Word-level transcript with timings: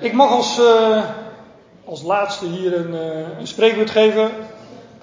Ik 0.00 0.12
mag 0.12 0.30
als, 0.30 0.58
uh, 0.58 1.04
als 1.84 2.02
laatste 2.02 2.46
hier 2.46 2.76
een, 2.76 2.94
uh, 2.94 3.38
een, 3.38 3.46
spreekwoord 3.46 3.90
geven. 3.90 4.30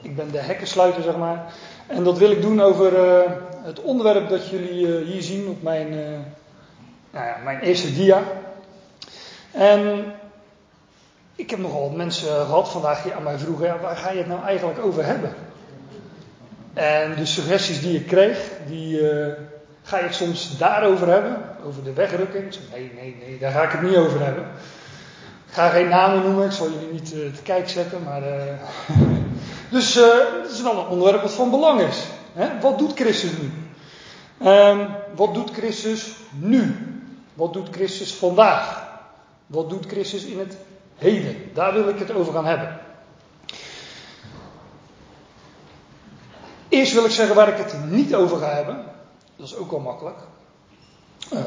Ik 0.02 0.16
ben 0.16 0.32
de 0.32 0.38
hekkensluiter, 0.38 1.04
zeg 1.04 1.18
maar. 1.18 1.54
En 1.88 2.04
dat 2.04 2.18
wil 2.18 2.32
ik 2.32 2.42
doen 2.42 2.62
over 2.62 2.94
uh, 2.94 3.32
het 3.64 3.82
onderwerp 3.82 4.30
dat 4.30 4.50
jullie 4.50 5.04
hier 5.04 5.22
zien 5.22 5.48
op 5.48 5.62
mijn, 5.62 5.90
nou 7.12 7.26
ja, 7.26 7.38
mijn 7.44 7.60
eerste 7.60 7.94
dia. 7.94 8.24
En 9.52 10.14
ik 11.36 11.50
heb 11.50 11.60
nogal 11.60 11.90
mensen 11.90 12.46
gehad 12.46 12.70
vandaag 12.70 13.02
die 13.02 13.14
aan 13.14 13.24
mij 13.24 13.38
vroegen: 13.38 13.82
waar 13.82 13.98
ga 13.98 14.12
je 14.12 14.18
het 14.18 14.28
nou 14.28 14.44
eigenlijk 14.44 14.80
over 14.80 15.06
hebben? 15.06 15.34
En 16.74 17.16
de 17.16 17.26
suggesties 17.26 17.82
die 17.82 18.00
ik 18.00 18.08
kreeg, 18.08 18.50
die 18.68 19.02
Ga 19.86 19.98
je 19.98 20.04
het 20.04 20.16
soms 20.16 20.58
daarover 20.58 21.08
hebben? 21.08 21.38
Over 21.66 21.84
de 21.84 21.94
wegrukking? 21.94 22.56
Nee, 22.74 22.92
nee, 22.96 23.16
nee, 23.20 23.38
daar 23.40 23.52
ga 23.52 23.64
ik 23.64 23.72
het 23.72 23.82
niet 23.82 23.96
over 23.96 24.20
hebben. 24.26 24.46
Ga 25.56 25.70
geen 25.70 25.88
namen 25.88 26.24
noemen, 26.24 26.46
ik 26.46 26.52
zal 26.52 26.72
jullie 26.72 26.92
niet 26.92 27.14
uh, 27.14 27.34
te 27.34 27.42
kijk 27.42 27.70
zetten, 27.70 28.04
maar. 28.04 28.22
Uh, 28.22 28.54
dus 29.76 29.94
het 29.94 30.52
is 30.52 30.62
wel 30.62 30.80
een 30.80 30.88
onderwerp 30.88 31.22
wat 31.22 31.32
van 31.32 31.50
belang 31.50 31.82
is. 31.82 32.04
Hè? 32.34 32.60
Wat 32.60 32.78
doet 32.78 32.94
Christus 32.94 33.32
nu? 33.38 33.52
Um, 34.50 34.88
wat 35.16 35.34
doet 35.34 35.52
Christus 35.52 36.16
nu? 36.32 36.76
Wat 37.34 37.54
doet 37.54 37.68
Christus 37.72 38.14
vandaag? 38.14 38.88
Wat 39.48 39.70
doet 39.70 39.86
Christus 39.86 40.24
in 40.24 40.40
het 40.40 40.58
heden? 40.96 41.36
Daar 41.54 41.74
wil 41.74 41.88
ik 41.88 42.00
het 42.00 42.12
over 42.12 42.34
gaan 42.34 42.46
hebben. 42.46 42.80
Eerst 46.70 46.94
wil 46.94 47.06
ik 47.06 47.12
zeggen 47.12 47.36
waar 47.36 47.48
ik 47.48 47.58
het 47.58 47.90
niet 47.90 48.16
over 48.16 48.38
ga 48.38 48.50
hebben. 48.50 48.86
Dat 49.36 49.46
is 49.46 49.56
ook 49.56 49.72
wel 49.72 49.80
makkelijk. 49.80 50.18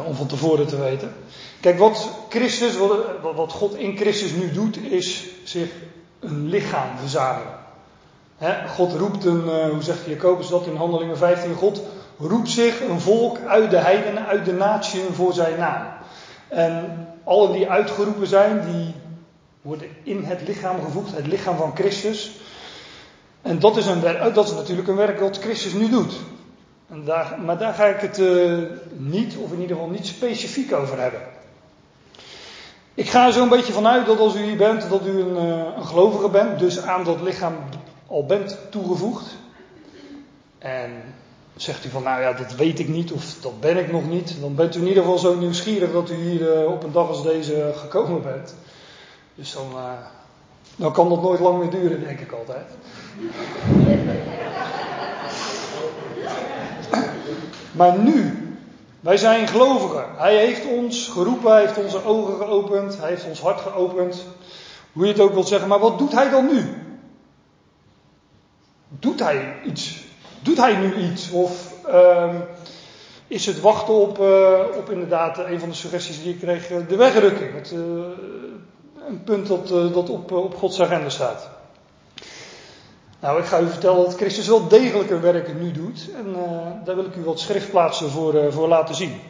Om 0.06 0.14
van 0.14 0.26
tevoren 0.26 0.66
te 0.66 0.78
weten. 0.78 1.14
Kijk, 1.60 1.78
wat 1.78 2.10
Christus, 2.28 2.76
wat, 2.76 2.90
wat, 3.34 3.52
God 3.52 3.74
in 3.74 3.96
Christus 3.96 4.32
nu 4.32 4.52
doet, 4.52 4.76
is 4.76 5.24
zich 5.44 5.70
een 6.20 6.48
lichaam 6.48 6.98
verzamelen. 6.98 7.56
God 8.68 8.92
roept 8.92 9.24
een, 9.24 9.44
uh, 9.46 9.68
hoe 9.68 9.82
zegt 9.82 10.06
Jacobus 10.06 10.48
dat 10.48 10.66
in 10.66 10.76
Handelingen 10.76 11.18
15? 11.18 11.54
God 11.54 11.82
roept 12.18 12.50
zich 12.50 12.80
een 12.80 13.00
volk 13.00 13.38
uit 13.46 13.70
de 13.70 13.76
heidenen, 13.76 14.26
uit 14.26 14.44
de 14.44 14.52
natie 14.52 15.00
voor 15.00 15.32
zijn 15.32 15.58
naam. 15.58 15.86
En 16.48 17.06
allen 17.24 17.52
die 17.52 17.70
uitgeroepen 17.70 18.26
zijn, 18.26 18.72
die 18.72 18.94
worden 19.62 19.88
in 20.02 20.24
het 20.24 20.48
lichaam 20.48 20.84
gevoegd, 20.84 21.16
het 21.16 21.26
lichaam 21.26 21.56
van 21.56 21.74
Christus. 21.74 22.40
En 23.42 23.58
dat 23.58 23.76
is, 23.76 23.86
een 23.86 24.00
dat 24.34 24.48
is 24.48 24.54
natuurlijk 24.54 24.88
een 24.88 24.96
werk 24.96 25.18
dat 25.18 25.38
Christus 25.38 25.72
nu 25.72 25.88
doet. 25.88 26.14
En 26.90 27.04
daar, 27.04 27.38
maar 27.44 27.58
daar 27.58 27.74
ga 27.74 27.84
ik 27.86 28.00
het 28.00 28.18
uh, 28.18 28.58
niet, 28.96 29.36
of 29.36 29.52
in 29.52 29.60
ieder 29.60 29.76
geval 29.76 29.90
niet 29.90 30.06
specifiek 30.06 30.72
over 30.72 31.00
hebben. 31.00 31.20
Ik 32.98 33.10
ga 33.10 33.26
er 33.26 33.32
zo'n 33.32 33.48
beetje 33.48 33.72
vanuit 33.72 34.06
dat 34.06 34.18
als 34.18 34.34
u 34.34 34.42
hier 34.42 34.56
bent, 34.56 34.90
dat 34.90 35.06
u 35.06 35.20
een, 35.20 35.46
uh, 35.48 35.64
een 35.76 35.86
gelovige 35.86 36.28
bent, 36.28 36.58
dus 36.58 36.82
aan 36.82 37.04
dat 37.04 37.20
lichaam 37.20 37.54
al 38.06 38.26
bent 38.26 38.58
toegevoegd. 38.70 39.36
En 40.58 40.90
zegt 41.56 41.84
u 41.84 41.88
van, 41.88 42.02
nou 42.02 42.20
ja, 42.20 42.32
dat 42.32 42.54
weet 42.54 42.78
ik 42.78 42.88
niet 42.88 43.12
of 43.12 43.34
dat 43.40 43.60
ben 43.60 43.76
ik 43.76 43.92
nog 43.92 44.08
niet. 44.08 44.36
Dan 44.40 44.54
bent 44.54 44.76
u 44.76 44.80
in 44.80 44.86
ieder 44.86 45.02
geval 45.02 45.18
zo 45.18 45.34
nieuwsgierig 45.34 45.92
dat 45.92 46.10
u 46.10 46.14
hier 46.14 46.62
uh, 46.62 46.70
op 46.70 46.82
een 46.82 46.92
dag 46.92 47.08
als 47.08 47.22
deze 47.22 47.72
gekomen 47.76 48.22
bent. 48.22 48.54
Dus 49.34 49.52
dan, 49.52 49.66
dan 50.76 50.92
kan 50.92 51.08
dat 51.08 51.22
nooit 51.22 51.40
lang 51.40 51.58
meer 51.58 51.70
duren, 51.70 52.00
denk 52.00 52.20
ik 52.20 52.32
altijd. 52.32 52.66
Maar 57.72 57.98
nu, 57.98 58.47
wij 59.00 59.16
zijn 59.16 59.48
gelovigen. 59.48 60.04
Hij 60.16 60.36
heeft 60.36 60.66
ons 60.66 61.08
geroepen, 61.08 61.50
hij 61.50 61.60
heeft 61.60 61.78
onze 61.78 62.04
ogen 62.04 62.36
geopend, 62.36 62.98
hij 62.98 63.08
heeft 63.08 63.24
ons 63.24 63.40
hart 63.40 63.60
geopend. 63.60 64.24
Hoe 64.92 65.04
je 65.06 65.12
het 65.12 65.20
ook 65.20 65.32
wilt 65.32 65.48
zeggen, 65.48 65.68
maar 65.68 65.78
wat 65.78 65.98
doet 65.98 66.12
hij 66.12 66.30
dan 66.30 66.46
nu? 66.46 66.64
Doet 68.88 69.20
hij 69.20 69.56
iets? 69.64 70.04
Doet 70.42 70.56
hij 70.56 70.76
nu 70.76 70.94
iets? 70.94 71.30
Of 71.30 71.74
uh, 71.88 72.34
is 73.26 73.46
het 73.46 73.60
wachten 73.60 73.94
op, 73.94 74.18
uh, 74.18 74.60
op 74.76 74.90
inderdaad 74.90 75.38
een 75.38 75.60
van 75.60 75.68
de 75.68 75.74
suggesties 75.74 76.22
die 76.22 76.32
ik 76.32 76.40
kreeg, 76.40 76.86
de 76.86 76.96
wegrukking? 76.96 77.54
Het, 77.54 77.72
uh, 77.72 77.80
een 79.08 79.22
punt 79.24 79.46
dat, 79.46 79.68
dat 79.68 80.10
op, 80.10 80.32
op 80.32 80.54
Gods 80.54 80.80
agenda 80.80 81.08
staat. 81.08 81.57
Nou, 83.20 83.38
ik 83.38 83.44
ga 83.44 83.60
u 83.60 83.68
vertellen 83.68 84.04
dat 84.04 84.16
Christus 84.16 84.48
wel 84.48 84.68
degelijk 84.68 85.10
een 85.10 85.20
werk 85.20 85.60
nu 85.60 85.72
doet. 85.72 86.08
En 86.14 86.26
uh, 86.28 86.84
daar 86.84 86.94
wil 86.94 87.04
ik 87.04 87.16
u 87.16 87.24
wat 87.24 87.40
schriftplaatsen 87.40 88.10
voor, 88.10 88.34
uh, 88.34 88.52
voor 88.52 88.68
laten 88.68 88.94
zien. 88.94 89.20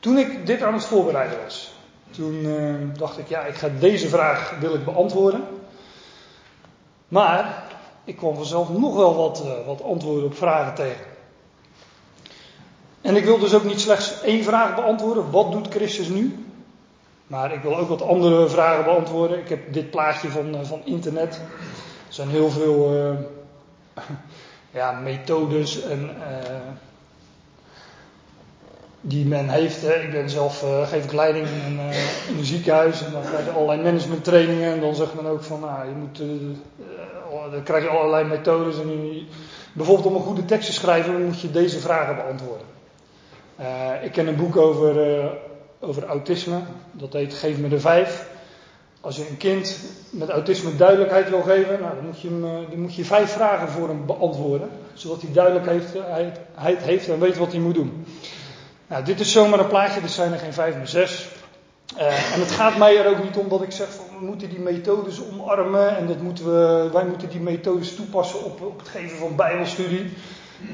Toen 0.00 0.18
ik 0.18 0.46
dit 0.46 0.62
aan 0.62 0.72
het 0.72 0.84
voorbereiden 0.84 1.38
was, 1.44 1.72
toen 2.10 2.34
uh, 2.34 2.74
dacht 2.98 3.18
ik, 3.18 3.28
ja, 3.28 3.40
ik 3.40 3.54
ga 3.54 3.68
deze 3.78 4.08
vraag 4.08 4.54
wil 4.60 4.74
ik 4.74 4.84
beantwoorden. 4.84 5.44
Maar 7.08 7.64
ik 8.04 8.16
kwam 8.16 8.34
vanzelf 8.34 8.68
nog 8.68 8.94
wel 8.94 9.16
wat, 9.16 9.44
wat 9.66 9.82
antwoorden 9.82 10.24
op 10.24 10.36
vragen 10.36 10.74
tegen. 10.74 11.06
En 13.00 13.16
ik 13.16 13.24
wil 13.24 13.38
dus 13.38 13.54
ook 13.54 13.64
niet 13.64 13.80
slechts 13.80 14.22
één 14.22 14.44
vraag 14.44 14.74
beantwoorden, 14.74 15.30
wat 15.30 15.52
doet 15.52 15.68
Christus 15.68 16.08
nu? 16.08 16.46
Maar 17.26 17.52
ik 17.52 17.62
wil 17.62 17.76
ook 17.76 17.88
wat 17.88 18.02
andere 18.02 18.48
vragen 18.48 18.84
beantwoorden. 18.84 19.38
Ik 19.38 19.48
heb 19.48 19.72
dit 19.72 19.90
plaatje 19.90 20.28
van, 20.28 20.66
van 20.66 20.80
internet. 20.84 21.40
Er 22.08 22.14
zijn 22.14 22.28
heel 22.28 22.50
veel 22.50 22.94
uh, 22.94 23.18
ja, 24.80 24.92
methodes 24.92 25.82
en, 25.82 26.10
uh, 26.18 26.54
die 29.00 29.26
men 29.26 29.48
heeft. 29.48 29.82
Hè. 29.82 29.94
Ik 29.94 30.10
ben 30.10 30.30
zelf, 30.30 30.62
uh, 30.62 30.88
geef 30.88 31.04
ik 31.04 31.12
leiding 31.12 31.46
in 31.66 31.78
een, 32.36 32.44
ziekenhuis 32.44 33.04
en 33.04 33.12
dan 33.12 33.22
krijg 33.22 33.44
je 33.44 33.50
allerlei 33.50 33.82
managementtrainingen 33.82 34.72
en 34.72 34.80
dan 34.80 34.94
zegt 34.94 35.14
men 35.14 35.26
ook 35.26 35.42
van, 35.42 35.60
nou, 35.60 35.88
je 35.88 35.94
moet, 35.94 36.18
dan 37.52 37.62
krijg 37.62 37.82
je 37.82 37.88
allerlei 37.88 38.24
methodes 38.24 38.78
en 38.78 39.26
bijvoorbeeld 39.72 40.06
om 40.06 40.14
een 40.14 40.20
goede 40.20 40.44
tekst 40.44 40.66
te 40.66 40.72
schrijven 40.72 41.24
moet 41.24 41.40
je 41.40 41.50
deze 41.50 41.80
vragen 41.80 42.16
beantwoorden. 42.16 42.66
ik 44.02 44.12
ken 44.12 44.26
een 44.26 44.36
boek 44.36 44.56
over, 44.56 45.30
over 45.80 46.04
autisme, 46.04 46.58
dat 46.92 47.12
heet 47.12 47.34
Geef 47.34 47.58
me 47.58 47.68
de 47.68 47.80
vijf. 47.80 48.32
Als 49.04 49.16
je 49.16 49.28
een 49.28 49.36
kind 49.36 49.78
met 50.10 50.28
autisme 50.28 50.76
duidelijkheid 50.76 51.30
wil 51.30 51.42
geven, 51.42 51.80
nou, 51.80 51.94
dan, 51.94 52.04
moet 52.04 52.20
je 52.20 52.28
hem, 52.28 52.44
eh, 52.44 52.78
moet 52.78 52.94
je 52.94 53.04
vijf 53.04 53.30
vragen 53.32 53.68
voor 53.68 53.88
hem 53.88 54.06
beantwoorden. 54.06 54.68
Zodat 54.94 55.22
hij 55.22 55.32
duidelijkheid 55.32 55.84
hij, 56.54 56.76
heeft 56.78 57.08
en 57.08 57.20
weet 57.20 57.36
wat 57.36 57.52
hij 57.52 57.60
moet 57.60 57.74
doen. 57.74 58.06
Nou, 58.86 59.04
dit 59.04 59.20
is 59.20 59.32
zomaar 59.32 59.58
een 59.58 59.66
plaatje, 59.66 60.00
dit 60.00 60.10
zijn 60.10 60.32
er 60.32 60.38
geen 60.38 60.52
vijf, 60.52 60.76
maar 60.76 60.88
zes. 60.88 61.28
Uh, 61.96 62.34
en 62.34 62.40
het 62.40 62.50
gaat 62.50 62.76
mij 62.76 62.98
er 62.98 63.10
ook 63.10 63.22
niet 63.22 63.36
om 63.36 63.48
dat 63.48 63.62
ik 63.62 63.70
zeg 63.70 63.92
van 63.92 64.04
we 64.18 64.24
moeten 64.24 64.48
die 64.48 64.58
methodes 64.58 65.20
omarmen 65.32 65.96
en 65.96 66.06
dat 66.06 66.20
moeten 66.20 66.44
we, 66.44 66.90
wij 66.92 67.04
moeten 67.04 67.28
die 67.28 67.40
methodes 67.40 67.94
toepassen 67.94 68.44
op, 68.44 68.62
op 68.62 68.78
het 68.78 68.88
geven 68.88 69.18
van 69.18 69.36
bijbelstudie. 69.36 70.12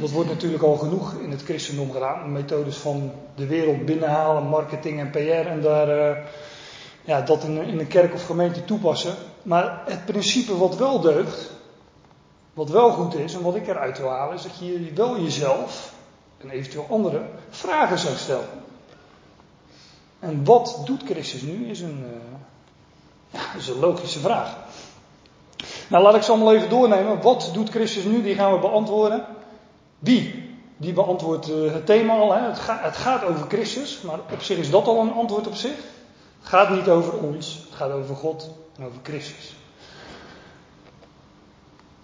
Dat 0.01 0.11
wordt 0.11 0.29
natuurlijk 0.29 0.63
al 0.63 0.77
genoeg 0.77 1.15
in 1.23 1.31
het 1.31 1.43
christendom 1.43 1.93
gedaan. 1.93 2.33
Methodes 2.33 2.77
van 2.77 3.13
de 3.35 3.47
wereld 3.47 3.85
binnenhalen, 3.85 4.43
marketing 4.43 5.01
en 5.01 5.11
PR 5.11 5.49
en 5.49 5.61
daar... 5.61 6.19
ja, 7.11 7.21
dat 7.21 7.45
in, 7.45 7.63
in 7.63 7.79
een 7.79 7.87
kerk 7.87 8.15
of 8.15 8.27
gemeente 8.27 8.65
toepassen. 8.65 9.15
Maar 9.43 9.83
het 9.87 10.05
principe 10.05 10.57
wat 10.57 10.77
wel 10.77 11.01
deugt, 11.01 11.51
wat 12.55 12.71
wel 12.71 12.91
goed 12.91 13.15
is 13.15 13.35
en 13.35 13.43
wat 13.43 13.55
ik 13.55 13.69
eruit 13.69 13.99
wil 13.99 14.09
halen, 14.09 14.35
is 14.35 14.43
dat 14.43 14.59
je 14.59 14.93
wel 14.95 15.21
jezelf 15.21 15.93
en 16.39 16.51
eventueel 16.51 16.87
anderen 16.91 17.31
vragen 17.49 17.99
zou 17.99 18.17
stellen. 18.17 18.49
En 20.19 20.45
wat 20.45 20.83
doet 20.85 21.03
Christus 21.05 21.43
nu, 21.43 21.69
is 21.69 21.81
een, 21.81 22.05
uh, 22.05 23.41
ja, 23.41 23.59
is 23.59 23.69
een 23.69 23.79
logische 23.79 24.19
vraag. 24.19 24.57
Nou, 25.89 26.05
laat 26.05 26.15
ik 26.15 26.23
ze 26.23 26.31
allemaal 26.31 26.55
even 26.55 26.69
doornemen. 26.69 27.23
Wat 27.23 27.51
doet 27.53 27.71
Christus 27.71 28.05
nu? 28.05 28.23
Die 28.23 28.35
gaan 28.35 28.53
we 28.53 28.59
beantwoorden. 28.59 29.25
Wie? 29.99 30.49
Die 30.77 30.93
beantwoordt 30.93 31.51
uh, 31.51 31.73
het 31.73 31.87
thema 31.87 32.15
al. 32.17 32.33
Hè? 32.33 32.41
Het, 32.41 32.59
het 32.67 32.97
gaat 32.97 33.25
over 33.25 33.47
Christus, 33.49 34.01
maar 34.01 34.19
op 34.33 34.43
zich 34.43 34.59
is 34.59 34.71
dat 34.71 34.87
al 34.87 35.01
een 35.01 35.13
antwoord 35.13 35.47
op 35.47 35.55
zich. 35.55 35.99
Gaat 36.51 36.71
niet 36.71 36.89
over 36.89 37.13
ons, 37.13 37.55
het 37.55 37.75
gaat 37.75 37.91
over 37.91 38.17
God 38.17 38.51
en 38.77 38.85
over 38.85 38.99
Christus. 39.03 39.57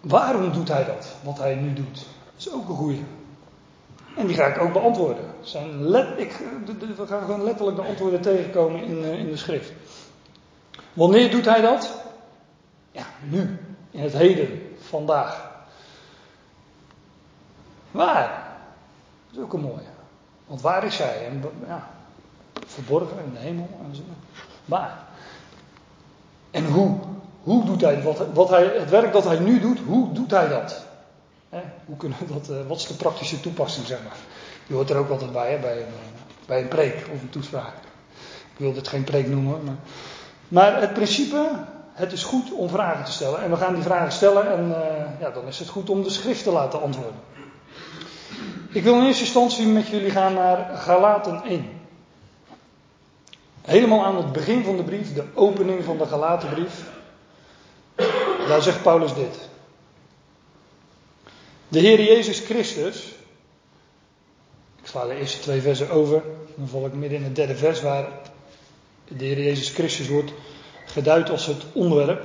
Waarom 0.01 0.53
doet 0.53 0.69
hij 0.69 0.85
dat, 0.85 1.15
wat 1.23 1.39
hij 1.39 1.55
nu 1.55 1.73
doet? 1.73 1.95
Dat 1.95 2.35
is 2.37 2.53
ook 2.53 2.69
een 2.69 2.75
goede. 2.75 3.01
En 4.17 4.27
die 4.27 4.37
ga 4.37 4.47
ik 4.47 4.59
ook 4.59 4.73
beantwoorden. 4.73 5.25
Zijn 5.41 5.83
let, 5.83 6.19
ik, 6.19 6.33
we 6.97 7.07
gaan 7.07 7.25
gewoon 7.25 7.43
letterlijk 7.43 7.77
de 7.77 7.83
antwoorden 7.83 8.21
tegenkomen 8.21 8.83
in, 8.83 9.05
eh, 9.05 9.19
in 9.19 9.27
de 9.27 9.37
schrift. 9.37 9.73
Wanneer 10.93 11.31
doet 11.31 11.45
hij 11.45 11.61
dat? 11.61 12.03
Ja, 12.93 13.07
nu. 13.29 13.59
In 13.91 14.01
het 14.01 14.13
heden. 14.13 14.77
Vandaag. 14.79 15.51
Waar? 17.91 18.59
Dat 19.27 19.37
is 19.37 19.43
ook 19.43 19.53
een 19.53 19.61
mooie. 19.61 19.95
Want 20.47 20.61
waar 20.61 20.85
is 20.85 20.99
hij? 20.99 21.27
En, 21.27 21.43
ja, 21.67 21.91
verborgen 22.67 23.25
in 23.25 23.33
de 23.33 23.39
hemel 23.39 23.69
en 23.85 23.97
zo. 23.97 24.03
Waar? 24.67 24.99
En 26.51 26.67
hoe? 26.67 26.99
Hoe 27.43 27.65
doet 27.65 27.81
hij 27.81 28.03
wat, 28.03 28.23
wat 28.33 28.49
hij, 28.49 28.65
het 28.65 28.91
werk 28.91 29.13
dat 29.13 29.25
hij 29.25 29.39
nu 29.39 29.61
doet, 29.61 29.79
hoe 29.87 30.13
doet 30.13 30.31
hij 30.31 30.49
dat? 30.49 30.85
hoe 31.87 31.97
kunnen 31.97 32.19
dat, 32.29 32.49
uh, 32.51 32.57
wat 32.69 32.77
is 32.77 32.87
de 32.87 32.95
praktische 32.95 33.41
toepassing, 33.41 33.87
zeg 33.87 34.03
maar? 34.03 34.17
Je 34.67 34.75
hoort 34.75 34.91
er 34.91 34.97
ook 34.97 35.11
altijd 35.11 35.33
bij, 35.33 35.51
hè, 35.51 35.59
bij, 35.59 35.77
een, 35.77 35.95
bij 36.47 36.61
een 36.61 36.69
preek 36.69 37.09
of 37.15 37.23
een 37.23 37.31
toespraak. 37.31 37.73
Ik 38.53 38.57
wil 38.57 38.73
dit 38.73 38.89
geen 38.89 39.05
preek 39.05 39.29
noemen, 39.29 39.65
maar 39.65 39.75
Maar 40.49 40.81
het 40.81 40.93
principe, 40.93 41.51
het 41.93 42.13
is 42.13 42.25
goed 42.25 42.53
om 42.53 42.69
vragen 42.69 43.05
te 43.05 43.13
stellen. 43.13 43.43
En 43.43 43.51
we 43.51 43.57
gaan 43.57 43.75
die 43.75 43.83
vragen 43.83 44.13
stellen 44.13 44.53
en 44.53 44.69
uh, 44.69 45.21
ja, 45.21 45.31
dan 45.31 45.47
is 45.47 45.59
het 45.59 45.69
goed 45.69 45.91
om 45.91 46.03
de 46.03 46.11
schrift 46.11 46.43
te 46.43 46.51
laten 46.51 46.83
antwoorden. 46.83 47.21
Ik 48.71 48.83
wil 48.83 48.95
in 48.95 49.05
eerste 49.05 49.25
instantie 49.25 49.67
met 49.67 49.89
jullie 49.89 50.11
gaan 50.11 50.35
naar 50.35 50.77
Galaten 50.77 51.43
1. 51.43 51.76
Helemaal 53.67 54.05
aan 54.05 54.17
het 54.17 54.33
begin 54.33 54.65
van 54.65 54.77
de 54.77 54.83
brief, 54.83 55.15
de 55.15 55.25
opening 55.35 55.85
van 55.85 55.99
de 55.99 56.07
Galatenbrief. 56.07 56.85
Daar 58.49 58.63
zegt 58.63 58.83
Paulus 58.83 59.15
dit. 59.15 59.49
De 61.69 61.79
Heer 61.79 62.03
Jezus 62.03 62.41
Christus. 62.41 63.15
Ik 64.81 64.87
sla 64.87 65.07
de 65.07 65.15
eerste 65.15 65.39
twee 65.39 65.61
versen 65.61 65.91
over. 65.91 66.23
Dan 66.55 66.69
val 66.69 66.87
ik 66.87 66.93
midden 66.93 67.19
in 67.19 67.25
het 67.25 67.37
derde 67.37 67.57
vers 67.57 67.83
waar 67.83 68.09
de 69.09 69.25
Heer 69.25 69.43
Jezus 69.43 69.71
Christus 69.71 70.09
wordt 70.09 70.33
geduid 70.87 71.31
als 71.31 71.47
het 71.47 71.63
onderwerp. 71.73 72.25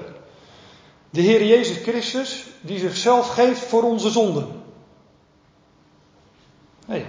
De 1.09 1.21
Heer 1.21 1.45
Jezus 1.45 1.77
Christus 1.77 2.45
die 2.61 2.79
zichzelf 2.79 3.29
geeft 3.29 3.61
voor 3.61 3.83
onze 3.83 4.09
zonden. 4.09 4.63
Hey. 6.85 7.05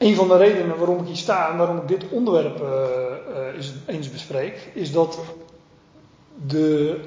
Een 0.00 0.14
van 0.14 0.28
de 0.28 0.36
redenen 0.36 0.78
waarom 0.78 0.98
ik 0.98 1.06
hier 1.06 1.16
sta 1.16 1.50
en 1.50 1.56
waarom 1.56 1.76
ik 1.76 1.88
dit 1.88 2.08
onderwerp 2.08 2.60
uh, 2.60 3.86
eens 3.86 4.10
bespreek, 4.10 4.70
is 4.74 4.92
dat 4.92 5.18
de 6.46 7.00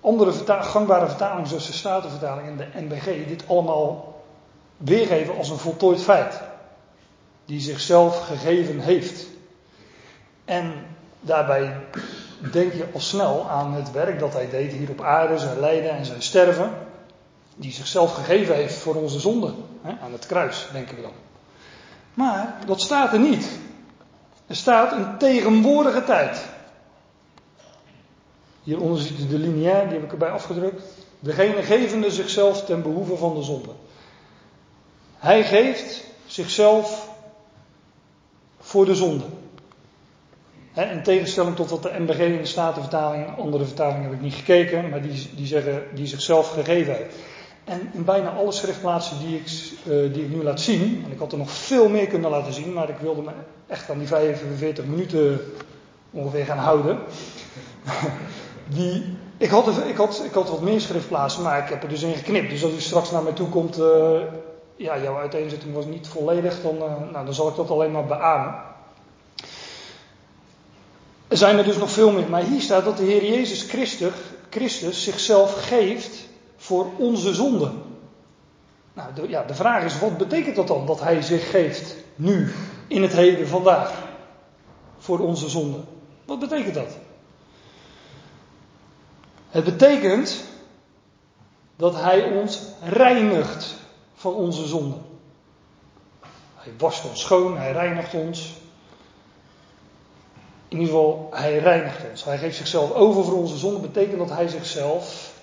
andere 0.00 0.32
gangbare 0.46 1.06
vertalingen, 1.06 1.46
zoals 1.46 1.66
de 1.66 1.72
Statenvertaling 1.72 2.48
en 2.48 2.56
de 2.56 2.66
NBG, 2.74 3.26
dit 3.28 3.44
allemaal 3.48 4.22
weergeven 4.76 5.36
als 5.36 5.50
een 5.50 5.58
voltooid 5.58 6.02
feit. 6.02 6.40
Die 7.44 7.60
zichzelf 7.60 8.26
gegeven 8.26 8.78
heeft. 8.78 9.26
En 10.44 10.72
daarbij 11.20 11.76
denk 12.52 12.72
je 12.72 12.86
al 12.92 13.00
snel 13.00 13.48
aan 13.50 13.72
het 13.72 13.92
werk 13.92 14.18
dat 14.18 14.32
hij 14.32 14.50
deed 14.50 14.72
hier 14.72 14.90
op 14.90 15.00
aarde, 15.00 15.38
zijn 15.38 15.60
lijden 15.60 15.90
en 15.90 16.04
zijn 16.04 16.22
sterven. 16.22 16.70
Die 17.56 17.72
zichzelf 17.72 18.14
gegeven 18.14 18.54
heeft 18.54 18.74
voor 18.74 18.94
onze 18.94 19.20
zonden. 19.20 19.54
Aan 19.82 20.12
het 20.12 20.26
kruis, 20.26 20.68
denken 20.72 20.96
we 20.96 21.02
dan. 21.02 21.23
Maar 22.14 22.58
dat 22.66 22.80
staat 22.80 23.12
er 23.12 23.20
niet. 23.20 23.50
Er 24.46 24.56
staat 24.56 24.92
een 24.92 25.18
tegenwoordige 25.18 26.04
tijd. 26.04 26.46
Hieronder 28.62 28.98
ziet 28.98 29.18
u 29.18 29.26
de 29.26 29.38
lineair, 29.38 29.84
die 29.84 29.92
heb 29.92 30.04
ik 30.04 30.12
erbij 30.12 30.30
afgedrukt. 30.30 30.82
Degene 31.20 31.62
gevende 31.62 32.10
zichzelf 32.10 32.64
ten 32.64 32.82
behoeve 32.82 33.16
van 33.16 33.34
de 33.34 33.42
zonde. 33.42 33.70
Hij 35.18 35.44
geeft 35.44 36.04
zichzelf 36.26 37.08
voor 38.60 38.84
de 38.84 38.94
zonde. 38.94 39.24
in 40.74 41.02
tegenstelling 41.02 41.56
tot 41.56 41.70
wat 41.70 41.82
de 41.82 41.94
MBG 41.98 42.18
in 42.18 42.36
de 42.36 42.46
Statenvertaling, 42.46 43.38
andere 43.38 43.64
vertalingen 43.64 44.02
heb 44.02 44.12
ik 44.12 44.20
niet 44.20 44.34
gekeken, 44.34 44.88
maar 44.88 45.02
die, 45.02 45.30
die 45.34 45.46
zeggen 45.46 45.82
die 45.94 46.06
zichzelf 46.06 46.48
gegeven 46.48 46.94
heeft. 46.94 47.16
En 47.64 47.90
in 47.92 48.04
bijna 48.04 48.30
alle 48.30 48.52
schriftplaatsen 48.52 49.18
die 49.18 49.36
ik, 49.36 49.46
uh, 49.46 50.12
die 50.14 50.24
ik 50.24 50.34
nu 50.34 50.42
laat 50.42 50.60
zien, 50.60 51.02
en 51.04 51.12
ik 51.12 51.18
had 51.18 51.32
er 51.32 51.38
nog 51.38 51.50
veel 51.50 51.88
meer 51.88 52.06
kunnen 52.06 52.30
laten 52.30 52.52
zien, 52.52 52.72
maar 52.72 52.88
ik 52.88 52.98
wilde 52.98 53.22
me 53.22 53.30
echt 53.66 53.90
aan 53.90 53.98
die 53.98 54.06
45 54.06 54.84
minuten 54.84 55.40
ongeveer 56.10 56.44
gaan 56.44 56.58
houden. 56.58 56.98
Die, 58.68 59.16
ik, 59.36 59.50
had, 59.50 59.68
ik, 59.86 59.96
had, 59.96 60.22
ik 60.24 60.32
had 60.32 60.48
wat 60.48 60.60
meer 60.60 60.80
schriftplaatsen, 60.80 61.42
maar 61.42 61.58
ik 61.58 61.68
heb 61.68 61.82
er 61.82 61.88
dus 61.88 62.02
in 62.02 62.14
geknipt. 62.14 62.50
Dus 62.50 62.64
als 62.64 62.72
u 62.72 62.80
straks 62.80 63.10
naar 63.10 63.22
mij 63.22 63.32
toe 63.32 63.48
komt, 63.48 63.78
uh, 63.78 64.20
ja, 64.76 64.98
jouw 64.98 65.16
uiteenzetting 65.16 65.74
was 65.74 65.84
niet 65.84 66.08
volledig, 66.08 66.62
dan, 66.62 66.76
uh, 66.76 67.12
nou, 67.12 67.24
dan 67.24 67.34
zal 67.34 67.48
ik 67.48 67.56
dat 67.56 67.70
alleen 67.70 67.90
maar 67.90 68.06
beamen. 68.06 68.54
Er 71.28 71.36
zijn 71.36 71.58
er 71.58 71.64
dus 71.64 71.76
nog 71.76 71.90
veel 71.90 72.10
meer, 72.10 72.28
maar 72.28 72.42
hier 72.42 72.60
staat 72.60 72.84
dat 72.84 72.96
de 72.96 73.04
Heer 73.04 73.24
Jezus 73.24 73.62
Christus, 73.62 74.12
Christus 74.50 75.04
zichzelf 75.04 75.66
geeft 75.68 76.26
voor 76.64 76.86
onze 76.98 77.34
zonde. 77.34 77.70
Nou, 78.92 79.14
de, 79.14 79.28
ja, 79.28 79.42
de 79.42 79.54
vraag 79.54 79.84
is, 79.84 79.98
wat 79.98 80.18
betekent 80.18 80.56
dat 80.56 80.66
dan, 80.66 80.86
dat 80.86 81.00
Hij 81.00 81.22
zich 81.22 81.50
geeft 81.50 81.94
nu, 82.16 82.52
in 82.88 83.02
het 83.02 83.12
heden, 83.12 83.48
vandaag, 83.48 83.92
voor 84.98 85.18
onze 85.18 85.48
zonde? 85.48 85.78
Wat 86.24 86.38
betekent 86.38 86.74
dat? 86.74 86.96
Het 89.48 89.64
betekent 89.64 90.44
dat 91.76 91.94
Hij 91.94 92.36
ons 92.36 92.60
reinigt 92.82 93.74
van 94.14 94.34
onze 94.34 94.66
zonden. 94.66 95.02
Hij 96.54 96.72
wast 96.78 97.04
ons 97.04 97.20
schoon, 97.20 97.58
Hij 97.58 97.72
reinigt 97.72 98.14
ons. 98.14 98.52
In 100.68 100.78
ieder 100.78 100.94
geval, 100.94 101.28
Hij 101.32 101.58
reinigt 101.58 102.10
ons. 102.10 102.24
Hij 102.24 102.38
geeft 102.38 102.56
zichzelf 102.56 102.92
over 102.92 103.24
voor 103.24 103.36
onze 103.36 103.56
zonden. 103.56 103.80
Betekent 103.80 104.18
dat 104.18 104.30
Hij 104.30 104.48
zichzelf. 104.48 105.33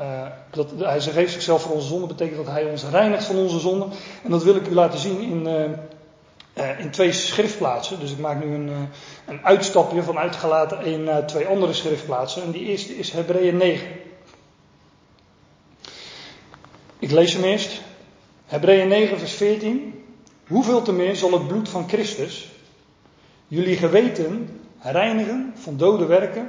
Uh, 0.00 0.26
dat 0.50 0.70
hij 0.76 1.00
geeft 1.00 1.32
zichzelf 1.32 1.62
voor 1.62 1.74
onze 1.74 1.86
zonden, 1.86 2.08
betekent 2.08 2.36
dat 2.36 2.54
Hij 2.54 2.64
ons 2.64 2.84
reinigt 2.84 3.24
van 3.24 3.36
onze 3.36 3.58
zonden. 3.58 3.90
En 4.24 4.30
dat 4.30 4.42
wil 4.42 4.54
ik 4.56 4.66
u 4.66 4.74
laten 4.74 4.98
zien 4.98 5.20
in, 5.20 5.46
uh, 5.46 6.64
uh, 6.66 6.80
in 6.80 6.90
twee 6.90 7.12
schriftplaatsen. 7.12 8.00
Dus 8.00 8.10
ik 8.10 8.18
maak 8.18 8.44
nu 8.44 8.54
een, 8.54 8.88
een 9.26 9.44
uitstapje 9.44 10.02
vanuit 10.02 10.36
gelaten 10.36 10.78
één 10.78 11.04
naar 11.04 11.26
twee 11.26 11.46
andere 11.46 11.72
schriftplaatsen. 11.72 12.42
En 12.42 12.50
die 12.50 12.64
eerste 12.64 12.98
is 12.98 13.10
Hebreeën 13.10 13.56
9. 13.56 13.88
Ik 16.98 17.10
lees 17.10 17.32
hem 17.32 17.44
eerst. 17.44 17.80
Hebreeën 18.46 18.88
9, 18.88 19.18
vers 19.18 19.32
14. 19.32 20.04
Hoeveel 20.46 20.82
te 20.82 20.92
meer 20.92 21.16
zal 21.16 21.32
het 21.32 21.48
bloed 21.48 21.68
van 21.68 21.88
Christus 21.88 22.50
jullie 23.50 23.76
geweten 23.76 24.60
reinigen 24.82 25.52
van 25.54 25.76
dode 25.76 26.06
werken 26.06 26.48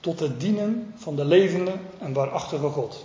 tot 0.00 0.20
het 0.20 0.40
dienen 0.40 0.94
van 0.96 1.16
de 1.16 1.24
levende 1.24 1.72
en 1.98 2.12
waarachtige 2.12 2.68
God. 2.68 3.04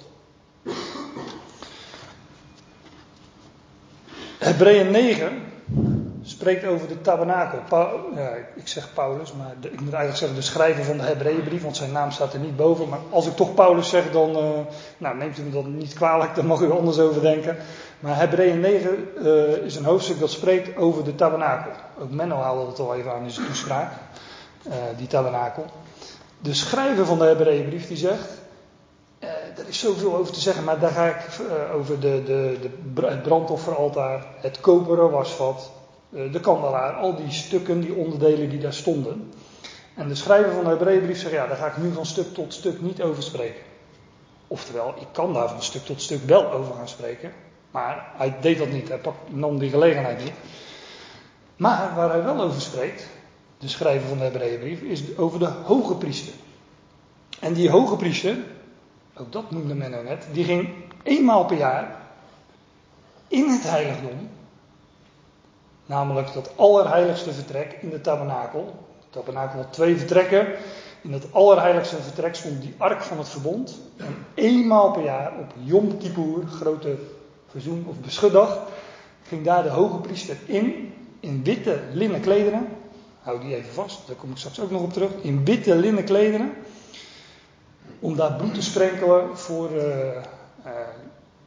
Hebreeën 4.38 4.92
9 4.92 5.52
spreekt 6.24 6.66
over 6.66 6.88
de 6.88 7.02
tabernakel. 7.02 7.60
ja, 8.16 8.30
ik 8.56 8.68
zeg 8.68 8.94
Paulus, 8.94 9.34
maar 9.34 9.54
ik 9.62 9.82
moet 9.82 9.94
eigenlijk 9.94 10.18
zeggen 10.18 10.38
de 10.38 10.44
schrijver 10.44 10.84
van 10.84 10.98
de 10.98 11.04
Hebreeënbrief, 11.04 11.62
want 11.62 11.78
zijn 11.78 11.92
naam 11.92 12.12
staat 12.12 12.34
er 12.34 12.40
niet 12.40 12.56
boven. 12.56 12.90
Maar 12.90 13.00
als 13.10 13.28
ik 13.28 13.36
toch 13.36 13.54
Paulus 13.54 13.90
zeg, 13.90 14.12
dan 14.12 14.30
uh, 14.30 14.50
nou, 14.98 15.18
neemt 15.18 15.38
u 15.38 15.42
me 15.42 15.52
dat 15.52 15.66
niet 15.66 15.94
kwalijk, 15.94 16.36
daar 16.36 16.46
mag 16.46 16.62
u 16.62 16.72
anders 16.72 17.00
over 17.00 17.22
denken. 17.22 17.58
Maar 18.00 18.18
Hebreeën 18.18 18.60
9 18.60 19.08
uh, 19.18 19.54
eh, 19.54 19.64
is 19.64 19.76
een 19.76 19.86
hoofdstuk 19.86 20.20
dat 20.20 20.32
spreekt 20.32 20.78
over 20.78 21.04
de 21.04 21.16
tabernakel. 21.16 21.72
Ook 22.02 22.12
Menno 22.12 22.36
haalde 22.36 22.70
het 22.70 22.80
al 22.80 22.96
even 22.96 23.14
aan 23.14 23.24
in 23.24 23.32
zijn 23.32 23.48
toespraak, 23.48 23.92
uh, 24.68 24.74
die 24.98 25.08
tabernakel. 25.08 25.66
De 26.42 26.54
schrijver 26.54 27.06
van 27.06 27.18
de 27.18 27.26
Hebreeënbrief 27.26 27.88
die 27.88 27.98
zegt, 27.98 28.30
er 29.56 29.68
is 29.68 29.80
zoveel 29.80 30.16
over 30.16 30.34
te 30.34 30.40
zeggen, 30.40 30.64
maar 30.64 30.80
daar 30.80 30.92
ga 30.92 31.08
ik 31.08 31.26
over 31.74 32.00
de, 32.00 32.24
de, 32.26 32.58
de, 32.62 33.06
het 33.06 33.24
brandofferaltaar, 33.24 34.26
het 34.36 34.60
koperen 34.60 35.12
wasvat, 35.12 35.72
eh, 36.14 36.32
de 36.32 36.40
kandelaar, 36.40 36.94
al 36.94 37.16
die 37.16 37.32
stukken, 37.32 37.82
die 37.82 37.94
onderdelen 37.94 38.50
die 38.50 38.60
daar 38.60 38.74
stonden. 38.74 39.34
En 39.96 40.08
de 40.08 40.16
schrijver 40.16 40.54
van 40.54 40.64
de 40.64 40.70
Hebreeënbrief 40.70 41.20
zegt, 41.20 41.34
ja, 41.34 41.48
daar 41.48 41.58
ga 41.58 41.68
ik 41.68 41.78
nu 41.78 41.92
van 41.92 42.06
stuk 42.06 42.34
tot 42.34 42.54
stuk 42.54 42.82
niet 42.82 43.02
over 43.02 43.24
spreken. 43.24 43.62
Oftewel, 44.48 44.94
ik 45.00 45.08
kan 45.12 45.34
daar 45.34 45.50
van 45.50 45.64
stuk 45.64 45.86
tot 45.86 46.02
stuk 46.02 46.24
wel 46.26 46.52
over 46.52 46.74
gaan 46.74 46.88
spreken, 46.88 47.32
maar 47.72 48.12
hij 48.18 48.36
deed 48.42 48.58
dat 48.58 48.70
niet, 48.70 48.88
hij 48.88 49.00
nam 49.30 49.60
die 49.60 49.70
gelegenheid 49.70 50.24
niet. 50.24 50.34
Maar 51.56 51.96
waar 51.96 52.10
hij 52.10 52.24
wel 52.24 52.42
over 52.42 52.62
spreekt, 52.62 53.08
de 53.62 53.68
schrijver 53.68 54.08
van 54.08 54.18
de 54.18 54.24
Hebreeënbrief, 54.24 54.82
is 54.82 55.18
over 55.18 55.40
de 55.40 55.50
hoge 55.64 55.96
priester. 55.96 56.34
En 57.40 57.54
die 57.54 57.70
hoge 57.70 57.96
priester, 57.96 58.38
ook 59.18 59.32
dat 59.32 59.52
noemde 59.52 59.74
men 59.74 59.92
nou 59.92 60.04
net, 60.04 60.28
die 60.32 60.44
ging 60.44 60.70
eenmaal 61.04 61.46
per 61.46 61.58
jaar 61.58 62.02
in 63.28 63.50
het 63.50 63.64
heiligdom 63.64 64.30
Namelijk 65.92 66.34
dat 66.34 66.52
allerheiligste 66.56 67.34
vertrek 67.34 67.78
in 67.82 67.90
de 67.90 68.02
tabernakel. 68.02 68.74
De 69.00 69.06
tabernakel 69.10 69.60
had 69.60 69.74
twee 69.74 69.98
vertrekken. 69.98 70.48
In 71.02 71.12
dat 71.12 71.34
allerheiligste 71.34 71.98
vertrek 72.02 72.36
stond 72.36 72.62
die 72.62 72.74
ark 72.78 73.02
van 73.02 73.18
het 73.18 73.30
verbond. 73.30 73.80
En 73.98 74.26
eenmaal 74.34 74.92
per 74.92 75.04
jaar 75.04 75.34
op 75.40 75.54
Yom 75.64 75.98
Kippur, 75.98 76.48
grote 76.48 76.96
verzoen- 77.48 77.86
of 77.88 77.96
beschutdag, 78.00 78.60
ging 79.24 79.46
daar 79.46 79.64
de 79.64 79.70
hoge 79.70 79.98
priester 79.98 80.38
in, 80.46 80.94
in 81.20 81.44
witte 81.44 81.80
linnen 81.94 82.22
klederen. 82.22 82.68
Hou 83.22 83.40
die 83.40 83.56
even 83.56 83.74
vast, 83.74 84.08
daar 84.08 84.16
kom 84.16 84.32
ik 84.32 84.38
straks 84.38 84.60
ook 84.60 84.72
nog 84.72 84.82
op 84.82 84.94
terug. 84.94 85.12
In 85.22 85.46
witte 85.46 85.76
linnen 85.76 86.04
klederen. 86.04 86.54
Om 88.00 88.16
daar 88.16 88.34
bloed 88.34 88.54
te 88.54 88.62
sprenkelen 88.62 89.38
voor, 89.38 89.72
uh, 89.72 89.86
uh, 89.86 90.72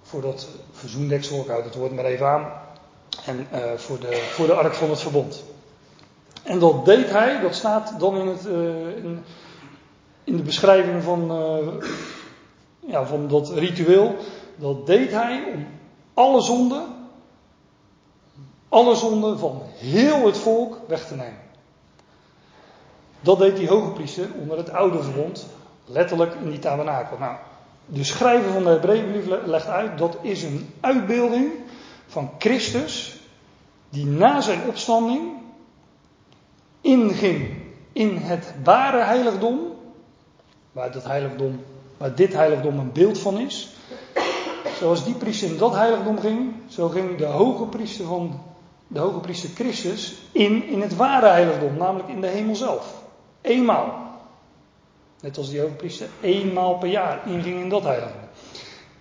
voor 0.03 0.21
dat 0.21 0.49
verzoendeksel. 0.73 1.41
Ik 1.41 1.47
houd 1.47 1.65
het 1.65 1.75
woord 1.75 1.95
maar 1.95 2.05
even 2.05 2.27
aan. 2.27 2.53
En 3.27 3.47
uh, 3.53 3.73
voor, 3.77 4.01
de, 4.01 4.29
voor 4.33 4.47
de 4.47 4.55
ark 4.55 4.75
van 4.75 4.91
het 4.91 5.01
verbond. 5.01 5.45
En 6.43 6.59
dat 6.59 6.85
deed 6.85 7.11
hij, 7.11 7.41
dat 7.41 7.55
staat 7.55 7.95
dan 7.99 8.17
in, 8.17 8.27
het, 8.27 8.45
in, 10.25 10.37
de 10.37 10.43
beschrijving 10.43 11.03
van, 11.03 11.33
ja, 12.81 13.07
van 13.07 13.29
dat 13.29 13.51
ritueel. 13.51 14.17
Dat 14.57 14.87
deed 14.87 15.11
hij 15.11 15.45
om 15.55 15.67
alle 16.15 16.43
zonden, 16.43 16.85
alle 18.69 18.95
zonden 18.95 19.39
van 19.39 19.63
heel 19.65 20.27
het 20.27 20.39
volk 20.39 20.79
weg 20.87 21.07
te 21.07 21.15
nemen. 21.15 21.44
Dat 23.25 23.39
deed 23.39 23.57
die 23.57 23.69
hoge 23.69 23.91
priester 23.91 24.29
onder 24.41 24.57
het 24.57 24.71
oude 24.71 25.03
verbond, 25.03 25.47
letterlijk 25.85 26.35
in 26.35 26.51
die 26.51 26.59
tabernakel. 26.59 27.19
Nou, 27.19 27.37
de 27.87 28.05
schrijver 28.05 28.53
van 28.53 28.65
de 28.65 28.69
Hebreeënbrief 28.69 29.25
legt 29.47 29.67
uit 29.67 29.99
dat 29.99 30.17
is 30.21 30.43
een 30.43 30.71
uitbeelding 30.81 31.53
van 32.07 32.31
Christus 32.39 33.21
die 33.89 34.07
na 34.07 34.41
zijn 34.41 34.61
opstanding 34.69 35.33
inging 36.81 37.63
in 37.93 38.17
het 38.17 38.55
ware 38.65 39.03
heiligdom, 39.03 39.59
waar, 40.73 40.93
dat 40.93 41.05
heiligdom, 41.05 41.61
waar 41.97 42.15
dit 42.15 42.33
heiligdom 42.33 42.79
een 42.79 42.93
beeld 42.93 43.19
van 43.19 43.39
is. 43.39 43.69
Zoals 44.79 45.05
die 45.05 45.15
priester 45.15 45.49
in 45.49 45.57
dat 45.57 45.75
heiligdom 45.75 46.19
ging, 46.19 46.53
zo 46.69 46.89
ging 46.89 47.17
de 47.17 47.25
hoge 47.25 47.65
priester 47.65 48.07
van 48.07 48.41
de 48.87 48.99
hoge 48.99 49.19
priester 49.19 49.51
Christus 49.55 50.15
in 50.33 50.69
in 50.69 50.81
het 50.81 50.97
ware 50.97 51.27
heiligdom, 51.27 51.77
namelijk 51.77 52.09
in 52.09 52.21
de 52.21 52.27
hemel 52.27 52.57
zelf. 52.57 53.04
Eenmaal. 53.45 54.03
Net 55.21 55.37
als 55.37 55.51
die 55.51 55.61
hoge 55.61 55.73
priester 55.73 56.09
eenmaal 56.21 56.79
per 56.79 56.89
jaar 56.89 57.21
inging 57.27 57.61
in 57.61 57.69
dat 57.69 57.83
heiligdom. 57.83 58.29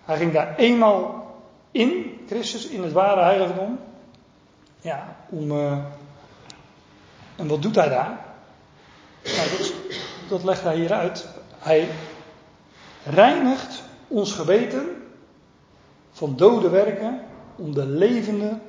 Hij 0.05 0.17
ging 0.17 0.31
daar 0.33 0.55
eenmaal 0.55 1.31
in, 1.71 2.19
Christus, 2.27 2.67
in 2.67 2.83
het 2.83 2.91
ware 2.91 3.21
heiligdom. 3.21 3.79
Ja, 4.81 5.15
om. 5.29 5.51
Uh, 5.51 5.77
en 7.35 7.47
wat 7.47 7.61
doet 7.61 7.75
hij 7.75 7.89
daar? 7.89 8.25
Nou, 9.23 9.49
dat, 9.57 9.73
dat 10.29 10.43
legt 10.43 10.63
hij 10.63 10.75
hier 10.75 10.93
uit. 10.93 11.27
Hij 11.57 11.89
reinigt 13.03 13.83
ons 14.07 14.33
geweten 14.33 15.03
van 16.11 16.35
dode 16.35 16.69
werken 16.69 17.21
om 17.55 17.73
de 17.73 17.85
levende 17.85 18.59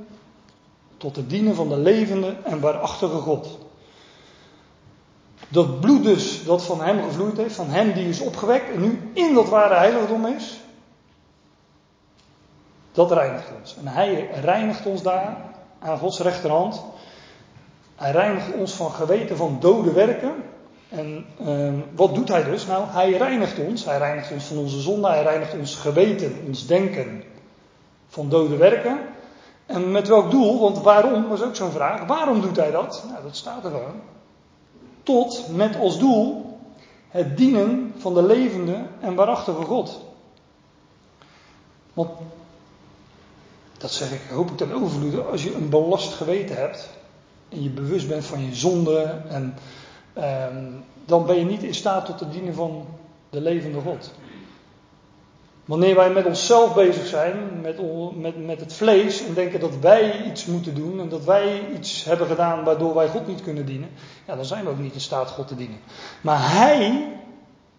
tot 0.96 1.16
het 1.16 1.30
dienen 1.30 1.54
van 1.54 1.68
de 1.68 1.78
levende 1.78 2.36
en 2.44 2.60
waarachtige 2.60 3.18
God. 3.18 3.58
Dat 5.48 5.80
bloed 5.80 6.04
dus 6.04 6.44
dat 6.44 6.64
van 6.64 6.80
hem 6.80 7.02
gevloeid 7.02 7.36
heeft, 7.36 7.54
van 7.54 7.68
hem 7.68 7.92
die 7.92 8.08
is 8.08 8.20
opgewekt 8.20 8.74
en 8.74 8.80
nu 8.80 9.10
in 9.12 9.34
dat 9.34 9.48
ware 9.48 9.74
heiligdom 9.74 10.26
is, 10.26 10.60
dat 12.92 13.12
reinigt 13.12 13.48
ons. 13.60 13.76
En 13.76 13.86
hij 13.86 14.28
reinigt 14.32 14.86
ons 14.86 15.02
daar 15.02 15.36
aan 15.78 15.98
Gods 15.98 16.18
rechterhand. 16.18 16.82
Hij 17.96 18.10
reinigt 18.10 18.52
ons 18.52 18.72
van 18.72 18.90
geweten 18.90 19.36
van 19.36 19.56
dode 19.60 19.92
werken. 19.92 20.34
En 20.88 21.26
uh, 21.40 21.72
wat 21.94 22.14
doet 22.14 22.28
hij 22.28 22.44
dus? 22.44 22.66
Nou, 22.66 22.84
hij 22.88 23.10
reinigt 23.10 23.58
ons. 23.58 23.84
Hij 23.84 23.98
reinigt 23.98 24.32
ons 24.32 24.44
van 24.44 24.58
onze 24.58 24.80
zonde. 24.80 25.08
Hij 25.08 25.22
reinigt 25.22 25.54
ons 25.58 25.74
geweten, 25.74 26.36
ons 26.46 26.66
denken 26.66 27.22
van 28.08 28.28
dode 28.28 28.56
werken. 28.56 28.98
En 29.66 29.90
met 29.90 30.08
welk 30.08 30.30
doel? 30.30 30.60
Want 30.60 30.82
waarom 30.82 31.28
was 31.28 31.42
ook 31.42 31.56
zo'n 31.56 31.70
vraag. 31.70 32.06
Waarom 32.06 32.40
doet 32.40 32.56
hij 32.56 32.70
dat? 32.70 33.04
Nou, 33.10 33.22
dat 33.22 33.36
staat 33.36 33.64
er 33.64 33.70
gewoon. 33.70 34.00
Tot 35.04 35.48
met 35.48 35.78
als 35.78 35.98
doel 35.98 36.58
het 37.08 37.36
dienen 37.36 37.94
van 37.96 38.14
de 38.14 38.22
levende 38.22 38.86
en 39.00 39.14
waarachtige 39.14 39.62
God. 39.62 40.00
Want, 41.92 42.10
dat 43.78 43.90
zeg 43.90 44.12
ik, 44.12 44.20
hoop 44.30 44.50
ik 44.50 44.56
ten 44.56 44.72
overvloede, 44.72 45.22
als 45.22 45.42
je 45.42 45.54
een 45.54 45.68
belast 45.68 46.12
geweten 46.12 46.56
hebt 46.56 46.88
en 47.48 47.62
je 47.62 47.70
bewust 47.70 48.08
bent 48.08 48.24
van 48.24 48.44
je 48.44 48.54
zonde, 48.54 49.22
en, 49.28 49.54
ehm, 50.12 50.64
dan 51.04 51.26
ben 51.26 51.38
je 51.38 51.44
niet 51.44 51.62
in 51.62 51.74
staat 51.74 52.06
tot 52.06 52.20
het 52.20 52.32
dienen 52.32 52.54
van 52.54 52.86
de 53.30 53.40
levende 53.40 53.80
God. 53.80 54.10
Wanneer 55.64 55.94
wij 55.94 56.10
met 56.10 56.26
onszelf 56.26 56.74
bezig 56.74 57.06
zijn, 57.06 57.60
met, 57.62 57.78
met, 58.16 58.46
met 58.46 58.60
het 58.60 58.72
vlees, 58.72 59.26
en 59.26 59.34
denken 59.34 59.60
dat 59.60 59.78
wij 59.80 60.24
iets 60.24 60.46
moeten 60.46 60.74
doen 60.74 61.00
en 61.00 61.08
dat 61.08 61.24
wij 61.24 61.68
iets 61.74 62.04
hebben 62.04 62.26
gedaan 62.26 62.64
waardoor 62.64 62.94
wij 62.94 63.08
God 63.08 63.26
niet 63.26 63.42
kunnen 63.42 63.66
dienen, 63.66 63.88
ja, 64.26 64.36
dan 64.36 64.44
zijn 64.44 64.64
we 64.64 64.70
ook 64.70 64.78
niet 64.78 64.94
in 64.94 65.00
staat 65.00 65.30
God 65.30 65.48
te 65.48 65.56
dienen. 65.56 65.78
Maar 66.20 66.52
Hij, 66.52 67.08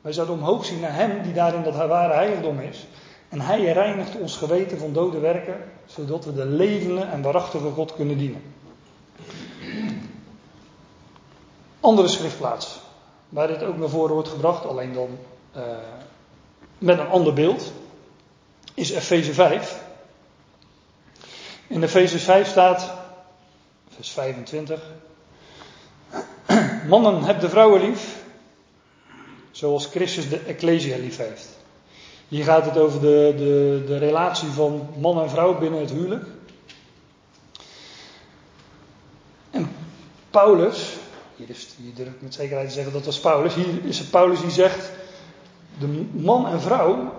wij 0.02 0.14
zouden 0.14 0.36
omhoog 0.36 0.66
zien 0.66 0.80
naar 0.80 0.96
Hem 0.96 1.22
die 1.22 1.34
daar 1.34 1.54
in 1.54 1.64
dat 1.64 1.76
ware 1.76 2.14
heiligdom 2.14 2.60
is, 2.60 2.86
en 3.30 3.42
Hij 3.42 3.72
reinigt 3.72 4.20
ons 4.20 4.38
geweten 4.38 4.78
van 4.78 4.94
dode 4.94 5.20
werken, 5.20 5.56
zodat 5.86 6.26
we 6.26 6.34
de 6.34 6.46
levende 6.46 7.02
en 7.02 7.22
waarachtige 7.22 7.70
God 7.70 7.96
kunnen 7.96 8.18
dienen. 8.18 8.42
Andere 11.80 12.08
schriftplaats, 12.08 12.80
waar 13.30 13.48
dit 13.48 13.64
ook 13.64 13.78
naar 13.78 13.90
voren 13.90 14.14
wordt 14.14 14.30
gebracht, 14.30 14.68
alleen 14.68 14.94
dan. 14.94 15.10
Uh, 15.56 15.64
met 16.78 17.00
een 17.00 17.08
ander 17.08 17.34
beeld, 17.34 17.72
is 18.74 18.92
Efeze 18.92 19.34
5. 19.34 19.84
In 21.68 21.84
Efeze 21.84 22.20
5 22.20 22.48
staat, 22.48 22.94
vers 23.96 24.10
25, 24.10 24.82
mannen 26.88 27.24
heb 27.24 27.40
de 27.40 27.50
vrouwen 27.50 27.82
lief, 27.82 28.24
zoals 29.52 29.86
Christus 29.86 30.30
de 30.30 30.40
Ecclesia 30.40 30.98
lief 30.98 31.18
heeft. 31.18 31.48
Hier 32.28 32.44
gaat 32.44 32.66
het 32.66 32.78
over 32.78 33.02
de, 33.02 33.34
de, 33.38 33.84
de 33.88 33.98
relatie 33.98 34.50
van 34.50 34.90
man 35.00 35.22
en 35.22 35.30
vrouw 35.30 35.58
binnen 35.58 35.80
het 35.80 35.92
huwelijk. 35.92 36.26
En 39.52 39.76
Paulus, 40.30 40.94
hier, 41.36 41.50
is, 41.50 41.68
hier 41.82 41.94
durf 41.94 42.08
ik 42.08 42.22
met 42.22 42.34
zekerheid 42.34 42.68
te 42.68 42.74
zeggen 42.74 42.94
dat 42.94 43.06
was 43.06 43.20
Paulus, 43.20 43.54
hier 43.54 43.86
is 43.86 44.00
het 44.00 44.10
Paulus 44.10 44.42
die 44.42 44.52
zegt, 44.52 44.92
de 45.80 46.06
man 46.12 46.48
en 46.48 46.62
vrouw 46.62 47.14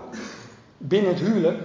binnen 0.77 1.13
het 1.13 1.19
huwelijk, 1.19 1.59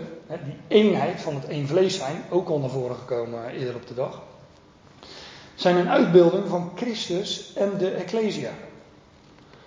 die 0.44 0.56
eenheid 0.68 1.20
van 1.20 1.34
het 1.34 1.49
één 1.49 1.66
vlees 1.66 1.96
zijn, 1.96 2.25
ook 2.30 2.49
al 2.49 2.58
naar 2.58 2.70
voren 2.70 2.96
gekomen 2.96 3.49
eerder 3.49 3.75
op 3.75 3.87
de 3.87 3.94
dag, 3.94 4.22
zijn 5.54 5.76
een 5.76 5.88
uitbeelding 5.88 6.49
van 6.49 6.72
Christus 6.76 7.52
en 7.54 7.70
de 7.78 7.90
Ecclesia. 7.90 8.50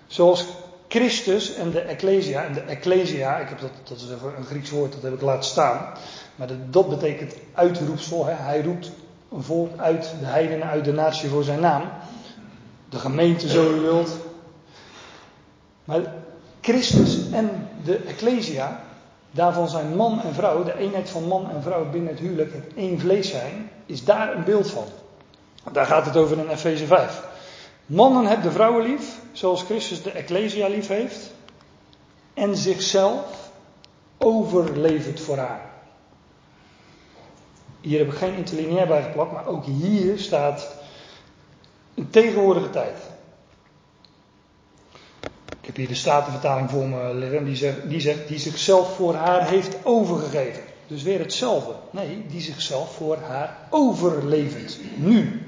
Zoals 0.07 0.45
Christus 0.87 1.55
en 1.55 1.71
de 1.71 1.79
Ecclesia, 1.79 2.43
en 2.43 2.53
de 2.53 2.61
Ecclesia, 2.61 3.37
ik 3.37 3.49
heb 3.49 3.59
dat, 3.59 3.71
dat 3.83 3.97
is 3.97 4.09
een 4.09 4.45
Grieks 4.45 4.69
woord, 4.69 4.93
dat 4.93 5.01
heb 5.01 5.13
ik 5.13 5.21
laten 5.21 5.49
staan, 5.49 5.93
maar 6.35 6.47
dat, 6.69 6.89
betekent 6.89 7.35
uitroepsel, 7.53 8.25
hè? 8.25 8.33
hij 8.33 8.61
roept 8.61 8.91
een 9.31 9.43
volk 9.43 9.79
uit 9.79 10.13
de 10.19 10.25
heidenen, 10.25 10.67
uit 10.67 10.85
de 10.85 10.93
natie 10.93 11.29
voor 11.29 11.43
zijn 11.43 11.59
naam. 11.59 11.83
De 12.89 12.99
gemeente, 12.99 13.49
zo 13.49 13.73
u 13.73 13.79
wilt. 13.79 14.17
Maar 15.83 16.13
Christus 16.65 17.29
en 17.31 17.69
de 17.83 17.97
Ecclesia, 17.97 18.83
daarvan 19.31 19.69
zijn 19.69 19.95
man 19.95 20.21
en 20.21 20.33
vrouw, 20.33 20.63
de 20.63 20.77
eenheid 20.77 21.09
van 21.09 21.27
man 21.27 21.49
en 21.51 21.61
vrouw 21.61 21.89
binnen 21.89 22.09
het 22.09 22.19
huwelijk, 22.19 22.53
het 22.53 22.73
één 22.75 22.99
vlees 22.99 23.29
zijn, 23.29 23.69
is 23.85 24.03
daar 24.03 24.35
een 24.35 24.43
beeld 24.43 24.69
van. 24.69 24.83
Daar 25.71 25.85
gaat 25.85 26.05
het 26.05 26.17
over 26.17 26.37
in 26.37 26.49
Efeze 26.49 26.85
5. 26.85 27.23
Mannen 27.85 28.25
hebben 28.25 28.45
de 28.45 28.51
vrouwen 28.51 28.85
lief, 28.85 29.19
zoals 29.31 29.63
Christus 29.63 30.03
de 30.03 30.11
Ecclesia 30.11 30.67
lief 30.67 30.87
heeft, 30.87 31.33
en 32.33 32.57
zichzelf 32.57 33.51
overlevert 34.17 35.19
voor 35.19 35.37
haar. 35.37 35.69
Hier 37.81 37.99
heb 37.99 38.07
ik 38.07 38.17
geen 38.17 38.35
interlineair 38.35 38.87
bij 38.87 39.03
geplakt, 39.03 39.31
maar 39.31 39.47
ook 39.47 39.65
hier 39.65 40.19
staat 40.19 40.75
een 41.95 42.09
tegenwoordige 42.09 42.69
tijd. 42.69 42.97
Ik 45.65 45.71
heb 45.71 45.79
hier 45.79 45.95
de 45.95 46.01
Statenvertaling 46.01 46.69
voor 46.69 46.87
me 46.87 47.13
liggen. 47.13 47.45
Die 47.45 47.55
zegt, 47.55 47.89
die 47.89 47.99
zegt, 47.99 48.27
die 48.27 48.39
zichzelf 48.39 48.95
voor 48.95 49.13
haar 49.13 49.49
heeft 49.49 49.77
overgegeven. 49.83 50.61
Dus 50.87 51.03
weer 51.03 51.19
hetzelfde. 51.19 51.73
Nee, 51.91 52.25
die 52.27 52.41
zichzelf 52.41 52.95
voor 52.95 53.17
haar 53.17 53.57
overlevert. 53.69 54.77
Nu. 54.95 55.41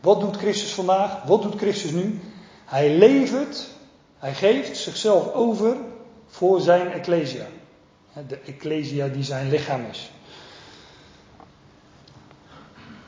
Wat 0.00 0.20
doet 0.20 0.36
Christus 0.36 0.72
vandaag? 0.72 1.22
Wat 1.22 1.42
doet 1.42 1.56
Christus 1.56 1.90
nu? 1.90 2.20
Hij 2.64 2.96
levert, 2.96 3.66
hij 4.18 4.34
geeft 4.34 4.76
zichzelf 4.76 5.32
over 5.32 5.76
voor 6.26 6.60
zijn 6.60 6.92
Ecclesia. 6.92 7.46
De 8.28 8.38
Ecclesia 8.46 9.08
die 9.08 9.24
zijn 9.24 9.48
lichaam 9.50 9.84
is. 9.90 10.10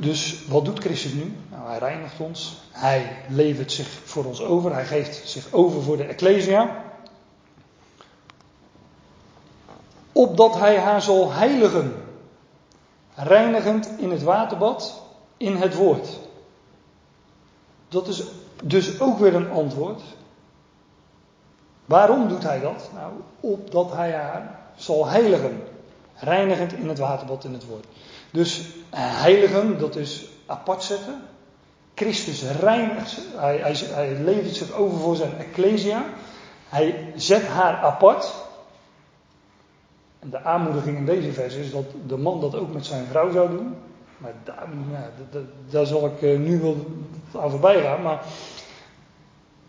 Dus 0.00 0.46
wat 0.46 0.64
doet 0.64 0.78
Christus 0.78 1.12
nu? 1.12 1.36
Nou, 1.50 1.68
hij 1.68 1.78
reinigt 1.78 2.20
ons. 2.20 2.60
Hij 2.70 3.24
levert 3.28 3.72
zich 3.72 3.88
voor 4.04 4.24
ons 4.24 4.42
over. 4.42 4.72
Hij 4.72 4.86
geeft 4.86 5.28
zich 5.28 5.52
over 5.52 5.82
voor 5.82 5.96
de 5.96 6.04
Ecclesia. 6.04 6.84
Opdat 10.12 10.58
hij 10.58 10.78
haar 10.78 11.02
zal 11.02 11.32
heiligen. 11.32 12.02
Reinigend 13.14 13.88
in 13.98 14.10
het 14.10 14.22
waterbad, 14.22 15.02
in 15.36 15.56
het 15.56 15.74
woord. 15.74 16.08
Dat 17.88 18.08
is 18.08 18.22
dus 18.62 19.00
ook 19.00 19.18
weer 19.18 19.34
een 19.34 19.50
antwoord. 19.50 20.02
Waarom 21.84 22.28
doet 22.28 22.42
hij 22.42 22.60
dat? 22.60 22.90
Nou, 22.94 23.12
opdat 23.40 23.92
hij 23.92 24.12
haar 24.12 24.60
zal 24.76 25.06
heiligen. 25.06 25.62
Reinigend 26.14 26.72
in 26.72 26.88
het 26.88 26.98
waterbad, 26.98 27.44
in 27.44 27.52
het 27.52 27.66
woord. 27.66 27.86
Dus 28.30 28.58
eh, 28.90 29.00
heiligen, 29.00 29.78
dat 29.78 29.96
is 29.96 30.26
apart 30.46 30.82
zetten. 30.82 31.22
Christus 31.94 32.42
reinigt, 32.60 33.20
hij, 33.36 33.56
hij, 33.56 33.74
hij 33.74 34.16
levert 34.24 34.56
zich 34.56 34.72
over 34.72 34.98
voor 34.98 35.16
zijn 35.16 35.38
ecclesia. 35.38 36.04
Hij 36.68 37.12
zet 37.16 37.46
haar 37.46 37.74
apart. 37.74 38.34
En 40.18 40.30
de 40.30 40.44
aanmoediging 40.44 40.96
in 40.96 41.04
deze 41.04 41.32
vers 41.32 41.54
is 41.54 41.70
dat 41.70 41.84
de 42.06 42.16
man 42.16 42.40
dat 42.40 42.54
ook 42.54 42.72
met 42.72 42.86
zijn 42.86 43.06
vrouw 43.06 43.30
zou 43.30 43.48
doen. 43.50 43.74
Maar 44.18 44.32
daar, 44.44 44.68
ja, 44.90 45.10
daar 45.70 45.86
zal 45.86 46.06
ik 46.06 46.22
eh, 46.22 46.38
nu 46.38 46.60
wel 46.60 46.86
aan 47.42 47.50
voorbij 47.50 47.82
gaan. 47.82 48.02
Maar 48.02 48.22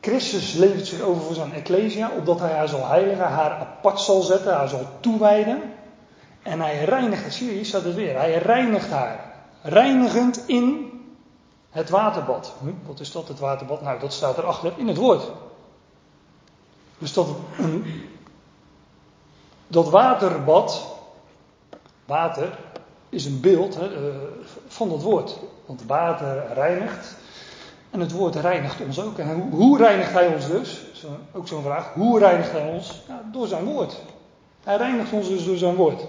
Christus 0.01 0.53
levert 0.53 0.87
zich 0.87 1.01
over 1.01 1.21
voor 1.21 1.35
zijn 1.35 1.53
Ecclesia, 1.53 2.11
opdat 2.17 2.39
hij 2.39 2.51
haar 2.51 2.67
zal 2.67 2.87
heiligen, 2.87 3.25
haar 3.25 3.51
apart 3.51 3.99
zal 3.99 4.21
zetten, 4.21 4.53
haar 4.53 4.69
zal 4.69 4.85
toewijden. 4.99 5.61
En 6.49 6.59
hij 6.59 6.83
reinigt, 6.83 7.33
zie 7.33 7.57
je, 7.57 7.63
staat 7.63 7.83
het 7.83 7.95
weer, 7.95 8.17
hij 8.17 8.37
reinigt 8.37 8.89
haar. 8.89 9.19
Reinigend 9.61 10.43
in 10.47 10.91
het 11.69 11.89
waterbad. 11.89 12.53
Hm, 12.59 12.87
wat 12.87 12.99
is 12.99 13.11
dat, 13.11 13.27
het 13.27 13.39
waterbad? 13.39 13.81
Nou, 13.81 13.99
dat 13.99 14.13
staat 14.13 14.37
erachter 14.37 14.73
in 14.77 14.87
het 14.87 14.97
woord. 14.97 15.31
Dus 16.97 17.13
dat, 17.13 17.27
dat 19.67 19.89
waterbad, 19.89 20.95
water, 22.05 22.57
is 23.09 23.25
een 23.25 23.41
beeld 23.41 23.75
hè, 23.75 24.09
eh, 24.09 24.15
van 24.67 24.89
dat 24.89 25.01
woord. 25.01 25.39
Want 25.65 25.83
water 25.87 26.53
reinigt. 26.53 27.15
En 27.89 27.99
het 27.99 28.11
woord 28.11 28.35
reinigt 28.35 28.81
ons 28.81 29.01
ook. 29.01 29.17
En 29.17 29.49
hoe, 29.49 29.77
reinigt 29.77 30.11
hij 30.11 30.27
ons 30.27 30.47
dus? 30.47 30.85
Ook 31.33 31.47
zo'n 31.47 31.63
vraag. 31.63 31.93
Hoe 31.93 32.19
reinigt 32.19 32.51
hij 32.51 32.69
ons? 32.69 33.01
Door 33.31 33.47
zijn 33.47 33.63
woord. 33.63 34.01
Hij 34.63 34.77
reinigt 34.77 35.11
ons 35.11 35.27
dus 35.27 35.45
door 35.45 35.57
zijn 35.57 35.75
woord. 35.75 36.01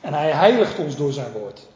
En 0.00 0.14
hij 0.14 0.30
heiligt 0.30 0.78
ons 0.78 0.96
door 0.96 1.12
zijn 1.12 1.32
woord. 1.32 1.66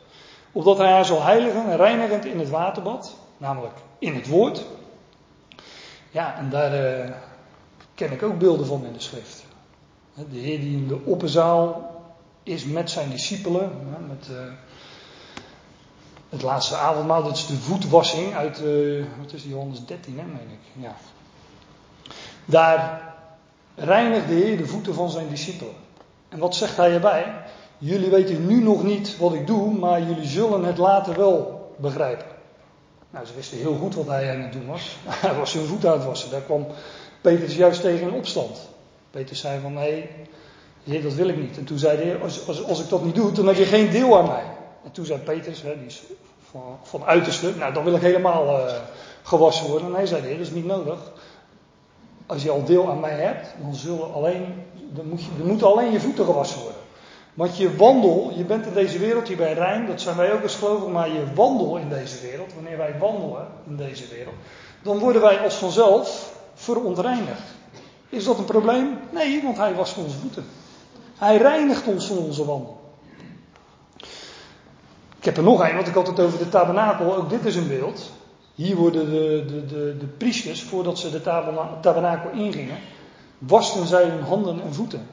Opdat 0.53 0.79
hij 0.79 0.91
haar 0.91 1.05
zal 1.05 1.23
heiligen, 1.23 1.77
reinigend 1.77 2.25
in 2.25 2.39
het 2.39 2.51
waterbad. 2.51 3.17
Namelijk 3.37 3.75
in 3.99 4.15
het 4.15 4.29
woord. 4.29 4.65
Ja, 6.11 6.37
en 6.37 6.51
daar 6.51 7.01
uh, 7.05 7.11
ken 7.95 8.13
ik 8.13 8.23
ook 8.23 8.39
beelden 8.39 8.67
van 8.67 8.85
in 8.85 8.93
de 8.93 9.01
schrift. 9.01 9.45
De 10.15 10.39
Heer 10.39 10.61
die 10.61 10.77
in 10.77 10.89
de 10.89 11.01
opperzaal 11.05 11.95
is 12.43 12.65
met 12.65 12.91
zijn 12.91 13.11
discipelen. 13.11 13.71
Met, 14.09 14.29
uh, 14.31 14.53
het 16.29 16.43
laatste 16.43 16.77
avondmaal, 16.77 17.23
dat 17.23 17.37
is 17.37 17.47
de 17.47 17.57
voetwassing 17.57 18.35
uit, 18.35 18.61
uh, 18.61 19.05
wat 19.21 19.33
is 19.33 19.43
die, 19.43 19.51
Johannes 19.51 19.85
13, 19.85 20.19
hè, 20.19 20.25
meen 20.25 20.51
ik. 20.51 20.83
Ja. 20.83 20.95
Daar 22.45 23.03
reinigt 23.75 24.29
de 24.29 24.35
Heer 24.35 24.57
de 24.57 24.67
voeten 24.67 24.95
van 24.95 25.11
zijn 25.11 25.29
discipelen. 25.29 25.75
En 26.29 26.39
wat 26.39 26.55
zegt 26.55 26.77
hij 26.77 26.93
erbij? 26.93 27.43
Jullie 27.83 28.11
weten 28.11 28.47
nu 28.47 28.63
nog 28.63 28.83
niet 28.83 29.17
wat 29.19 29.33
ik 29.35 29.47
doe, 29.47 29.73
maar 29.73 30.03
jullie 30.03 30.29
zullen 30.29 30.65
het 30.65 30.79
later 30.79 31.17
wel 31.17 31.71
begrijpen. 31.77 32.27
Nou, 33.11 33.27
ze 33.27 33.35
wisten 33.35 33.59
heel 33.59 33.75
goed 33.75 33.95
wat 33.95 34.07
hij 34.07 34.35
aan 34.35 34.41
het 34.41 34.53
doen 34.53 34.67
was. 34.67 34.97
Hij 35.27 35.35
was 35.35 35.53
hun 35.53 35.67
voet 35.67 35.87
aan 35.87 35.93
het 35.93 36.05
wassen. 36.05 36.31
Daar 36.31 36.41
kwam 36.41 36.67
Petrus 37.21 37.57
juist 37.57 37.81
tegen 37.81 38.09
in 38.09 38.15
opstand. 38.15 38.69
Petrus 39.11 39.41
zei 39.41 39.61
van, 39.61 39.73
nee, 39.73 40.11
dat 41.03 41.15
wil 41.15 41.29
ik 41.29 41.37
niet. 41.37 41.59
En 41.59 41.65
toen 41.65 41.79
zei 41.79 41.99
Heer, 41.99 42.23
als, 42.23 42.65
als, 42.69 42.81
ik 42.81 42.89
dat 42.89 43.05
niet 43.05 43.15
doe, 43.15 43.33
dan 43.33 43.47
heb 43.47 43.57
je 43.57 43.65
geen 43.65 43.91
deel 43.91 44.19
aan 44.19 44.27
mij. 44.27 44.45
En 44.85 44.91
toen 44.91 45.05
zei 45.05 45.19
Petrus, 45.19 45.63
hè, 45.63 45.77
die 45.79 45.87
is 45.87 46.03
van, 46.51 46.79
van 46.83 47.05
uiterste, 47.05 47.57
nou 47.57 47.73
dan 47.73 47.85
wil 47.85 47.95
ik 47.95 48.03
helemaal 48.03 48.59
uh, 48.59 48.73
gewassen 49.23 49.71
worden. 49.71 49.89
En 49.89 49.95
hij 49.95 50.07
zei, 50.07 50.23
dat 50.23 50.47
is 50.47 50.51
niet 50.51 50.67
nodig. 50.67 50.99
Als 52.27 52.43
je 52.43 52.51
al 52.51 52.65
deel 52.65 52.91
aan 52.91 53.01
mij 53.01 53.15
hebt, 53.15 53.49
dan, 53.63 53.75
zullen 53.75 54.13
alleen, 54.13 54.45
moet 55.03 55.25
je, 55.25 55.31
dan 55.39 55.47
moeten 55.47 55.67
alleen 55.67 55.93
je 55.93 56.01
voeten 56.01 56.25
gewassen 56.25 56.61
worden. 56.61 56.81
Want 57.41 57.57
je 57.57 57.77
wandel, 57.77 58.33
je 58.37 58.45
bent 58.45 58.67
in 58.67 58.73
deze 58.73 58.99
wereld, 58.99 59.37
bent 59.37 59.59
rein, 59.59 59.87
dat 59.87 60.01
zijn 60.01 60.17
wij 60.17 60.33
ook 60.33 60.43
als 60.43 60.55
gelovigen, 60.55 60.93
maar 60.93 61.09
je 61.09 61.25
wandel 61.35 61.77
in 61.77 61.89
deze 61.89 62.21
wereld, 62.21 62.55
wanneer 62.55 62.77
wij 62.77 62.99
wandelen 62.99 63.47
in 63.67 63.77
deze 63.77 64.09
wereld, 64.15 64.35
dan 64.83 64.99
worden 64.99 65.23
wij 65.23 65.39
als 65.39 65.55
vanzelf 65.55 66.33
verontreinigd. 66.55 67.43
Is 68.09 68.25
dat 68.25 68.39
een 68.39 68.45
probleem? 68.45 68.99
Nee, 69.11 69.43
want 69.43 69.57
hij 69.57 69.75
wast 69.75 69.97
onze 69.97 70.17
voeten. 70.17 70.45
Hij 71.17 71.37
reinigt 71.37 71.87
ons 71.87 72.07
van 72.07 72.19
onze 72.19 72.45
wandel. 72.45 72.81
Ik 75.19 75.25
heb 75.25 75.37
er 75.37 75.43
nog 75.43 75.69
een, 75.69 75.75
want 75.75 75.89
ik 75.89 75.95
had 75.95 76.07
het 76.07 76.21
over 76.21 76.39
de 76.39 76.49
tabernakel. 76.49 77.17
Ook 77.17 77.31
dit 77.31 77.45
is 77.45 77.57
een 77.57 77.69
beeld. 77.69 78.11
Hier 78.55 78.77
worden 78.77 79.11
de, 79.11 79.45
de, 79.47 79.67
de, 79.67 79.97
de 79.99 80.07
priesters, 80.07 80.63
voordat 80.63 80.99
ze 80.99 81.11
de 81.11 81.23
tabernakel 81.81 82.31
ingingen, 82.31 82.79
wasten 83.39 83.87
zij 83.87 84.05
hun 84.05 84.23
handen 84.23 84.63
en 84.63 84.75
voeten. 84.75 85.07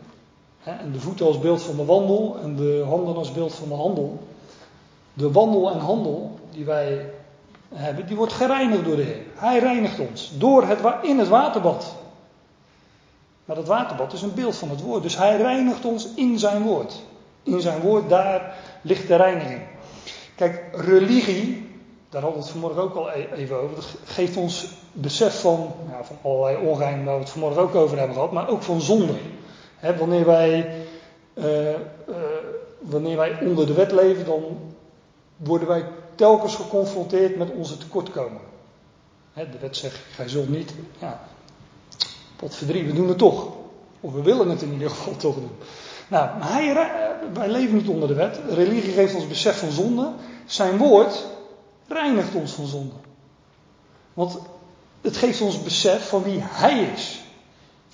En 0.67 0.91
de 0.91 0.99
voeten 0.99 1.25
als 1.25 1.39
beeld 1.39 1.61
van 1.61 1.75
de 1.75 1.85
wandel 1.85 2.37
en 2.43 2.55
de 2.55 2.83
handen 2.87 3.15
als 3.15 3.31
beeld 3.31 3.53
van 3.53 3.67
de 3.67 3.75
handel. 3.75 4.19
De 5.13 5.31
wandel 5.31 5.71
en 5.71 5.79
handel 5.79 6.39
die 6.51 6.65
wij 6.65 7.09
hebben, 7.73 8.07
die 8.07 8.15
wordt 8.15 8.33
gereinigd 8.33 8.85
door 8.85 8.95
de 8.95 9.01
Heer. 9.01 9.21
Hij 9.35 9.59
reinigt 9.59 9.99
ons 9.99 10.31
door 10.37 10.63
het, 10.63 10.79
in 11.01 11.19
het 11.19 11.27
waterbad. 11.27 11.95
Maar 13.45 13.55
dat 13.55 13.67
waterbad 13.67 14.13
is 14.13 14.21
een 14.21 14.33
beeld 14.33 14.55
van 14.55 14.69
het 14.69 14.81
woord. 14.81 15.03
Dus 15.03 15.17
hij 15.17 15.37
reinigt 15.37 15.85
ons 15.85 16.07
in 16.15 16.39
zijn 16.39 16.63
woord. 16.63 17.03
In 17.43 17.61
zijn 17.61 17.81
woord, 17.81 18.09
daar 18.09 18.55
ligt 18.81 19.07
de 19.07 19.15
reiniging. 19.15 19.61
Kijk, 20.35 20.63
religie, 20.71 21.69
daar 22.09 22.21
hadden 22.21 22.39
we 22.39 22.45
het 22.45 22.55
vanmorgen 22.55 22.81
ook 22.81 22.95
al 22.95 23.09
e- 23.09 23.27
even 23.35 23.61
over. 23.61 23.75
Dat 23.75 23.95
geeft 24.05 24.37
ons 24.37 24.67
besef 24.91 25.41
van, 25.41 25.73
van 26.01 26.17
allerlei 26.21 26.67
onrein 26.67 27.05
waar 27.05 27.13
we 27.13 27.19
het 27.19 27.29
vanmorgen 27.29 27.61
ook 27.61 27.75
over 27.75 27.97
hebben 27.97 28.15
gehad. 28.15 28.31
Maar 28.31 28.49
ook 28.49 28.61
van 28.61 28.81
zonde. 28.81 29.13
Wanneer, 29.97 30.25
wij, 30.25 30.71
uh, 31.33 31.69
uh, 31.69 31.75
wanneer 32.79 33.17
wij 33.17 33.39
onder 33.41 33.65
de 33.65 33.73
wet 33.73 33.91
leven, 33.91 34.25
dan 34.25 34.43
worden 35.35 35.67
wij 35.67 35.85
telkens 36.15 36.55
geconfronteerd 36.55 37.37
met 37.37 37.51
onze 37.51 37.77
tekortkomen. 37.77 38.41
de 39.33 39.59
wet 39.59 39.77
zegt, 39.77 39.99
gij 40.11 40.29
zult 40.29 40.49
niet. 40.49 40.73
Ja, 40.99 41.21
Potverdrie, 42.35 42.85
we 42.85 42.93
doen 42.93 43.07
het 43.07 43.17
toch. 43.17 43.47
Of 43.99 44.13
we 44.13 44.21
willen 44.21 44.49
het 44.49 44.61
in 44.61 44.71
ieder 44.71 44.89
geval 44.89 45.15
toch 45.27 45.35
doen. 45.35 45.51
Nou, 46.07 46.29
hij, 46.39 46.91
wij 47.33 47.47
leven 47.47 47.75
niet 47.75 47.87
onder 47.87 48.07
de 48.07 48.13
wet. 48.13 48.39
Religie 48.49 48.91
geeft 48.91 49.15
ons 49.15 49.27
besef 49.27 49.59
van 49.59 49.71
zonde. 49.71 50.11
Zijn 50.45 50.77
woord 50.77 51.25
reinigt 51.87 52.35
ons 52.35 52.51
van 52.51 52.65
zonde. 52.65 52.93
Want 54.13 54.39
het 55.01 55.17
geeft 55.17 55.41
ons 55.41 55.63
besef 55.63 56.07
van 56.07 56.23
wie 56.23 56.39
hij 56.41 56.79
is. 56.79 57.21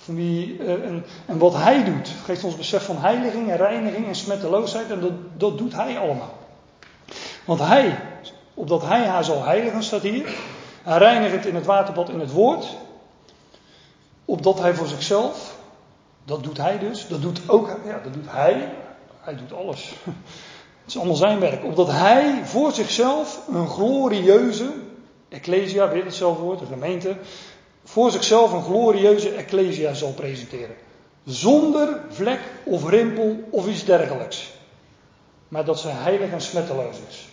Wie, 0.04 0.58
en, 0.58 1.04
en, 1.26 1.38
wat 1.38 1.54
hij 1.54 1.84
doet. 1.84 2.08
Geeft 2.24 2.44
ons 2.44 2.56
besef 2.56 2.84
van 2.84 2.98
heiliging 2.98 3.50
en 3.50 3.56
reiniging 3.56 4.06
en 4.06 4.14
smetteloosheid. 4.14 4.90
En 4.90 5.00
dat, 5.00 5.12
dat 5.36 5.58
doet 5.58 5.72
hij 5.72 5.98
allemaal. 5.98 6.38
Want 7.44 7.60
hij, 7.60 7.98
opdat 8.54 8.82
hij 8.82 9.06
haar 9.06 9.24
zal 9.24 9.44
heiligen, 9.44 9.82
staat 9.82 10.02
hier. 10.02 10.34
Hij 10.82 10.98
reinigt 10.98 11.46
in 11.46 11.54
het 11.54 11.66
waterbad 11.66 12.08
in 12.08 12.20
het 12.20 12.32
woord. 12.32 12.76
Opdat 14.24 14.60
hij 14.60 14.74
voor 14.74 14.86
zichzelf, 14.86 15.56
dat 16.24 16.42
doet 16.42 16.56
hij 16.56 16.78
dus, 16.78 17.08
dat 17.08 17.22
doet 17.22 17.40
ook, 17.46 17.78
ja, 17.84 18.00
dat 18.02 18.12
doet 18.12 18.26
hij, 18.28 18.72
hij 19.20 19.36
doet 19.36 19.52
alles. 19.52 19.92
Het 20.84 20.92
is 20.92 20.98
allemaal 20.98 21.16
zijn 21.16 21.40
werk. 21.40 21.64
Opdat 21.64 21.90
hij 21.90 22.40
voor 22.44 22.72
zichzelf 22.72 23.40
een 23.48 23.68
glorieuze, 23.68 24.72
ecclesia, 25.28 25.88
weer 25.88 26.04
hetzelfde 26.04 26.42
woord, 26.42 26.60
een 26.60 26.66
gemeente, 26.66 27.16
voor 27.84 28.10
zichzelf 28.10 28.52
een 28.52 28.62
glorieuze 28.62 29.30
ecclesia 29.30 29.94
zal 29.94 30.12
presenteren. 30.12 30.76
Zonder 31.24 32.00
vlek 32.08 32.40
of 32.64 32.88
rimpel 32.88 33.48
of 33.50 33.68
iets 33.68 33.84
dergelijks. 33.84 34.52
Maar 35.48 35.64
dat 35.64 35.80
ze 35.80 35.88
heilig 35.88 36.30
en 36.30 36.40
smetteloos 36.40 36.96
is. 37.08 37.28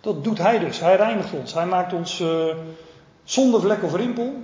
Dat 0.00 0.24
doet 0.24 0.38
hij 0.38 0.58
dus. 0.58 0.80
Hij 0.80 0.96
reinigt 0.96 1.32
ons. 1.32 1.54
Hij 1.54 1.66
maakt 1.66 1.92
ons 1.92 2.20
uh, 2.20 2.54
zonder 3.24 3.60
vlek 3.60 3.82
of 3.82 3.94
rimpel. 3.94 4.34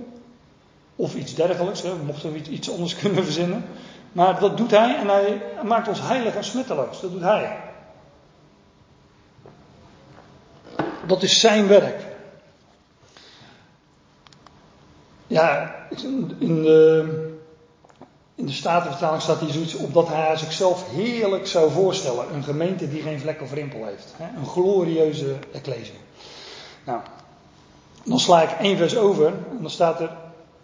Of 0.95 1.15
iets 1.15 1.35
dergelijks, 1.35 1.81
hè, 1.81 1.95
mochten 2.05 2.31
we 2.31 2.41
iets 2.49 2.71
anders 2.71 2.95
kunnen 3.01 3.23
verzinnen. 3.23 3.65
Maar 4.11 4.39
dat 4.39 4.57
doet 4.57 4.71
hij 4.71 4.95
en 4.95 5.07
hij 5.07 5.41
maakt 5.63 5.87
ons 5.87 6.01
heilig 6.01 6.35
en 6.35 6.43
smetteloos. 6.43 7.01
Dat 7.01 7.11
doet 7.11 7.21
hij. 7.21 7.57
Dat 11.07 11.23
is 11.23 11.39
zijn 11.39 11.67
werk. 11.67 12.14
Ja, 15.35 15.75
in 16.39 16.63
de, 16.63 17.05
in 18.35 18.45
de 18.45 18.51
Statenvertaling 18.51 19.21
staat 19.21 19.39
hier 19.39 19.51
zoiets 19.51 19.75
op 19.75 19.93
dat 19.93 20.07
hij 20.07 20.37
zichzelf 20.37 20.89
heerlijk 20.89 21.47
zou 21.47 21.71
voorstellen. 21.71 22.33
Een 22.33 22.43
gemeente 22.43 22.89
die 22.89 23.01
geen 23.01 23.19
vlek 23.19 23.41
of 23.41 23.53
rimpel 23.53 23.85
heeft. 23.85 24.13
Hè? 24.17 24.37
Een 24.37 24.45
glorieuze 24.45 25.35
ecclesie. 25.53 25.99
Nou, 26.85 26.99
dan 28.03 28.19
sla 28.19 28.41
ik 28.41 28.51
één 28.59 28.77
vers 28.77 28.97
over 28.97 29.27
en 29.27 29.57
dan 29.61 29.69
staat 29.69 29.99
er 29.99 30.09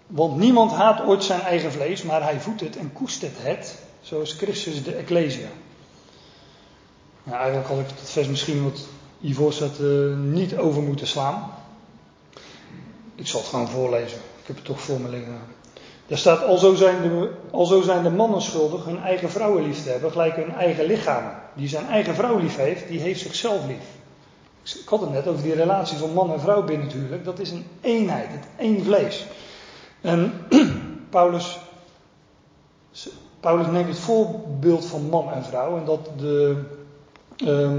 want 0.07 0.37
niemand 0.37 0.71
haat 0.71 1.01
ooit 1.05 1.23
zijn 1.23 1.41
eigen 1.41 1.71
vlees, 1.71 2.03
maar 2.03 2.23
hij 2.23 2.39
voedt 2.39 2.61
het 2.61 2.77
en 2.77 2.93
koestert 2.93 3.35
het, 3.37 3.77
zoals 4.01 4.33
Christus 4.33 4.83
de 4.83 4.93
Ecclesia. 4.93 5.49
Nou, 7.23 7.37
eigenlijk 7.37 7.67
had 7.67 7.79
ik 7.79 7.87
het 7.87 8.09
vers 8.09 8.27
misschien 8.27 8.63
wat 8.63 8.79
hiervoor 9.19 9.53
staat 9.53 9.79
uh, 9.79 10.15
niet 10.17 10.57
over 10.57 10.81
moeten 10.81 11.07
slaan. 11.07 11.51
Ik 13.15 13.27
zal 13.27 13.39
het 13.39 13.49
gewoon 13.49 13.69
voorlezen. 13.69 14.19
Heb 14.51 14.59
het 14.59 14.69
toch 14.69 14.81
voor 14.81 14.99
me 14.99 15.09
liggen. 15.09 15.39
Daar 16.07 16.17
staat, 16.17 16.43
alzo 16.43 16.75
zijn, 16.75 17.01
de, 17.01 17.81
zijn 17.83 18.03
de 18.03 18.09
mannen 18.09 18.41
schuldig 18.41 18.85
hun 18.85 18.99
eigen 19.03 19.29
vrouwen 19.29 19.63
lief 19.63 19.83
te 19.83 19.89
hebben, 19.89 20.11
gelijk 20.11 20.35
hun 20.35 20.53
eigen 20.53 20.85
lichaam. 20.85 21.23
Die 21.53 21.67
zijn 21.67 21.87
eigen 21.87 22.15
vrouw 22.15 22.37
lief 22.37 22.55
heeft, 22.55 22.87
die 22.87 22.99
heeft 22.99 23.19
zichzelf 23.19 23.67
lief. 23.67 23.85
Ik 24.81 24.87
had 24.89 25.01
het 25.01 25.11
net 25.11 25.27
over 25.27 25.43
die 25.43 25.53
relatie 25.53 25.97
van 25.97 26.13
man 26.13 26.33
en 26.33 26.39
vrouw 26.39 26.63
binnen 26.63 26.87
het 26.87 26.95
huwelijk. 26.95 27.25
Dat 27.25 27.39
is 27.39 27.51
een 27.51 27.65
eenheid, 27.81 28.27
het 28.31 28.45
één 28.57 28.83
vlees. 28.83 29.25
En 30.01 30.33
Paulus, 31.09 31.59
Paulus 33.39 33.67
neemt 33.67 33.87
het 33.87 33.99
voorbeeld 33.99 34.85
van 34.85 35.09
man 35.09 35.31
en 35.31 35.43
vrouw 35.43 35.77
en 35.77 35.85
dat 35.85 36.09
de, 36.17 36.63
uh, 37.43 37.71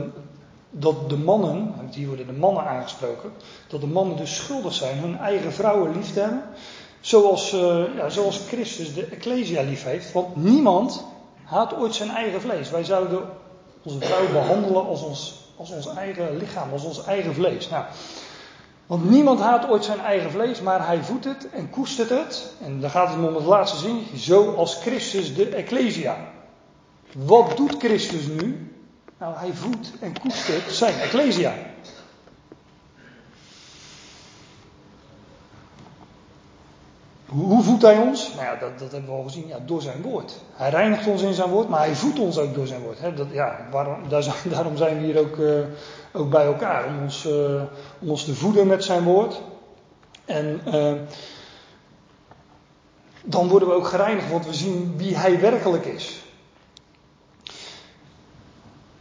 dat 0.73 1.09
de 1.09 1.17
mannen, 1.17 1.75
hier 1.91 2.07
worden 2.07 2.27
de 2.27 2.33
mannen 2.33 2.65
aangesproken, 2.65 3.31
dat 3.69 3.81
de 3.81 3.87
mannen 3.87 4.17
dus 4.17 4.37
schuldig 4.37 4.73
zijn 4.73 4.99
hun 4.99 5.19
eigen 5.19 5.53
vrouwen 5.53 5.93
lief 5.93 6.13
te 6.13 6.21
hebben 6.21 6.43
Zoals, 7.03 7.53
uh, 7.53 7.95
ja, 7.97 8.09
zoals 8.09 8.39
Christus 8.47 8.95
de 8.95 9.05
Ecclesia 9.05 9.63
lief 9.63 9.85
heeft. 9.85 10.13
Want 10.13 10.37
niemand 10.37 11.05
haat 11.45 11.77
ooit 11.77 11.95
zijn 11.95 12.11
eigen 12.11 12.41
vlees. 12.41 12.71
Wij 12.71 12.85
zouden 12.85 13.21
onze 13.83 14.01
vrouw 14.01 14.33
behandelen 14.33 14.87
als 14.87 15.03
ons, 15.03 15.45
als 15.57 15.71
ons 15.71 15.87
eigen 15.87 16.37
lichaam, 16.37 16.73
als 16.73 16.85
ons 16.85 17.05
eigen 17.05 17.35
vlees. 17.35 17.69
Nou, 17.69 17.85
want 18.87 19.11
niemand 19.11 19.41
haat 19.41 19.69
ooit 19.69 19.85
zijn 19.85 20.01
eigen 20.01 20.31
vlees, 20.31 20.61
maar 20.61 20.87
hij 20.87 21.03
voedt 21.03 21.25
het 21.25 21.51
en 21.51 21.71
koestert 21.71 22.11
het. 22.11 22.53
En 22.65 22.81
dan 22.81 22.91
gaat 22.91 23.09
het 23.09 23.29
om 23.29 23.35
het 23.35 23.45
laatste 23.45 23.79
zin, 23.79 24.07
zoals 24.15 24.75
Christus 24.75 25.35
de 25.35 25.49
Ecclesia. 25.49 26.17
Wat 27.13 27.57
doet 27.57 27.77
Christus 27.79 28.27
nu? 28.27 28.72
Nou, 29.23 29.37
hij 29.37 29.53
voedt 29.53 29.93
en 30.01 30.21
koestert 30.21 30.73
zijn 30.73 30.95
Ecclesia. 30.95 31.55
Hoe 37.27 37.63
voedt 37.63 37.83
hij 37.83 37.99
ons? 37.99 38.35
Nou 38.35 38.45
ja, 38.45 38.57
dat, 38.57 38.79
dat 38.79 38.93
hebben 38.93 39.11
we 39.11 39.17
al 39.17 39.23
gezien. 39.23 39.47
Ja, 39.47 39.59
door 39.67 39.83
zijn 39.83 40.03
woord. 40.03 40.41
Hij 40.53 40.71
reinigt 40.71 41.07
ons 41.07 41.23
in 41.23 41.35
zijn 41.35 41.51
woord, 41.51 41.69
maar 41.69 41.81
hij 41.81 41.95
voedt 41.95 42.19
ons 42.19 42.39
ook 42.39 42.55
door 42.55 42.67
zijn 42.67 42.81
woord. 42.83 43.17
dat, 43.17 43.27
ja, 43.33 43.67
waarom, 43.71 44.09
daarom 44.55 44.77
zijn 44.77 44.99
we 44.99 45.05
hier 45.05 45.19
ook, 45.19 45.37
uh, 45.37 45.61
ook 46.13 46.31
bij 46.31 46.45
elkaar. 46.45 46.87
Om 46.87 47.03
ons, 47.03 47.27
uh, 47.27 47.63
om 47.99 48.11
ons 48.11 48.25
te 48.25 48.35
voeden 48.35 48.67
met 48.67 48.85
zijn 48.85 49.03
woord. 49.03 49.41
En 50.25 50.61
uh, 50.67 50.93
dan 53.25 53.49
worden 53.49 53.69
we 53.69 53.75
ook 53.75 53.87
gereinigd, 53.87 54.31
want 54.31 54.47
we 54.47 54.55
zien 54.55 54.95
wie 54.97 55.17
hij 55.17 55.41
werkelijk 55.41 55.85
is. 55.85 56.23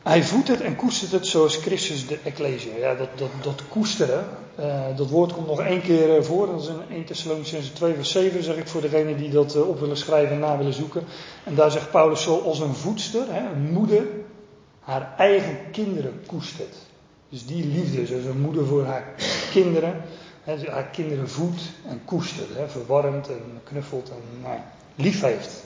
Hij 0.04 0.24
voedt 0.24 0.48
het 0.48 0.62
en 0.62 0.76
koestert 0.76 1.12
het 1.12 1.28
zoals 1.28 1.56
Christus 1.56 2.08
de 2.08 2.20
Ecclesia. 2.24 2.76
Ja, 2.78 2.96
dat, 2.96 3.10
dat, 3.16 3.30
dat 3.42 3.62
koesteren, 3.70 4.26
uh, 4.60 4.98
dat 4.98 5.10
woord 5.10 5.34
komt 5.34 5.48
nog 5.48 5.60
één 5.60 5.82
keer 5.82 6.18
uh, 6.18 6.24
voor. 6.24 6.48
Dat 6.48 6.62
is 6.62 6.68
in 6.68 6.82
1 6.90 7.06
Thessalonians 7.06 7.70
2 7.70 7.94
vers 7.94 8.12
7, 8.12 8.44
zeg 8.44 8.56
ik 8.56 8.68
voor 8.68 8.82
degenen 8.82 9.18
die 9.18 9.30
dat 9.30 9.56
uh, 9.56 9.68
op 9.68 9.80
willen 9.80 9.98
schrijven 9.98 10.34
en 10.34 10.40
na 10.40 10.58
willen 10.58 10.74
zoeken. 10.74 11.04
En 11.44 11.56
daar 11.56 11.72
zegt 11.72 11.92
Paulus 11.92 12.22
zoals 12.22 12.60
een 12.60 12.76
voedster, 12.76 13.24
hè, 13.30 13.52
een 13.52 13.72
moeder, 13.72 14.04
haar 14.80 15.14
eigen 15.18 15.58
kinderen 15.72 16.22
koestert. 16.26 16.76
Dus 17.30 17.46
die 17.46 17.66
liefde, 17.66 18.06
zoals 18.06 18.26
een 18.26 18.42
moeder 18.42 18.66
voor 18.66 18.86
haar 18.86 19.14
kinderen, 19.52 20.02
hè, 20.44 20.70
haar 20.70 20.88
kinderen 20.88 21.30
voedt 21.30 21.62
en 21.88 22.02
koestert. 22.06 22.50
Hè, 22.56 22.70
verwarmt 22.70 23.28
en 23.28 23.60
knuffelt 23.64 24.10
en 24.10 24.42
nou, 24.42 24.58
lief 24.96 25.22
heeft. 25.22 25.64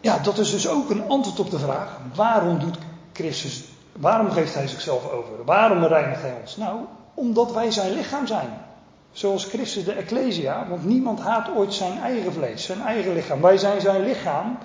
Ja, 0.00 0.18
dat 0.18 0.38
is 0.38 0.50
dus 0.50 0.68
ook 0.68 0.90
een 0.90 1.08
antwoord 1.08 1.40
op 1.40 1.50
de 1.50 1.58
vraag: 1.58 1.98
waarom 2.14 2.58
doet 2.58 2.78
Christus, 3.12 3.64
waarom 3.92 4.30
geeft 4.30 4.54
hij 4.54 4.66
zichzelf 4.66 5.10
over? 5.10 5.44
Waarom 5.44 5.84
reinigt 5.84 6.22
hij 6.22 6.36
ons? 6.40 6.56
Nou, 6.56 6.80
omdat 7.14 7.52
wij 7.52 7.70
zijn 7.70 7.92
lichaam 7.92 8.26
zijn. 8.26 8.66
Zoals 9.12 9.44
Christus 9.44 9.84
de 9.84 9.92
Ecclesia, 9.92 10.66
want 10.68 10.84
niemand 10.84 11.20
haat 11.20 11.50
ooit 11.56 11.74
zijn 11.74 11.98
eigen 11.98 12.32
vlees, 12.32 12.64
zijn 12.64 12.80
eigen 12.80 13.12
lichaam. 13.12 13.40
Wij 13.40 13.56
zijn 13.58 13.80
zijn 13.80 14.04
lichaam 14.04 14.58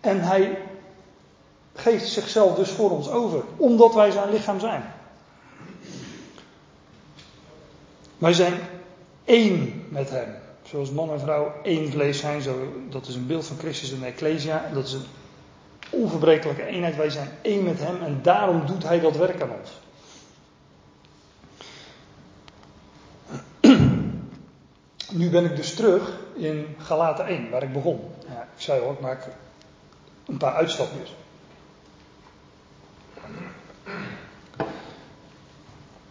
en 0.00 0.20
hij 0.20 0.58
geeft 1.74 2.08
zichzelf 2.08 2.56
dus 2.56 2.70
voor 2.70 2.90
ons 2.90 3.10
over, 3.10 3.42
omdat 3.56 3.94
wij 3.94 4.10
zijn 4.10 4.30
lichaam 4.30 4.60
zijn. 4.60 4.82
Wij 8.18 8.32
zijn 8.32 8.54
één 9.24 9.86
met 9.88 10.10
hem. 10.10 10.34
Zoals 10.70 10.90
man 10.90 11.10
en 11.10 11.20
vrouw 11.20 11.52
één 11.62 11.90
vlees 11.90 12.18
zijn, 12.18 12.42
zo, 12.42 12.72
dat 12.88 13.06
is 13.06 13.14
een 13.14 13.26
beeld 13.26 13.46
van 13.46 13.58
Christus 13.58 13.92
en 13.92 14.00
de 14.00 14.06
Ecclesia. 14.06 14.70
Dat 14.74 14.86
is 14.86 14.92
een 14.92 15.06
onverbrekelijke 15.90 16.64
eenheid. 16.64 16.96
Wij 16.96 17.10
zijn 17.10 17.28
één 17.42 17.64
met 17.64 17.78
Hem 17.80 18.02
en 18.02 18.20
daarom 18.22 18.66
doet 18.66 18.82
Hij 18.82 19.00
dat 19.00 19.16
werk 19.16 19.42
aan 19.42 19.50
ons. 19.60 19.70
Nu 25.12 25.30
ben 25.30 25.44
ik 25.44 25.56
dus 25.56 25.74
terug 25.74 26.18
in 26.34 26.66
Galaten 26.78 27.26
1, 27.26 27.50
waar 27.50 27.62
ik 27.62 27.72
begon. 27.72 28.00
Ja, 28.28 28.42
ik 28.42 28.62
zei 28.62 28.80
al, 28.82 28.92
ik 28.92 29.00
maak 29.00 29.28
een 30.26 30.36
paar 30.36 30.54
uitstapjes. 30.54 31.14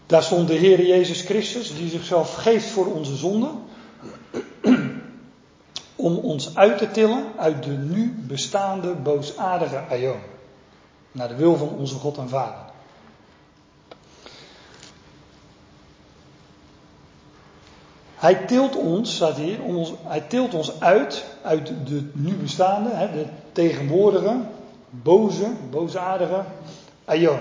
Daar 0.06 0.24
stond 0.24 0.48
de 0.48 0.54
Heer 0.54 0.86
Jezus 0.86 1.22
Christus, 1.22 1.76
die 1.76 1.90
zichzelf 1.90 2.36
geeft 2.36 2.70
voor 2.70 2.86
onze 2.86 3.16
zonden 3.16 3.66
om 5.98 6.18
ons 6.18 6.56
uit 6.56 6.78
te 6.78 6.92
tillen 6.92 7.26
uit 7.38 7.64
de 7.64 7.72
nu 7.72 8.24
bestaande 8.28 8.94
boosaardige 8.94 9.84
aion. 9.90 10.20
Naar 11.12 11.28
de 11.28 11.36
wil 11.36 11.56
van 11.56 11.70
onze 11.70 11.96
God 11.96 12.18
en 12.18 12.30
Vader. 12.30 12.66
Hij 18.16 18.36
tilt 18.36 18.76
ons, 18.76 19.16
staat 19.16 19.36
hier, 19.36 19.62
ons, 19.62 19.94
hij 20.04 20.22
tilt 20.22 20.54
ons 20.54 20.80
uit, 20.80 21.26
uit 21.42 21.68
de 21.86 22.10
nu 22.14 22.34
bestaande, 22.34 22.90
hè, 22.90 23.12
de 23.12 23.26
tegenwoordige, 23.52 24.38
boze, 24.90 25.52
boosaardige 25.70 26.44
aion. 27.06 27.40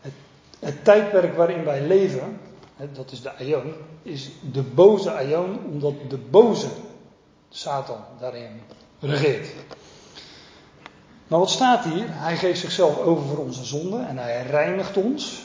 Het, 0.00 0.12
het 0.58 0.84
tijdperk 0.84 1.36
waarin 1.36 1.64
wij 1.64 1.86
leven, 1.86 2.40
hè, 2.76 2.92
dat 2.92 3.12
is 3.12 3.22
de 3.22 3.36
aion, 3.36 3.72
is 4.02 4.30
de 4.52 4.62
boze 4.62 5.10
aion, 5.10 5.58
omdat 5.72 5.94
de 6.08 6.18
boze 6.18 6.68
Satan 7.48 8.04
daarin 8.20 8.60
regeert. 9.00 9.48
Maar 11.26 11.38
wat 11.38 11.50
staat 11.50 11.84
hier? 11.84 12.06
Hij 12.08 12.36
geeft 12.36 12.60
zichzelf 12.60 12.98
over 12.98 13.26
voor 13.26 13.44
onze 13.44 13.64
zonde 13.64 13.98
en 13.98 14.18
hij 14.18 14.42
reinigt 14.42 14.96
ons. 14.96 15.42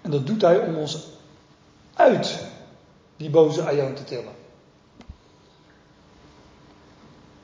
En 0.00 0.10
dat 0.10 0.26
doet 0.26 0.42
hij 0.42 0.58
om 0.58 0.76
ons 0.76 0.98
uit 1.94 2.38
die 3.16 3.30
boze 3.30 3.62
aion 3.62 3.94
te 3.94 4.04
tillen. 4.04 4.32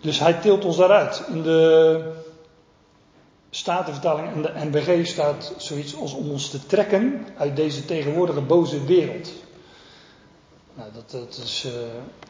Dus 0.00 0.18
hij 0.18 0.32
tilt 0.32 0.64
ons 0.64 0.76
daaruit. 0.76 1.22
In 1.28 1.42
de 1.42 2.12
Statenvertaling 3.50 4.32
en 4.32 4.42
de 4.42 4.52
NBG 4.54 5.06
staat 5.06 5.54
zoiets 5.56 5.96
als 5.96 6.12
om 6.12 6.30
ons 6.30 6.50
te 6.50 6.66
trekken 6.66 7.26
uit 7.36 7.56
deze 7.56 7.84
tegenwoordige 7.84 8.40
boze 8.40 8.84
wereld. 8.84 9.32
Nou, 10.80 10.92
dat, 11.10 11.40
is, 11.44 11.64
uh, 11.66 11.72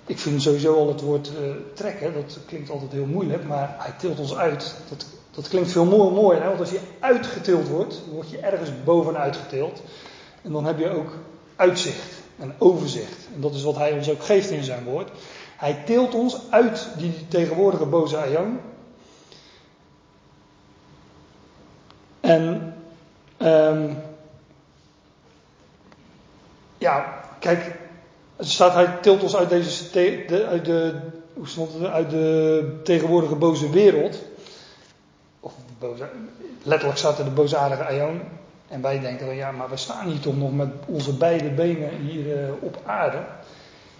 ik 0.06 0.18
vind 0.18 0.42
sowieso 0.42 0.74
al 0.74 0.88
het 0.88 1.00
woord 1.00 1.30
uh, 1.40 1.50
trekken, 1.74 2.14
dat 2.14 2.38
klinkt 2.46 2.70
altijd 2.70 2.92
heel 2.92 3.06
moeilijk, 3.06 3.44
maar 3.44 3.74
hij 3.78 3.92
tilt 3.98 4.18
ons 4.18 4.36
uit. 4.36 4.74
Dat, 4.88 5.06
dat 5.30 5.48
klinkt 5.48 5.72
veel 5.72 5.84
mooier, 5.84 6.12
mooier, 6.12 6.42
hè? 6.42 6.48
want 6.48 6.60
als 6.60 6.70
je 6.70 6.80
uitgetild 7.00 7.68
wordt, 7.68 8.02
word 8.12 8.30
je 8.30 8.38
ergens 8.38 8.70
bovenuit 8.84 9.36
getild. 9.36 9.82
En 10.42 10.52
dan 10.52 10.64
heb 10.64 10.78
je 10.78 10.90
ook 10.90 11.12
uitzicht 11.56 12.12
en 12.38 12.54
overzicht. 12.58 13.28
En 13.34 13.40
dat 13.40 13.54
is 13.54 13.62
wat 13.62 13.76
hij 13.76 13.92
ons 13.92 14.10
ook 14.10 14.22
geeft 14.22 14.50
in 14.50 14.64
zijn 14.64 14.84
woord. 14.84 15.10
Hij 15.56 15.82
tilt 15.86 16.14
ons 16.14 16.40
uit 16.50 16.88
die 16.96 17.28
tegenwoordige 17.28 17.86
boze 17.86 18.16
aion. 18.16 18.60
En 22.20 22.74
um, 23.38 23.98
ja, 26.78 27.20
kijk, 27.38 27.79
het 28.40 28.48
staat, 28.48 28.74
hij 28.74 28.98
tilt 29.00 29.22
ons 29.22 29.36
uit 29.36 29.48
deze, 29.48 29.90
de, 30.26 30.46
uit 30.46 30.64
de, 30.64 30.94
hoe 31.34 31.48
stond 31.48 31.72
het, 31.72 31.84
uit 31.84 32.10
de 32.10 32.80
tegenwoordige 32.84 33.34
boze 33.34 33.70
wereld. 33.70 34.22
Of 35.40 35.52
boze, 35.78 36.08
letterlijk 36.62 36.98
staat 36.98 37.18
er 37.18 37.24
de 37.24 37.30
boosaardige 37.30 37.84
aion. 37.84 38.20
En 38.68 38.82
wij 38.82 39.00
denken 39.00 39.26
van 39.26 39.34
ja, 39.34 39.50
maar 39.50 39.70
we 39.70 39.76
staan 39.76 40.08
hier 40.08 40.20
toch 40.20 40.36
nog 40.36 40.52
met 40.52 40.68
onze 40.86 41.16
beide 41.16 41.50
benen 41.50 41.90
hier 41.90 42.26
uh, 42.26 42.50
op 42.60 42.80
aarde. 42.84 43.18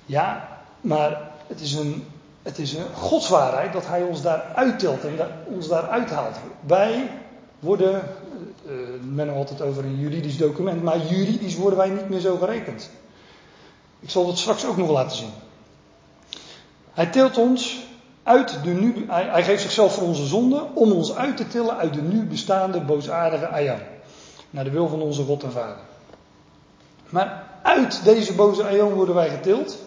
Ja, 0.07 0.49
maar 0.81 1.31
het 1.47 1.61
is 1.61 1.75
een, 1.75 2.05
het 2.43 2.59
is 2.59 2.75
een 2.75 2.95
godswaarheid 2.95 3.73
dat 3.73 3.87
hij 3.87 4.03
ons 4.03 4.23
daar 4.23 4.43
uittilt 4.55 5.05
en 5.05 5.19
ons 5.45 5.69
daar 5.69 5.89
uithaalt. 5.89 6.37
Wij 6.67 7.11
worden, 7.59 8.03
uh, 8.67 8.73
men 9.15 9.27
heeft 9.27 9.39
altijd 9.39 9.63
over 9.63 9.85
een 9.85 9.99
juridisch 9.99 10.37
document, 10.37 10.83
maar 10.83 10.99
juridisch 10.99 11.57
worden 11.57 11.79
wij 11.79 11.89
niet 11.89 12.09
meer 12.09 12.21
zo 12.21 12.37
gerekend. 12.37 12.91
Ik 14.01 14.11
zal 14.11 14.27
dat 14.27 14.39
straks 14.39 14.65
ook 14.65 14.77
nog 14.77 14.91
laten 14.91 15.17
zien. 15.17 15.33
Hij 16.93 17.07
tilt 17.07 17.39
ons 17.39 17.79
uit 18.23 18.65
de 18.65 18.71
nu, 18.71 19.05
hij, 19.09 19.45
geeft 19.45 19.63
zichzelf 19.63 19.95
voor 19.95 20.07
onze 20.07 20.27
zonde 20.27 20.67
om 20.75 20.93
ons 20.93 21.15
uit 21.15 21.37
te 21.37 21.49
tillen 21.49 21.77
uit 21.77 21.95
de 21.95 22.03
nu 22.03 22.27
bestaande 22.27 22.81
boosaardige 22.81 23.47
aion. 23.47 23.81
Naar 24.51 24.65
de 24.65 24.71
wil 24.71 24.89
van 24.89 25.03
onze 25.03 25.25
God 25.25 25.43
en 25.43 25.53
Vader. 25.53 25.77
Maar 27.09 27.45
uit 27.63 28.05
deze 28.05 28.35
boze 28.35 28.65
aion 28.65 28.93
worden 28.93 29.15
wij 29.15 29.31
getild. 29.31 29.79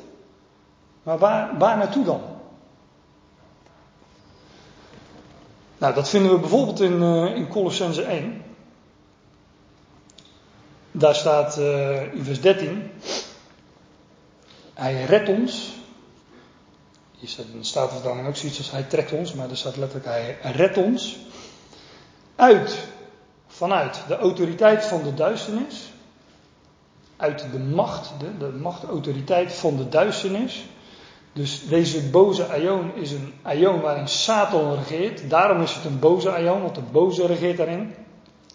Maar 1.04 1.18
waar, 1.18 1.58
waar 1.58 1.78
naartoe 1.78 2.06
dan? 2.06 2.22
Nou, 5.78 5.94
dat 5.94 6.10
vinden 6.10 6.32
we 6.32 6.40
bijvoorbeeld 6.40 6.80
in, 6.80 7.02
uh, 7.02 7.36
in 7.36 7.48
Colossense 7.48 8.02
1. 8.02 8.42
Daar 10.92 11.16
staat 11.16 11.58
uh, 11.58 12.14
in 12.14 12.24
vers 12.24 12.42
13. 12.42 12.92
Hij 14.74 15.04
redt 15.04 15.30
ons. 15.30 15.72
Hier 17.20 17.30
staat 17.30 17.46
in 17.54 17.60
de 17.60 17.66
Statenvertaling 17.66 18.28
ook 18.28 18.36
zoiets 18.36 18.58
als 18.58 18.72
hij 18.72 18.84
trekt 18.84 19.12
ons, 19.12 19.34
maar 19.34 19.50
er 19.50 19.58
staat 19.58 19.78
letterlijk 19.78 20.06
hij 20.06 20.38
redt 20.52 20.78
ons. 20.78 21.18
Uit, 22.36 22.78
vanuit 23.48 24.02
de 24.08 24.18
autoriteit 24.18 24.86
van 24.86 25.04
de 25.04 25.14
duisternis. 25.14 25.92
uit 27.18 27.46
de 27.52 27.60
macht, 27.60 28.12
de, 28.20 28.38
de 28.38 28.52
macht, 28.52 28.84
autoriteit 28.84 29.54
van 29.54 29.78
de 29.78 29.90
duisternis. 29.90 30.66
Dus 31.34 31.68
deze 31.68 32.10
boze 32.10 32.48
aion 32.48 32.96
is 32.96 33.12
een 33.12 33.34
aion 33.42 33.82
waarin 33.82 34.08
Satan 34.08 34.76
regeert. 34.76 35.30
Daarom 35.30 35.62
is 35.62 35.74
het 35.74 35.86
een 35.86 36.00
boze 36.00 36.32
aion, 36.32 36.62
want 36.62 36.76
de 36.76 36.82
boze 36.92 37.26
regeert 37.26 37.58
daarin. 37.58 37.96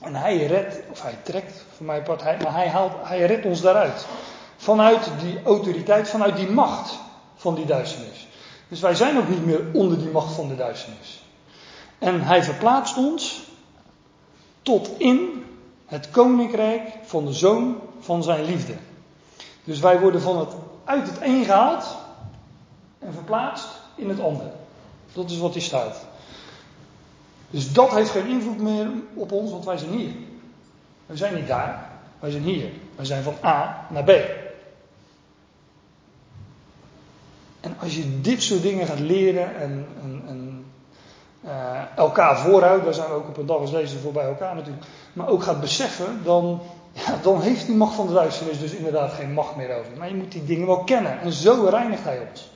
En 0.00 0.14
hij 0.14 0.46
redt, 0.46 0.80
of 0.90 1.02
hij 1.02 1.18
trekt 1.22 1.64
voor 1.76 1.86
mij 1.86 2.02
part, 2.02 2.22
hij, 2.22 2.36
maar 2.42 2.54
hij, 2.54 2.68
haalt, 2.68 2.92
hij 3.02 3.26
redt 3.26 3.44
ons 3.44 3.60
daaruit. 3.60 4.06
Vanuit 4.60 5.10
die 5.20 5.42
autoriteit, 5.42 6.08
vanuit 6.08 6.36
die 6.36 6.50
macht 6.50 6.98
van 7.36 7.54
die 7.54 7.66
duisternis. 7.66 8.26
Dus 8.68 8.80
wij 8.80 8.94
zijn 8.94 9.18
ook 9.18 9.28
niet 9.28 9.46
meer 9.46 9.60
onder 9.72 9.98
die 9.98 10.10
macht 10.10 10.34
van 10.34 10.48
de 10.48 10.56
duisternis. 10.56 11.22
En 11.98 12.22
hij 12.22 12.42
verplaatst 12.42 12.96
ons 12.96 13.42
tot 14.62 14.90
in 14.98 15.44
het 15.86 16.10
koninkrijk 16.10 16.92
van 17.02 17.24
de 17.24 17.32
zoon 17.32 17.76
van 18.00 18.22
zijn 18.22 18.44
liefde. 18.44 18.74
Dus 19.64 19.78
wij 19.78 20.00
worden 20.00 20.20
van 20.20 20.38
het, 20.38 20.48
uit 20.84 21.08
het 21.08 21.20
een 21.20 21.44
gehaald 21.44 21.96
en 22.98 23.12
verplaatst 23.12 23.68
in 23.94 24.08
het 24.08 24.20
ander. 24.20 24.50
Dat 25.12 25.30
is 25.30 25.38
wat 25.38 25.52
hier 25.52 25.62
staat. 25.62 26.06
Dus 27.50 27.72
dat 27.72 27.90
heeft 27.90 28.10
geen 28.10 28.26
invloed 28.26 28.58
meer 28.58 28.88
op 29.14 29.32
ons, 29.32 29.50
want 29.50 29.64
wij 29.64 29.76
zijn 29.76 29.90
hier. 29.90 30.12
Wij 31.06 31.16
zijn 31.16 31.34
niet 31.34 31.46
daar, 31.46 31.90
wij 32.18 32.30
zijn 32.30 32.42
hier. 32.42 32.70
Wij 32.96 33.04
zijn 33.04 33.22
van 33.22 33.34
A 33.44 33.86
naar 33.90 34.04
B. 34.04 34.10
En 37.60 37.67
als 37.80 37.96
je 37.96 38.20
dit 38.20 38.42
soort 38.42 38.62
dingen 38.62 38.86
gaat 38.86 38.98
leren 38.98 39.56
en, 39.56 39.86
uh, 41.44 41.96
elkaar 41.96 42.38
voorhoudt, 42.38 42.84
daar 42.84 42.94
zijn 42.94 43.08
we 43.08 43.14
ook 43.14 43.28
op 43.28 43.36
een 43.36 43.46
dag 43.46 43.58
als 43.58 43.70
deze 43.70 43.98
voor 43.98 44.12
bij 44.12 44.24
elkaar 44.24 44.54
natuurlijk, 44.54 44.86
maar 45.12 45.28
ook 45.28 45.42
gaat 45.42 45.60
beseffen, 45.60 46.20
dan, 46.24 46.60
ja, 46.92 47.18
dan 47.22 47.40
heeft 47.40 47.66
die 47.66 47.74
macht 47.74 47.94
van 47.94 48.06
de 48.06 48.12
duisternis 48.12 48.60
dus 48.60 48.72
inderdaad 48.72 49.12
geen 49.12 49.32
macht 49.32 49.56
meer 49.56 49.78
over. 49.78 49.92
Maar 49.98 50.08
je 50.08 50.14
moet 50.14 50.32
die 50.32 50.44
dingen 50.44 50.66
wel 50.66 50.84
kennen 50.84 51.20
en 51.20 51.32
zo 51.32 51.66
reinigt 51.70 52.04
hij 52.04 52.26
ons. 52.30 52.50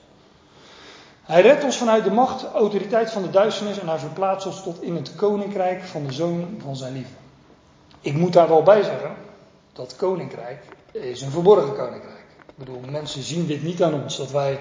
Hij 1.23 1.43
redt 1.43 1.65
ons 1.65 1.77
vanuit 1.77 2.05
de 2.05 2.11
macht, 2.11 2.45
autoriteit 2.55 3.11
van 3.11 3.23
de 3.23 3.31
duisternis 3.31 3.79
en 3.79 3.89
hij 3.89 3.99
verplaatst 3.99 4.47
ons 4.47 4.63
tot 4.63 4.83
in 4.83 4.95
het 4.95 5.15
koninkrijk 5.15 5.83
van 5.83 6.07
de 6.07 6.13
zoon 6.13 6.61
van 6.63 6.77
zijn 6.77 6.93
liefde. 6.93 7.15
Ik 8.01 8.15
moet 8.15 8.33
daar 8.33 8.49
wel 8.49 8.63
bij 8.63 8.83
zeggen, 8.83 9.15
dat 9.73 9.97
koninkrijk 9.97 10.65
is 10.93 11.23
een 11.23 11.31
verborgen 11.31 11.75
koninkrijk. 11.75 12.25
Ik 12.47 12.55
bedoel, 12.55 12.81
mensen 12.91 13.23
zien 13.23 13.47
dit 13.47 13.63
niet 13.63 13.83
aan 13.83 14.03
ons, 14.03 14.17
dat 14.17 14.31
wij 14.31 14.59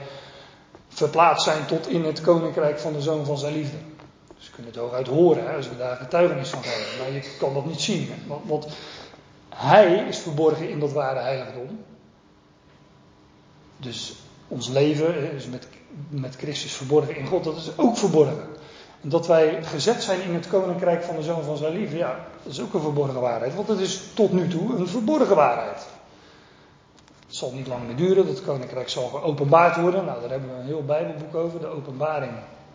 verplaatst 0.93 1.43
zijn 1.43 1.65
tot 1.65 1.87
in 1.87 2.03
het 2.05 2.21
koninkrijk 2.21 2.79
van 2.79 2.93
de 2.93 3.01
zoon 3.01 3.25
van 3.25 3.37
zijn 3.37 3.53
liefde. 3.53 3.77
Dus 4.37 4.45
we 4.45 4.55
kunnen 4.55 4.71
het 4.71 4.81
hooguit 4.81 5.07
horen 5.07 5.47
hè, 5.47 5.55
als 5.55 5.69
we 5.69 5.77
daar 5.77 5.95
getuigenis 5.95 6.49
van 6.49 6.63
geven. 6.63 6.97
Maar 6.99 7.11
je 7.11 7.35
kan 7.39 7.53
dat 7.53 7.65
niet 7.65 7.81
zien. 7.81 8.09
Want, 8.27 8.41
want 8.47 8.67
hij 9.49 9.93
is 9.93 10.17
verborgen 10.17 10.69
in 10.69 10.79
dat 10.79 10.91
ware 10.91 11.19
heiligdom. 11.19 11.83
Dus 13.77 14.15
ons 14.47 14.67
leven 14.67 15.33
is 15.33 15.47
met, 15.47 15.67
met 16.09 16.35
Christus 16.35 16.73
verborgen 16.73 17.15
in 17.15 17.27
God. 17.27 17.43
Dat 17.43 17.57
is 17.57 17.77
ook 17.77 17.97
verborgen. 17.97 18.49
En 19.01 19.09
dat 19.09 19.27
wij 19.27 19.63
gezet 19.63 20.03
zijn 20.03 20.21
in 20.21 20.33
het 20.33 20.47
koninkrijk 20.47 21.03
van 21.03 21.15
de 21.15 21.23
zoon 21.23 21.43
van 21.43 21.57
zijn 21.57 21.73
liefde. 21.73 21.97
Ja, 21.97 22.25
dat 22.43 22.53
is 22.53 22.61
ook 22.61 22.73
een 22.73 22.81
verborgen 22.81 23.21
waarheid. 23.21 23.55
Want 23.55 23.67
het 23.67 23.79
is 23.79 24.01
tot 24.13 24.31
nu 24.31 24.47
toe 24.47 24.75
een 24.75 24.87
verborgen 24.87 25.35
waarheid. 25.35 25.87
Het 27.31 27.39
zal 27.39 27.51
niet 27.51 27.67
lang 27.67 27.87
meer 27.87 27.95
duren, 27.95 28.25
dat 28.25 28.43
koninkrijk 28.43 28.89
zal 28.89 29.07
geopenbaard 29.07 29.75
worden. 29.75 30.05
Nou, 30.05 30.21
daar 30.21 30.29
hebben 30.29 30.49
we 30.49 30.55
een 30.55 30.65
heel 30.65 30.85
Bijbelboek 30.85 31.35
over, 31.35 31.59
de 31.59 31.67
openbaring 31.67 32.31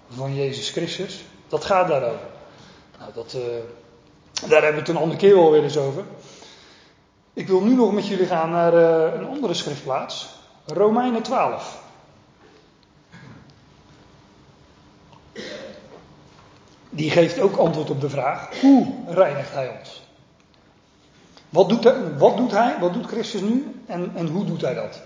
van 0.09 0.35
Jezus 0.35 0.71
Christus. 0.71 1.25
Dat 1.49 1.65
gaat 1.65 1.89
daarover. 1.89 2.27
Nou, 2.99 3.11
dat, 3.15 3.35
uh, 3.37 3.43
daar 4.49 4.63
hebben 4.63 4.73
we 4.73 4.79
het 4.79 4.89
een 4.89 4.97
andere 4.97 5.19
keer 5.19 5.35
wel 5.35 5.51
weer 5.51 5.63
eens 5.63 5.77
over. 5.77 6.05
Ik 7.33 7.47
wil 7.47 7.61
nu 7.61 7.75
nog 7.75 7.93
met 7.93 8.07
jullie 8.07 8.27
gaan 8.27 8.51
naar 8.51 8.75
uh, 8.75 9.21
een 9.21 9.27
andere 9.27 9.55
schriftplaats. 9.55 10.29
Romeinen 10.67 11.23
12. 11.23 11.83
Die 16.91 17.11
geeft 17.11 17.41
ook 17.41 17.57
antwoord 17.57 17.91
op 17.91 18.01
de 18.01 18.11
vraag: 18.11 18.61
hoe 18.61 18.95
reinigt 19.07 19.53
hij 19.53 19.77
ons? 19.79 20.06
Wat 21.57 21.69
doet, 21.69 21.85
hij, 21.85 21.95
wat 22.19 22.37
doet 22.37 22.51
hij? 22.51 22.77
Wat 22.81 22.93
doet 22.93 23.07
Christus 23.07 23.41
nu? 23.41 23.83
En, 23.87 24.13
en 24.15 24.27
hoe 24.27 24.45
doet 24.45 24.61
hij 24.61 24.75
dat? 24.75 25.01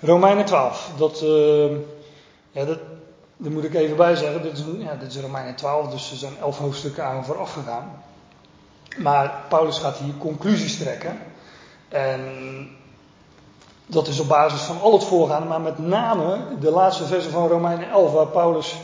Romeinen 0.00 0.44
12. 0.44 0.90
Dat, 0.96 1.22
uh, 1.22 1.70
ja, 2.50 2.64
dat, 2.64 2.78
daar 3.36 3.52
moet 3.52 3.64
ik 3.64 3.74
even 3.74 3.96
bij 3.96 4.16
zeggen. 4.16 4.42
Dit 4.42 4.52
is, 4.52 4.64
ja, 4.78 4.98
is 5.06 5.20
Romeinen 5.20 5.54
12, 5.54 5.88
dus 5.88 6.10
er 6.10 6.16
zijn 6.16 6.32
elf 6.40 6.58
hoofdstukken 6.58 7.04
aan 7.04 7.24
vooraf 7.24 7.52
gegaan. 7.52 8.02
Maar 8.96 9.44
Paulus 9.48 9.78
gaat 9.78 9.96
hier 9.96 10.14
conclusies 10.18 10.78
trekken. 10.78 11.18
En 11.88 12.20
dat 13.86 14.08
is 14.08 14.20
op 14.20 14.28
basis 14.28 14.60
van 14.60 14.80
al 14.80 14.92
het 14.92 15.04
voorgaande, 15.04 15.48
maar 15.48 15.60
met 15.60 15.78
name 15.78 16.38
de 16.60 16.70
laatste 16.70 17.04
versen 17.04 17.30
van 17.30 17.48
Romeinen 17.48 17.90
11, 17.90 18.12
waar 18.12 18.26
Paulus 18.26 18.76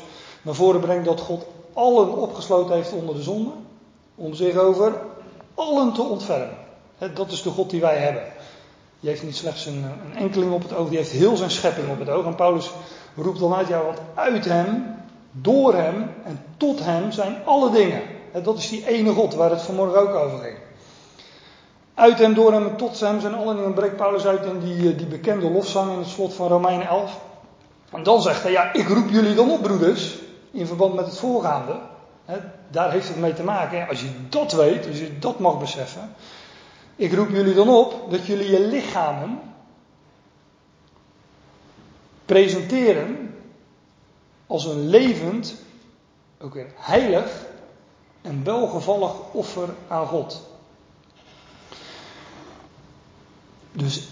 naar 0.43 0.55
voren 0.55 0.81
brengt 0.81 1.05
dat 1.05 1.21
God 1.21 1.47
allen 1.73 2.17
opgesloten 2.17 2.75
heeft 2.75 2.93
onder 2.93 3.15
de 3.15 3.23
zonde. 3.23 3.51
Om 4.15 4.35
zich 4.35 4.57
over 4.57 4.93
allen 5.61 5.93
te 5.93 6.03
ontfermen. 6.03 6.57
Dat 7.15 7.31
is 7.31 7.43
de 7.43 7.51
God 7.51 7.71
die 7.71 7.81
wij 7.81 7.97
hebben. 7.97 8.23
Die 9.01 9.11
heeft 9.11 9.23
niet 9.23 9.37
slechts 9.37 9.67
een, 9.67 9.85
enkeling 10.15 10.53
op 10.53 10.63
het 10.63 10.75
oog, 10.75 10.89
die 10.89 10.99
heeft 10.99 11.11
heel 11.11 11.37
zijn 11.37 11.51
schepping 11.51 11.89
op 11.89 11.99
het 11.99 12.09
oog. 12.09 12.25
En 12.25 12.35
Paulus 12.35 12.71
roept 13.17 13.41
dan 13.41 13.55
uit, 13.55 13.69
ja, 13.69 13.83
want 13.83 13.99
uit 14.15 14.45
hem, 14.45 14.97
door 15.33 15.75
hem 15.75 16.11
en 16.25 16.45
tot 16.57 16.85
hem 16.85 17.13
zijn 17.13 17.37
alle 17.45 17.71
dingen. 17.71 18.03
Dat 18.43 18.59
is 18.59 18.69
die 18.69 18.87
ene 18.87 19.13
God 19.13 19.35
waar 19.35 19.51
het 19.51 19.63
vanmorgen 19.63 20.01
ook 20.01 20.15
over 20.15 20.39
ging. 20.39 20.57
Uit 21.95 22.19
hem, 22.19 22.35
door 22.35 22.53
hem 22.53 22.67
en 22.67 22.77
tot 22.77 23.01
hem 23.01 23.21
zijn 23.21 23.35
alle 23.35 23.55
dingen. 23.55 23.75
breekt 23.75 23.97
Paulus 23.97 24.27
uit 24.27 24.45
in 24.45 24.61
die, 24.61 24.95
die 24.95 25.07
bekende 25.07 25.51
lofzang 25.51 25.93
in 25.93 25.99
het 25.99 26.09
slot 26.09 26.35
van 26.35 26.49
Romeinen 26.49 26.87
11. 26.87 27.21
En 27.93 28.03
dan 28.03 28.23
zegt 28.23 28.43
hij, 28.43 28.53
ja, 28.53 28.73
ik 28.73 28.89
roep 28.89 29.11
jullie 29.11 29.35
dan 29.35 29.51
op, 29.51 29.63
broeders, 29.63 30.19
in 30.51 30.67
verband 30.67 30.95
met 30.95 31.07
het 31.07 31.19
voorgaande 31.19 31.77
daar 32.71 32.91
heeft 32.91 33.09
het 33.09 33.17
mee 33.17 33.33
te 33.33 33.43
maken. 33.43 33.89
Als 33.89 34.01
je 34.01 34.11
dat 34.29 34.53
weet, 34.53 34.87
als 34.87 34.99
je 34.99 35.19
dat 35.19 35.39
mag 35.39 35.59
beseffen. 35.59 36.15
Ik 36.97 37.13
roep 37.13 37.29
jullie 37.31 37.55
dan 37.55 37.69
op 37.69 38.11
dat 38.11 38.27
jullie 38.27 38.51
je 38.51 38.61
lichamen 38.61 39.41
presenteren 42.25 43.35
als 44.47 44.65
een 44.65 44.89
levend, 44.89 45.55
ook 46.41 46.55
weer 46.55 46.73
heilig 46.77 47.47
en 48.23 48.45
welgevallig 48.45 49.13
offer 49.33 49.69
aan 49.89 50.07
God. 50.07 50.49
Dus, 53.73 54.09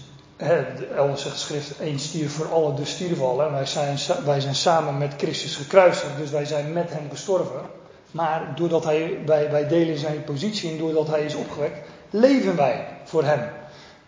elders 0.95 1.21
zegt 1.21 1.39
schrift, 1.39 1.75
stier 1.95 2.29
voor 2.29 2.51
alle, 2.51 2.73
dus 2.73 2.89
stierven 2.89 3.25
al. 3.25 3.37
Wij, 3.37 3.65
zijn, 3.65 3.97
wij 4.25 4.39
zijn 4.39 4.55
samen 4.55 4.97
met 4.97 5.13
Christus 5.17 5.55
gekruisigd, 5.55 6.17
dus 6.17 6.29
wij 6.29 6.45
zijn 6.45 6.73
met 6.73 6.89
hem 6.93 7.09
gestorven. 7.09 7.78
Maar 8.11 8.55
doordat 8.55 8.83
hij, 8.83 9.19
wij, 9.25 9.67
delen 9.67 9.97
zijn 9.97 10.23
positie 10.23 10.71
en 10.71 10.77
doordat 10.77 11.07
hij 11.07 11.25
is 11.25 11.35
opgewekt, 11.35 11.87
leven 12.09 12.55
wij 12.55 12.87
voor 13.03 13.23
hem. 13.23 13.49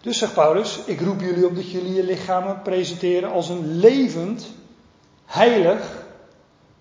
Dus 0.02 0.18
zegt 0.18 0.34
Paulus, 0.34 0.80
ik 0.86 1.02
roep 1.02 1.20
jullie 1.20 1.46
op 1.46 1.56
dat 1.56 1.72
jullie 1.72 1.94
je 1.94 2.04
lichamen 2.04 2.62
presenteren 2.62 3.32
als 3.32 3.50
een 3.50 3.78
levend, 3.78 4.48
heilig 5.26 6.06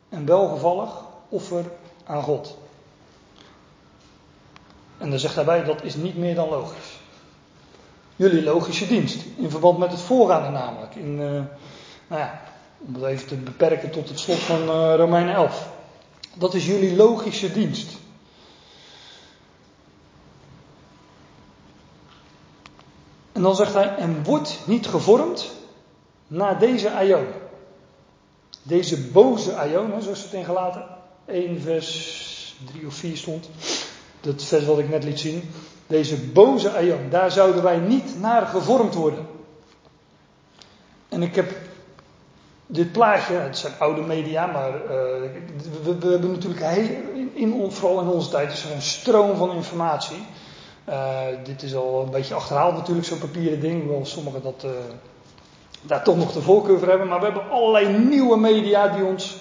en 0.09 0.27
welgevallig 0.27 0.91
offer 1.29 1.65
aan 2.05 2.23
God. 2.23 2.59
En 4.99 5.11
dan 5.11 5.19
zegt 5.19 5.35
hij 5.35 5.45
bij, 5.45 5.65
dat 5.65 5.83
is 5.83 5.95
niet 5.95 6.17
meer 6.17 6.35
dan 6.35 6.49
logisch. 6.49 6.99
Jullie 8.17 8.43
logische 8.43 8.87
dienst, 8.87 9.25
in 9.37 9.51
verband 9.51 9.79
met 9.79 9.91
het 9.91 10.01
voorgaande 10.01 10.49
namelijk. 10.49 10.95
In, 10.95 11.11
uh, 11.13 11.31
nou 12.07 12.21
ja, 12.21 12.41
om 12.79 12.95
het 12.95 13.05
even 13.05 13.27
te 13.27 13.35
beperken 13.35 13.91
tot 13.91 14.09
het 14.09 14.19
slot 14.19 14.39
van 14.39 14.63
uh, 14.63 14.95
Romeinen 14.97 15.35
11. 15.35 15.69
Dat 16.35 16.55
is 16.55 16.67
jullie 16.67 16.97
logische 16.97 17.53
dienst. 17.53 17.99
En 23.33 23.43
dan 23.43 23.57
zegt 23.57 23.75
hij, 23.75 23.97
en 23.97 24.25
wordt 24.25 24.59
niet 24.65 24.87
gevormd 24.87 25.51
naar 26.27 26.59
deze 26.59 26.91
aion. 26.91 27.27
Deze 28.63 29.01
boze 29.01 29.57
aion, 29.57 30.03
zoals 30.03 30.23
het 30.23 30.33
in 30.33 30.45
gelaten 30.45 30.85
1 31.25 31.61
vers 31.61 32.55
3 32.73 32.87
of 32.87 32.95
4 32.95 33.17
stond. 33.17 33.49
Dat 34.21 34.45
vers 34.45 34.65
wat 34.65 34.79
ik 34.79 34.89
net 34.89 35.05
liet 35.05 35.21
zien. 35.21 35.51
Deze 35.87 36.17
boze 36.17 36.71
aion, 36.71 37.11
daar 37.11 37.31
zouden 37.31 37.63
wij 37.63 37.79
niet 37.79 38.21
naar 38.21 38.47
gevormd 38.47 38.95
worden. 38.95 39.27
En 41.09 41.23
ik 41.23 41.35
heb 41.35 41.53
dit 42.73 42.93
plaatje, 42.93 43.35
het 43.35 43.59
zijn 43.59 43.73
oude 43.79 44.01
media, 44.01 44.47
maar 44.47 44.73
uh, 44.75 44.91
we, 45.83 46.09
hebben 46.09 46.31
natuurlijk 46.31 46.65
heel, 46.65 46.89
in, 47.33 47.71
vooral 47.71 48.01
in 48.01 48.09
onze 48.09 48.31
tijd 48.31 48.53
is 48.53 48.65
er 48.65 48.73
een 48.73 48.83
stroom 48.83 49.37
van 49.37 49.53
informatie. 49.53 50.27
Uh, 50.89 51.21
dit 51.45 51.63
is 51.63 51.75
al 51.75 52.03
een 52.03 52.11
beetje 52.11 52.35
achterhaald 52.35 52.77
natuurlijk, 52.77 53.07
zo'n 53.07 53.19
papieren 53.19 53.61
ding, 53.61 53.83
hoewel 53.83 54.07
sommigen 54.07 54.43
dat, 54.43 54.63
uh, 54.65 54.71
daar 55.83 56.05
toch 56.05 56.17
nog 56.17 56.33
de 56.33 56.43
voorkeur 56.43 56.79
voor 56.79 56.89
hebben. 56.89 57.09
Maar 57.09 57.19
we 57.19 57.25
hebben 57.25 57.51
allerlei 57.51 57.99
nieuwe 57.99 58.39
media 58.39 58.89
die 58.89 59.05
ons, 59.05 59.37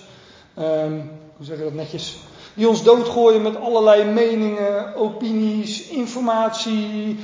um, 0.59 1.11
hoe 1.37 1.45
zeg 1.45 1.59
dat 1.59 1.73
netjes, 1.73 2.17
die 2.53 2.69
ons 2.69 2.83
doodgooien 2.83 3.41
met 3.41 3.59
allerlei 3.61 4.03
meningen, 4.03 4.95
opinies, 4.95 5.87
informatie, 5.87 7.19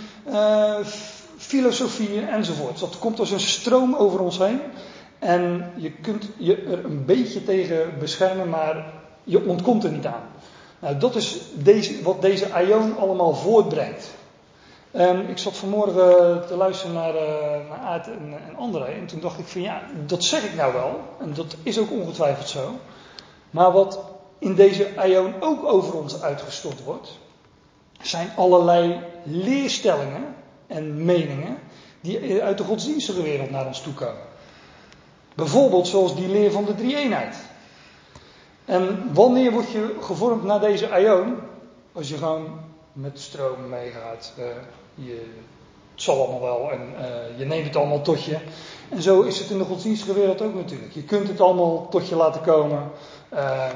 filosofieën 1.38 2.28
enzovoort. 2.28 2.80
Dat 2.80 3.00
komt 3.00 3.20
als 3.20 3.32
een 3.32 3.40
stroom 3.40 3.96
over 3.96 4.20
ons 4.20 4.38
heen. 4.38 4.62
En 5.26 5.72
je 5.76 5.92
kunt 5.92 6.30
je 6.38 6.56
er 6.56 6.86
een 6.86 7.06
beetje 7.06 7.44
tegen 7.44 7.94
beschermen, 8.00 8.50
maar 8.50 8.94
je 9.24 9.48
ontkomt 9.48 9.84
er 9.84 9.92
niet 9.92 10.06
aan. 10.06 10.24
Nou, 10.80 10.98
dat 10.98 11.16
is 11.16 11.42
deze, 11.54 12.04
wat 12.04 12.22
deze 12.22 12.52
Aion 12.52 12.98
allemaal 12.98 13.34
voortbrengt. 13.34 14.14
En 14.92 15.30
ik 15.30 15.38
zat 15.38 15.58
vanmorgen 15.58 16.48
te 16.48 16.56
luisteren 16.56 16.94
naar, 16.94 17.14
uh, 17.14 17.22
naar 17.70 17.78
Aad 17.80 18.08
en, 18.08 18.34
en 18.48 18.56
André. 18.56 18.86
En 18.86 19.06
toen 19.06 19.20
dacht 19.20 19.40
ik 19.40 19.46
van 19.46 19.62
ja, 19.62 19.82
dat 20.06 20.24
zeg 20.24 20.44
ik 20.44 20.56
nou 20.56 20.74
wel. 20.74 21.00
En 21.20 21.34
dat 21.34 21.56
is 21.64 21.80
ook 21.80 21.92
ongetwijfeld 21.92 22.48
zo. 22.48 22.72
Maar 23.50 23.72
wat 23.72 24.00
in 24.40 24.56
deze 24.56 24.90
Aion 24.96 25.34
ook 25.40 25.66
over 25.66 25.94
ons 25.94 26.22
uitgestort 26.22 26.84
wordt, 26.84 27.20
zijn 28.02 28.30
allerlei 28.36 29.00
leerstellingen 29.24 30.36
en 30.68 31.06
meningen 31.06 31.58
die 32.02 32.44
uit 32.44 32.58
de 32.58 32.64
godsdienstige 32.64 33.22
wereld 33.22 33.50
naar 33.50 33.66
ons 33.66 33.82
toe 33.82 33.94
komen. 33.94 34.34
Bijvoorbeeld 35.36 35.88
zoals 35.88 36.16
die 36.16 36.28
leer 36.28 36.52
van 36.52 36.66
de 36.66 36.76
drie-eenheid. 36.76 37.36
En 38.66 39.10
wanneer 39.14 39.52
word 39.52 39.72
je 39.72 39.96
gevormd 40.02 40.44
naar 40.44 40.60
deze 40.60 40.90
Aion? 40.90 41.36
Als 41.92 42.10
je 42.10 42.18
gewoon 42.18 42.60
met 42.94 43.20
stroom 43.20 43.70
meegaat. 43.70 44.34
Uh, 44.40 44.46
je, 44.96 45.32
het 45.92 46.04
zal 46.04 46.22
allemaal 46.22 46.42
wel 46.42 46.72
en 46.72 46.94
uh, 47.00 47.40
je 47.40 47.46
neemt 47.46 47.66
het 47.66 47.76
allemaal 47.76 48.02
tot 48.02 48.24
je. 48.24 48.38
En 48.90 49.02
zo 49.02 49.22
is 49.22 49.40
het 49.40 49.50
in 49.50 49.58
de 49.58 49.64
godsdienstige 49.64 50.14
wereld 50.14 50.42
ook 50.42 50.54
natuurlijk. 50.54 50.94
Je 50.94 51.04
kunt 51.04 51.28
het 51.28 51.42
allemaal 51.42 51.90
tot 51.90 52.08
je 52.08 52.16
laten 52.16 52.42
komen. 52.42 52.92
Uh, 53.34 53.70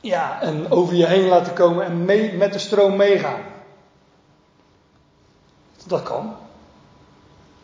ja, 0.00 0.40
en 0.40 0.70
over 0.70 0.94
je 0.94 1.06
heen 1.06 1.28
laten 1.28 1.52
komen 1.52 1.84
en 1.84 2.04
mee, 2.04 2.32
met 2.32 2.52
de 2.52 2.58
stroom 2.58 2.96
meegaan. 2.96 3.40
Dat 5.86 6.02
kan. 6.02 6.36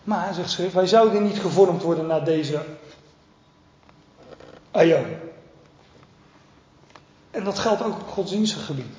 Maar, 0.08 0.34
zegt 0.34 0.50
schrift, 0.50 0.74
wij 0.74 0.86
zouden 0.86 1.22
niet 1.22 1.40
gevormd 1.40 1.82
worden 1.82 2.06
naar 2.06 2.24
deze 2.24 2.60
aion. 4.70 5.06
En 7.30 7.44
dat 7.44 7.58
geldt 7.58 7.82
ook 7.82 7.94
op 7.94 8.08
godsdienstig 8.08 8.66
gebied. 8.66 8.94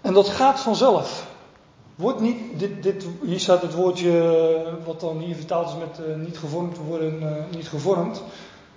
En 0.00 0.12
dat 0.12 0.28
gaat 0.28 0.60
vanzelf. 0.60 1.26
Wordt 1.94 2.20
niet, 2.20 2.58
dit, 2.58 2.82
dit, 2.82 3.06
hier 3.22 3.40
staat 3.40 3.62
het 3.62 3.74
woordje, 3.74 4.78
wat 4.84 5.00
dan 5.00 5.18
hier 5.18 5.36
vertaald 5.36 5.68
is 5.68 5.78
met 5.78 6.06
uh, 6.08 6.16
niet 6.16 6.38
gevormd 6.38 6.76
worden, 6.76 7.22
uh, 7.22 7.56
niet 7.56 7.68
gevormd. 7.68 8.22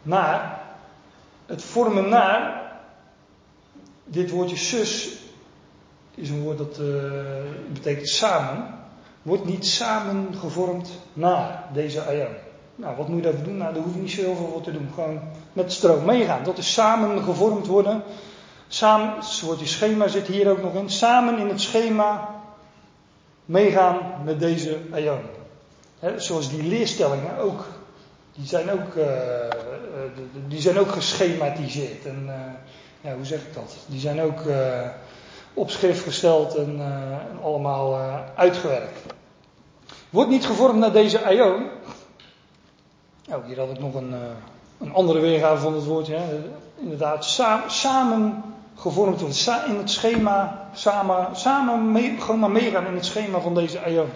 Maar, 0.02 0.62
het 1.46 1.64
vormen 1.64 2.10
naar, 2.10 2.72
dit 4.04 4.30
woordje 4.30 4.58
zus, 4.58 5.18
is 6.16 6.30
een 6.30 6.42
woord 6.42 6.58
dat 6.58 6.80
uh, 6.80 6.88
betekent 7.74 8.10
samen. 8.10 8.79
Wordt 9.22 9.46
niet 9.46 9.66
samen 9.66 10.28
gevormd 10.40 10.90
naar 11.14 11.64
deze 11.74 12.02
aion. 12.04 12.34
Nou, 12.76 12.96
wat 12.96 13.08
moet 13.08 13.18
je 13.18 13.24
daarvoor 13.24 13.44
doen? 13.44 13.58
Nou, 13.58 13.74
daar 13.74 13.84
hoef 13.84 13.94
je 13.94 14.00
niet 14.00 14.12
zo 14.12 14.22
heel 14.22 14.36
veel 14.36 14.50
voor 14.52 14.62
te 14.62 14.72
doen. 14.72 14.90
Gewoon 14.94 15.20
met 15.54 15.72
stroom 15.72 16.06
meegaan. 16.06 16.44
Dat 16.44 16.58
is 16.58 16.74
samen 16.74 17.24
gevormd 17.24 17.68
worden. 17.68 18.04
Samen, 18.68 19.14
woordje 19.42 19.66
schema 19.66 20.08
zit 20.08 20.28
hier 20.28 20.50
ook 20.50 20.62
nog 20.62 20.74
in. 20.74 20.90
Samen 20.90 21.38
in 21.38 21.48
het 21.48 21.62
schema 21.62 22.30
meegaan 23.46 23.98
met 24.24 24.40
deze 24.40 24.78
aion. 24.92 25.22
zoals 26.18 26.50
die 26.50 26.64
leerstellingen 26.64 27.38
ook. 27.38 27.66
Die 28.36 28.48
zijn 28.48 28.72
ook, 28.72 28.96
uh, 28.96 29.06
die 30.48 30.62
zijn 30.62 30.80
ook 30.80 30.92
geschematiseerd. 30.92 32.06
En 32.06 32.24
uh, 32.26 32.34
ja, 33.02 33.16
hoe 33.16 33.26
zeg 33.26 33.40
ik 33.40 33.54
dat? 33.54 33.76
Die 33.86 34.00
zijn 34.00 34.22
ook 34.22 34.42
op 35.54 35.70
schrift 35.70 36.04
gesteld 36.04 36.56
en, 36.56 36.80
en 37.30 37.40
allemaal 37.44 38.00
uitgewerkt. 38.36 39.00
Wordt 40.10 40.30
niet 40.30 40.46
gevormd 40.46 40.80
naar 40.80 40.92
deze 40.92 41.24
aion. 41.24 41.66
Oh, 43.30 43.46
hier 43.46 43.60
had 43.60 43.70
ik 43.70 43.80
nog 43.80 43.94
een, 43.94 44.14
een 44.78 44.94
andere 44.94 45.20
weergave 45.20 45.62
van 45.62 45.74
het 45.74 45.86
woordje. 45.86 46.18
Inderdaad, 46.80 47.26
sa 47.26 47.64
samen 47.68 48.44
gevormd. 48.76 49.22
In 49.68 49.78
het 49.78 49.90
schema, 49.90 50.70
samen, 50.74 51.28
samen 51.36 51.92
mee, 51.92 52.16
gewoon 52.20 52.40
maar 52.40 52.52
meegaan 52.52 52.86
in 52.86 52.96
het 52.96 53.06
schema 53.06 53.40
van 53.40 53.54
deze 53.54 53.82
aion. 53.82 54.10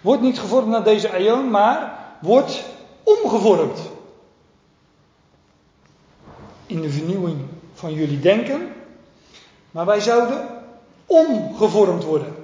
Wordt 0.00 0.22
niet 0.22 0.38
gevormd 0.38 0.68
naar 0.68 0.84
deze 0.84 1.12
aion, 1.12 1.50
maar 1.50 1.98
wordt 2.20 2.64
omgevormd. 3.02 3.80
In 6.66 6.80
de 6.80 6.90
vernieuwing 6.90 7.38
van 7.74 7.92
jullie 7.92 8.20
denken. 8.20 8.72
Maar 9.70 9.86
wij 9.86 10.00
zouden 10.00 10.57
omgevormd 11.08 12.04
worden. 12.04 12.34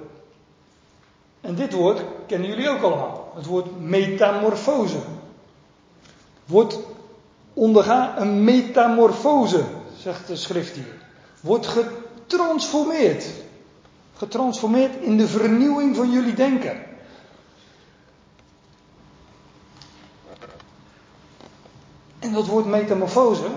En 1.41 1.55
dit 1.55 1.73
woord 1.73 2.01
kennen 2.27 2.49
jullie 2.49 2.69
ook 2.69 2.81
allemaal. 2.81 3.31
Het 3.35 3.45
woord 3.45 3.79
metamorfose. 3.81 4.97
Wordt 6.45 6.79
ondergaan 7.53 8.17
een 8.17 8.43
metamorfose, 8.43 9.63
zegt 9.97 10.27
de 10.27 10.35
schrift 10.35 10.75
hier 10.75 11.03
wordt 11.45 11.67
getransformeerd. 11.67 13.25
Getransformeerd 14.17 15.01
in 15.01 15.17
de 15.17 15.27
vernieuwing 15.27 15.95
van 15.95 16.11
jullie 16.11 16.33
denken. 16.33 16.83
En 22.19 22.33
dat 22.33 22.47
woord 22.47 22.65
metamorfose. 22.65 23.47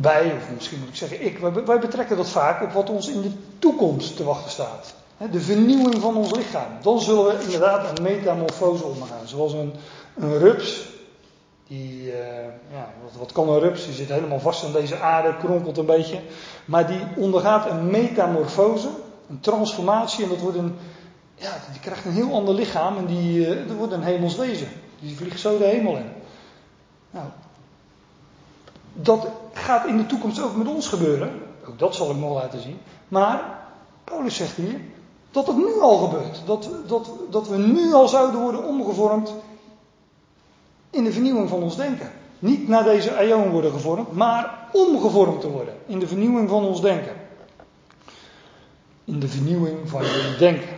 Wij, 0.00 0.32
of 0.36 0.54
misschien 0.54 0.78
moet 0.78 0.88
ik 0.88 0.94
zeggen 0.94 1.24
ik, 1.24 1.38
wij 1.38 1.78
betrekken 1.78 2.16
dat 2.16 2.28
vaak 2.28 2.62
op 2.62 2.72
wat 2.72 2.90
ons 2.90 3.08
in 3.08 3.22
de 3.22 3.32
toekomst 3.58 4.16
te 4.16 4.24
wachten 4.24 4.50
staat. 4.50 4.94
De 5.30 5.40
vernieuwing 5.40 6.00
van 6.00 6.16
ons 6.16 6.32
lichaam. 6.32 6.68
Dan 6.82 7.00
zullen 7.00 7.24
we 7.24 7.42
inderdaad 7.42 7.98
een 7.98 8.02
metamorfose 8.02 8.84
ondergaan. 8.84 9.26
Zoals 9.28 9.52
een, 9.52 9.72
een 10.16 10.38
rups 10.38 10.88
die, 11.66 12.02
uh, 12.02 12.12
ja, 12.72 12.92
wat, 13.02 13.12
wat, 13.18 13.32
kan 13.32 13.48
een 13.48 13.60
rups? 13.60 13.84
Die 13.84 13.94
zit 13.94 14.08
helemaal 14.08 14.40
vast 14.40 14.64
aan 14.64 14.72
deze 14.72 14.98
aarde, 14.98 15.36
kronkelt 15.36 15.78
een 15.78 15.86
beetje. 15.86 16.20
Maar 16.64 16.86
die 16.86 17.00
ondergaat 17.16 17.70
een 17.70 17.90
metamorfose, 17.90 18.88
een 19.30 19.40
transformatie. 19.40 20.24
En 20.24 20.30
dat 20.30 20.40
wordt 20.40 20.58
een, 20.58 20.76
ja, 21.34 21.52
die 21.70 21.80
krijgt 21.80 22.04
een 22.04 22.12
heel 22.12 22.34
ander 22.34 22.54
lichaam 22.54 22.96
en 22.96 23.06
die, 23.06 23.38
uh, 23.38 23.68
dat 23.68 23.76
wordt 23.76 23.92
een 23.92 24.02
hemels 24.02 24.36
wezen. 24.36 24.68
Die 25.00 25.16
vliegt 25.16 25.40
zo 25.40 25.58
de 25.58 25.64
hemel 25.64 25.96
in. 25.96 26.12
Nou, 27.10 27.26
dat 28.92 29.26
gaat 29.64 29.86
in 29.86 29.96
de 29.96 30.06
toekomst 30.06 30.42
ook 30.42 30.56
met 30.56 30.68
ons 30.68 30.88
gebeuren. 30.88 31.40
Ook 31.68 31.78
dat 31.78 31.94
zal 31.94 32.10
ik 32.10 32.16
nog 32.16 32.34
laten 32.34 32.60
zien. 32.60 32.78
Maar 33.08 33.58
Paulus 34.04 34.36
zegt 34.36 34.56
hier 34.56 34.80
dat 35.30 35.46
het 35.46 35.56
nu 35.56 35.80
al 35.80 35.96
gebeurt. 35.96 36.42
Dat, 36.46 36.70
dat, 36.86 37.10
dat 37.30 37.48
we 37.48 37.56
nu 37.56 37.92
al 37.92 38.08
zouden 38.08 38.40
worden 38.40 38.64
omgevormd 38.64 39.34
in 40.90 41.04
de 41.04 41.12
vernieuwing 41.12 41.48
van 41.48 41.62
ons 41.62 41.76
denken. 41.76 42.10
Niet 42.38 42.68
naar 42.68 42.84
deze 42.84 43.16
aion 43.16 43.50
worden 43.50 43.70
gevormd, 43.70 44.12
maar 44.12 44.68
omgevormd 44.72 45.40
te 45.40 45.50
worden 45.50 45.74
in 45.86 45.98
de 45.98 46.06
vernieuwing 46.06 46.48
van 46.48 46.64
ons 46.64 46.80
denken. 46.80 47.12
In 49.04 49.20
de 49.20 49.28
vernieuwing 49.28 49.88
van 49.88 50.02
jullie 50.04 50.36
denken. 50.38 50.73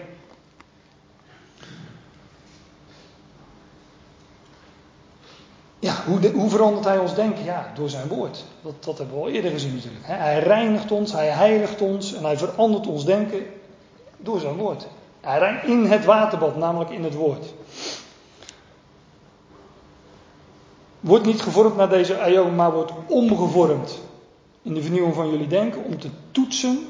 Ja, 5.87 5.95
hoe, 6.07 6.31
hoe, 6.31 6.51
verandert 6.51 6.85
hij 6.85 6.99
ons 6.99 7.15
denken? 7.15 7.45
Ja, 7.45 7.71
door 7.75 7.89
zijn 7.89 8.09
woord. 8.09 8.45
Dat, 8.63 8.85
dat 8.85 8.99
hebben 8.99 9.17
we 9.17 9.23
al 9.23 9.29
eerder 9.29 9.51
gezien 9.51 9.75
natuurlijk. 9.75 10.07
Hij 10.07 10.39
reinigt 10.39 10.91
ons, 10.91 11.13
hij 11.13 11.29
heiligt 11.29 11.81
ons 11.81 12.15
en 12.15 12.25
hij 12.25 12.39
verandert 12.39 12.87
ons 12.87 13.05
denken 13.05 13.47
door 14.17 14.41
zijn 14.41 14.57
woord. 14.57 14.87
Hij 15.21 15.61
in 15.65 15.85
het 15.85 16.05
waterbad, 16.05 16.57
namelijk 16.57 16.91
in 16.91 17.05
het 17.05 17.15
woord. 17.15 17.55
Wordt 21.01 21.25
niet 21.25 21.43
gevormd 21.43 21.77
naar 21.77 21.89
deze 21.89 22.21
aion, 22.21 22.55
maar 22.55 22.73
wordt 22.73 22.93
omgevormd 23.07 23.99
in 24.63 24.75
de 24.75 24.83
vernieuwing 24.83 25.15
van 25.15 25.31
jullie 25.31 25.47
denken 25.47 25.85
om 25.85 25.99
te 25.99 26.11
toetsen 26.31 26.89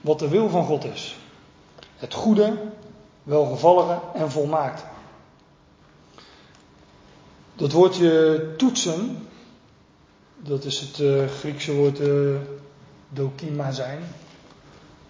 wat 0.00 0.18
de 0.18 0.28
wil 0.28 0.48
van 0.48 0.64
God 0.64 0.84
is. 0.84 1.16
Het 1.96 2.14
goede, 2.14 2.52
welgevallige 3.22 3.98
en 4.14 4.30
volmaakt. 4.30 4.84
Dat 7.56 7.72
woordje 7.72 8.40
toetsen, 8.56 9.28
dat 10.36 10.64
is 10.64 10.80
het 10.80 10.98
uh, 10.98 11.26
Griekse 11.26 11.74
woord 11.74 12.00
uh, 12.00 12.36
dokima 13.08 13.70
zijn. 13.72 13.98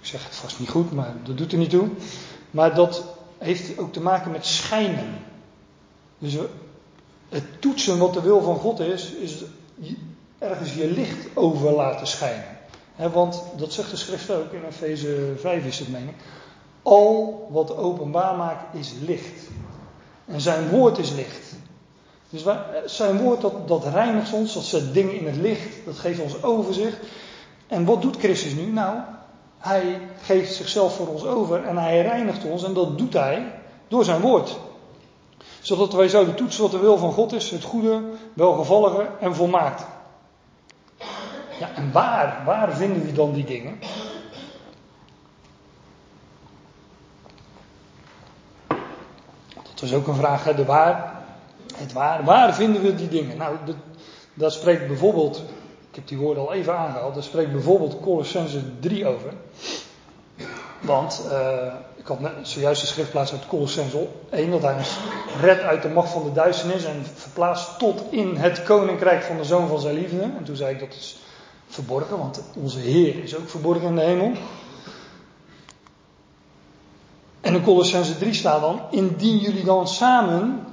Ik 0.00 0.06
zeg 0.06 0.24
het 0.24 0.34
vast 0.34 0.58
niet 0.58 0.68
goed, 0.68 0.92
maar 0.92 1.14
dat 1.24 1.38
doet 1.38 1.52
er 1.52 1.58
niet 1.58 1.70
toe. 1.70 1.88
Maar 2.50 2.74
dat 2.74 3.04
heeft 3.38 3.78
ook 3.78 3.92
te 3.92 4.00
maken 4.00 4.30
met 4.30 4.46
schijnen. 4.46 5.18
Dus 6.18 6.36
het 7.28 7.44
toetsen 7.60 7.98
wat 7.98 8.14
de 8.14 8.22
wil 8.22 8.42
van 8.42 8.56
God 8.56 8.80
is, 8.80 9.10
is 9.10 9.42
ergens 10.38 10.74
je 10.74 10.90
licht 10.90 11.26
over 11.34 11.72
laten 11.72 12.06
schijnen. 12.06 12.58
want 12.96 13.42
dat 13.56 13.72
zegt 13.72 13.90
de 13.90 13.96
schrift 13.96 14.30
ook, 14.30 14.52
in 14.52 14.64
Efeze 14.64 15.32
5 15.36 15.66
is 15.66 15.78
het 15.78 15.88
mening. 15.88 16.16
Al 16.82 17.48
wat 17.50 17.76
openbaar 17.76 18.36
maakt 18.36 18.74
is 18.74 18.92
licht. 19.06 19.48
En 20.26 20.40
zijn 20.40 20.68
woord 20.68 20.98
is 20.98 21.10
licht. 21.10 21.53
Dus 22.34 22.44
zijn 22.96 23.18
woord 23.18 23.40
dat, 23.40 23.68
dat 23.68 23.84
reinigt 23.84 24.32
ons, 24.32 24.54
dat 24.54 24.62
zet 24.62 24.94
dingen 24.94 25.18
in 25.18 25.26
het 25.26 25.36
licht, 25.36 25.84
dat 25.84 25.98
geeft 25.98 26.20
ons 26.20 26.42
overzicht. 26.42 26.96
En 27.66 27.84
wat 27.84 28.02
doet 28.02 28.16
Christus 28.16 28.54
nu? 28.54 28.66
Nou, 28.66 28.98
Hij 29.58 30.00
geeft 30.22 30.54
zichzelf 30.54 30.96
voor 30.96 31.06
ons 31.06 31.24
over 31.24 31.64
en 31.64 31.76
hij 31.76 32.02
reinigt 32.02 32.44
ons 32.44 32.64
en 32.64 32.74
dat 32.74 32.98
doet 32.98 33.12
hij 33.12 33.52
door 33.88 34.04
zijn 34.04 34.20
woord. 34.20 34.58
Zodat 35.60 35.92
wij 35.92 36.08
zouden 36.08 36.34
toetsen 36.34 36.62
wat 36.62 36.70
de 36.70 36.78
wil 36.78 36.98
van 36.98 37.12
God 37.12 37.32
is, 37.32 37.50
het 37.50 37.64
goede, 37.64 38.02
welgevallige 38.32 39.08
en 39.20 39.34
volmaakt. 39.34 39.84
Ja, 41.58 41.74
en 41.74 41.92
waar, 41.92 42.42
waar 42.44 42.76
vinden 42.76 43.04
we 43.04 43.12
dan 43.12 43.32
die 43.32 43.44
dingen? 43.44 43.78
Dat 49.74 49.82
is 49.82 49.94
ook 49.94 50.06
een 50.06 50.14
vraag, 50.14 50.44
hè, 50.44 50.54
de 50.54 50.64
waar, 50.64 51.23
het 51.76 51.92
waar. 51.92 52.54
Vinden 52.54 52.82
we 52.82 52.94
die 52.94 53.08
dingen? 53.08 53.36
Nou, 53.36 53.56
dat, 53.64 53.76
daar 54.34 54.50
spreekt 54.50 54.86
bijvoorbeeld, 54.86 55.42
ik 55.90 55.94
heb 55.94 56.08
die 56.08 56.18
woorden 56.18 56.46
al 56.46 56.52
even 56.52 56.78
aangehaald, 56.78 57.14
daar 57.14 57.22
spreekt 57.22 57.52
bijvoorbeeld 57.52 58.00
Colossense 58.00 58.60
3 58.80 59.06
over. 59.06 59.32
Want 60.80 61.26
uh, 61.30 61.74
ik 61.96 62.06
had 62.06 62.20
net 62.20 62.32
zojuist 62.42 62.80
de 62.80 62.86
schriftplaats 62.86 63.32
uit 63.32 63.46
Colossense 63.46 64.08
1, 64.30 64.50
dat 64.50 64.62
hij 64.62 64.74
ons 64.74 64.98
redt 65.40 65.62
uit 65.62 65.82
de 65.82 65.88
macht 65.88 66.10
van 66.10 66.24
de 66.24 66.32
duisternis 66.32 66.84
en 66.84 67.04
verplaatst 67.14 67.78
tot 67.78 68.02
in 68.10 68.36
het 68.36 68.62
koninkrijk 68.62 69.22
van 69.22 69.36
de 69.36 69.44
zoon 69.44 69.68
van 69.68 69.80
zijn 69.80 69.94
liefde. 69.94 70.22
En 70.22 70.44
toen 70.44 70.56
zei 70.56 70.74
ik 70.74 70.80
dat 70.80 70.94
is 70.94 71.18
verborgen, 71.68 72.18
want 72.18 72.42
onze 72.56 72.78
Heer 72.78 73.22
is 73.22 73.36
ook 73.36 73.48
verborgen 73.48 73.88
in 73.88 73.94
de 73.94 74.02
hemel. 74.02 74.32
En 77.40 77.54
in 77.54 77.62
Colossense 77.62 78.18
3 78.18 78.34
staat 78.34 78.60
dan, 78.60 78.80
indien 78.90 79.38
jullie 79.38 79.64
dan 79.64 79.88
samen, 79.88 80.66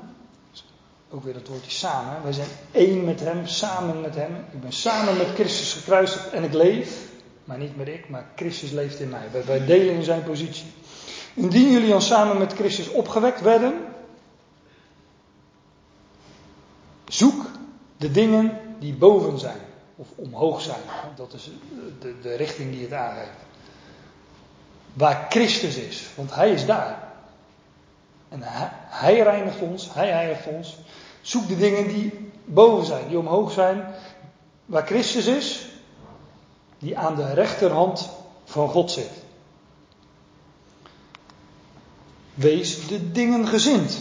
ook 1.12 1.24
weer 1.24 1.34
dat 1.34 1.48
woordje 1.48 1.72
samen, 1.72 2.24
wij 2.24 2.34
zijn 2.34 2.48
één 2.72 3.04
met 3.04 3.20
Hem, 3.20 3.48
samen 3.48 4.02
met 4.02 4.16
Hem. 4.16 4.36
Ik 4.52 4.62
ben 4.62 4.72
samen 4.72 5.18
met 5.18 5.28
Christus 5.28 5.74
gekruisigd 5.74 6.30
en 6.30 6.44
ik 6.44 6.54
leef, 6.54 7.10
maar 7.44 7.58
niet 7.58 7.78
meer 7.78 7.88
ik, 7.88 8.10
maar 8.10 8.26
Christus 8.36 8.72
leeft 8.72 9.00
in 9.00 9.10
mij. 9.10 9.28
Wij, 9.32 9.46
wij 9.46 9.66
delen 9.66 9.96
in 9.96 10.04
zijn 10.04 10.24
positie. 10.24 10.72
Indien 11.34 11.72
jullie 11.72 11.90
dan 11.90 12.02
samen 12.02 12.38
met 12.38 12.54
Christus 12.54 12.90
opgewekt 12.90 13.42
werden, 13.42 13.74
zoek 17.08 17.46
de 17.98 18.12
dingen 18.12 18.60
die 18.80 18.94
boven 18.94 19.40
zijn 19.40 19.60
of 19.96 20.08
omhoog 20.16 20.62
zijn. 20.62 20.82
Dat 21.16 21.34
is 21.34 21.50
de, 22.00 22.16
de 22.22 22.36
richting 22.36 22.72
die 22.72 22.82
het 22.82 22.94
aangeeft. 22.94 23.40
Waar 24.94 25.26
Christus 25.30 25.76
is, 25.76 26.08
want 26.16 26.36
Hij 26.36 26.52
is 26.52 26.66
daar. 26.66 27.11
En 28.32 28.42
hij, 28.44 28.70
hij 28.74 29.20
reinigt 29.20 29.60
ons, 29.60 29.94
Hij 29.94 30.12
heiligt 30.12 30.48
ons. 30.48 30.78
Zoek 31.22 31.48
de 31.48 31.58
dingen 31.58 31.88
die 31.88 32.32
boven 32.46 32.86
zijn, 32.86 33.08
die 33.08 33.18
omhoog 33.18 33.52
zijn. 33.52 33.86
Waar 34.66 34.86
Christus 34.86 35.26
is, 35.26 35.66
die 36.80 36.98
aan 36.98 37.16
de 37.16 37.34
rechterhand 37.34 38.10
van 38.44 38.70
God 38.70 38.92
zit. 38.92 39.12
Wees 42.34 42.88
de 42.88 43.12
dingen 43.12 43.48
gezind 43.48 44.00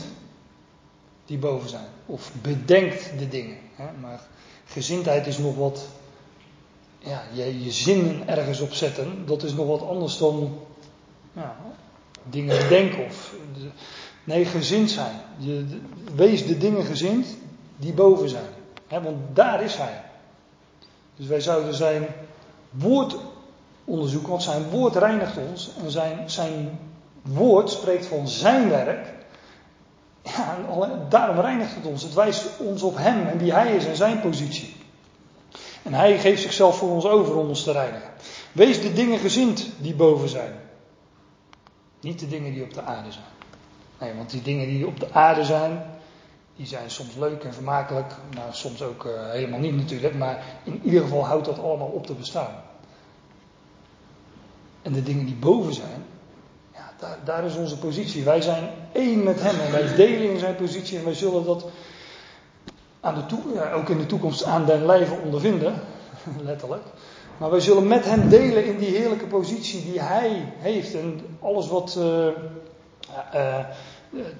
die 1.27 1.39
boven 1.39 1.69
zijn. 1.69 1.89
Of 2.07 2.33
bedenkt 2.43 3.19
de 3.19 3.29
dingen. 3.29 3.59
Hè? 3.75 3.93
Maar 4.01 4.21
gezindheid 4.67 5.27
is 5.27 5.39
nog 5.39 5.57
wat. 5.57 5.89
Ja, 6.99 7.23
je, 7.33 7.65
je 7.65 7.71
zinnen 7.71 8.29
ergens 8.29 8.61
op 8.61 8.73
zetten. 8.73 9.27
Dat 9.27 9.43
is 9.43 9.53
nog 9.53 9.67
wat 9.67 9.89
anders 9.89 10.19
dan 10.19 10.59
ja, 11.33 11.57
dingen 12.23 12.59
bedenken. 12.59 13.05
Of, 13.05 13.35
nee, 14.31 14.45
gezind 14.45 14.91
zijn. 14.91 15.15
Je, 15.37 15.67
wees 16.15 16.47
de 16.47 16.59
dingen 16.59 16.85
gezind 16.85 17.27
die 17.77 17.93
boven 17.93 18.29
zijn. 18.29 18.49
Want 18.89 19.17
daar 19.33 19.63
is 19.63 19.77
hij. 19.77 20.03
Dus 21.17 21.27
wij 21.27 21.41
zouden 21.41 21.75
zijn 21.75 22.07
woord 22.71 23.17
onderzoeken. 23.85 24.31
Want 24.31 24.43
zijn 24.43 24.71
woord 24.71 24.97
reinigt 24.97 25.37
ons. 25.51 25.71
En 25.85 25.91
zijn, 25.91 26.31
zijn 26.31 26.79
woord 27.23 27.71
spreekt 27.71 28.07
van 28.07 28.29
zijn 28.29 28.69
werk. 28.69 29.09
En 30.23 31.07
daarom 31.09 31.41
reinigt 31.41 31.75
het 31.75 31.87
ons. 31.87 32.03
Het 32.03 32.15
wijst 32.15 32.47
ons 32.59 32.83
op 32.83 32.97
hem 32.97 33.27
en 33.27 33.39
wie 33.39 33.53
hij 33.53 33.77
is 33.77 33.87
en 33.87 33.97
zijn 33.97 34.21
positie. 34.21 34.77
En 35.83 35.95
hij 35.95 36.19
geeft 36.19 36.43
zichzelf 36.43 36.77
voor 36.77 36.91
ons 36.91 37.05
over 37.05 37.37
om 37.37 37.49
ons 37.49 37.63
te 37.63 37.73
reinigen. 37.73 38.11
Wees 38.53 38.81
de 38.81 38.93
dingen 38.93 39.19
gezind 39.19 39.67
die 39.79 39.95
boven 39.95 40.29
zijn. 40.29 40.53
Niet 42.01 42.21
de 42.21 42.29
dingen 42.29 42.53
die 42.53 42.63
op 42.63 42.75
de 42.75 42.83
aarde 42.83 43.13
zijn. 43.13 43.40
Nee, 44.01 44.15
want 44.15 44.31
die 44.31 44.43
dingen 44.43 44.67
die 44.67 44.87
op 44.87 45.01
de 45.01 45.13
aarde 45.13 45.45
zijn, 45.45 45.83
die 46.57 46.67
zijn 46.67 46.91
soms 46.91 47.15
leuk 47.15 47.45
en 47.45 47.55
vermakelijk, 47.55 48.15
maar 48.35 48.55
soms 48.55 48.83
ook 48.83 49.05
uh, 49.05 49.31
helemaal 49.31 49.59
niet 49.59 49.77
natuurlijk. 49.77 50.15
Maar 50.15 50.45
in 50.65 50.81
ieder 50.85 51.01
geval 51.01 51.27
houdt 51.27 51.45
dat 51.45 51.59
allemaal 51.59 51.87
op 51.87 52.07
te 52.07 52.15
bestaan. 52.15 52.63
En 54.83 54.93
de 54.93 55.03
dingen 55.03 55.27
die 55.27 55.35
boven 55.35 55.75
zijn, 55.75 56.05
daar, 56.99 57.19
daar, 57.25 57.45
is 57.45 57.57
onze 57.57 57.79
positie. 57.79 58.25
Wij 58.25 58.41
zijn 58.41 58.71
één 58.93 59.23
met 59.23 59.43
Hem 59.43 59.61
en 59.61 59.73
wij 59.73 59.95
delen 59.95 60.31
in 60.31 60.39
zijn 60.39 60.57
positie 60.57 60.99
en 60.99 61.05
wij 61.05 61.15
zullen 61.15 61.45
dat 61.45 61.67
aan 63.01 63.15
de 63.15 63.27
toe, 63.27 63.41
ja, 63.55 63.73
ook 63.73 63.89
in 63.89 63.99
de 63.99 64.07
toekomst 64.07 64.45
aan 64.45 64.67
den 64.67 64.87
lijve 64.87 65.15
ondervinden, 65.25 65.75
letterlijk. 66.45 66.83
Maar 67.39 67.51
wij 67.51 67.61
zullen 67.61 67.87
met 67.87 68.05
Hem 68.05 68.29
delen 68.29 68.65
in 68.65 68.79
die 68.79 68.97
heerlijke 68.97 69.27
positie 69.27 69.85
die 69.85 70.01
Hij 70.01 70.53
heeft 70.59 70.95
en 70.95 71.21
alles 71.41 71.69
wat 71.69 71.97
uh, 71.99 72.27
uh, 73.35 73.57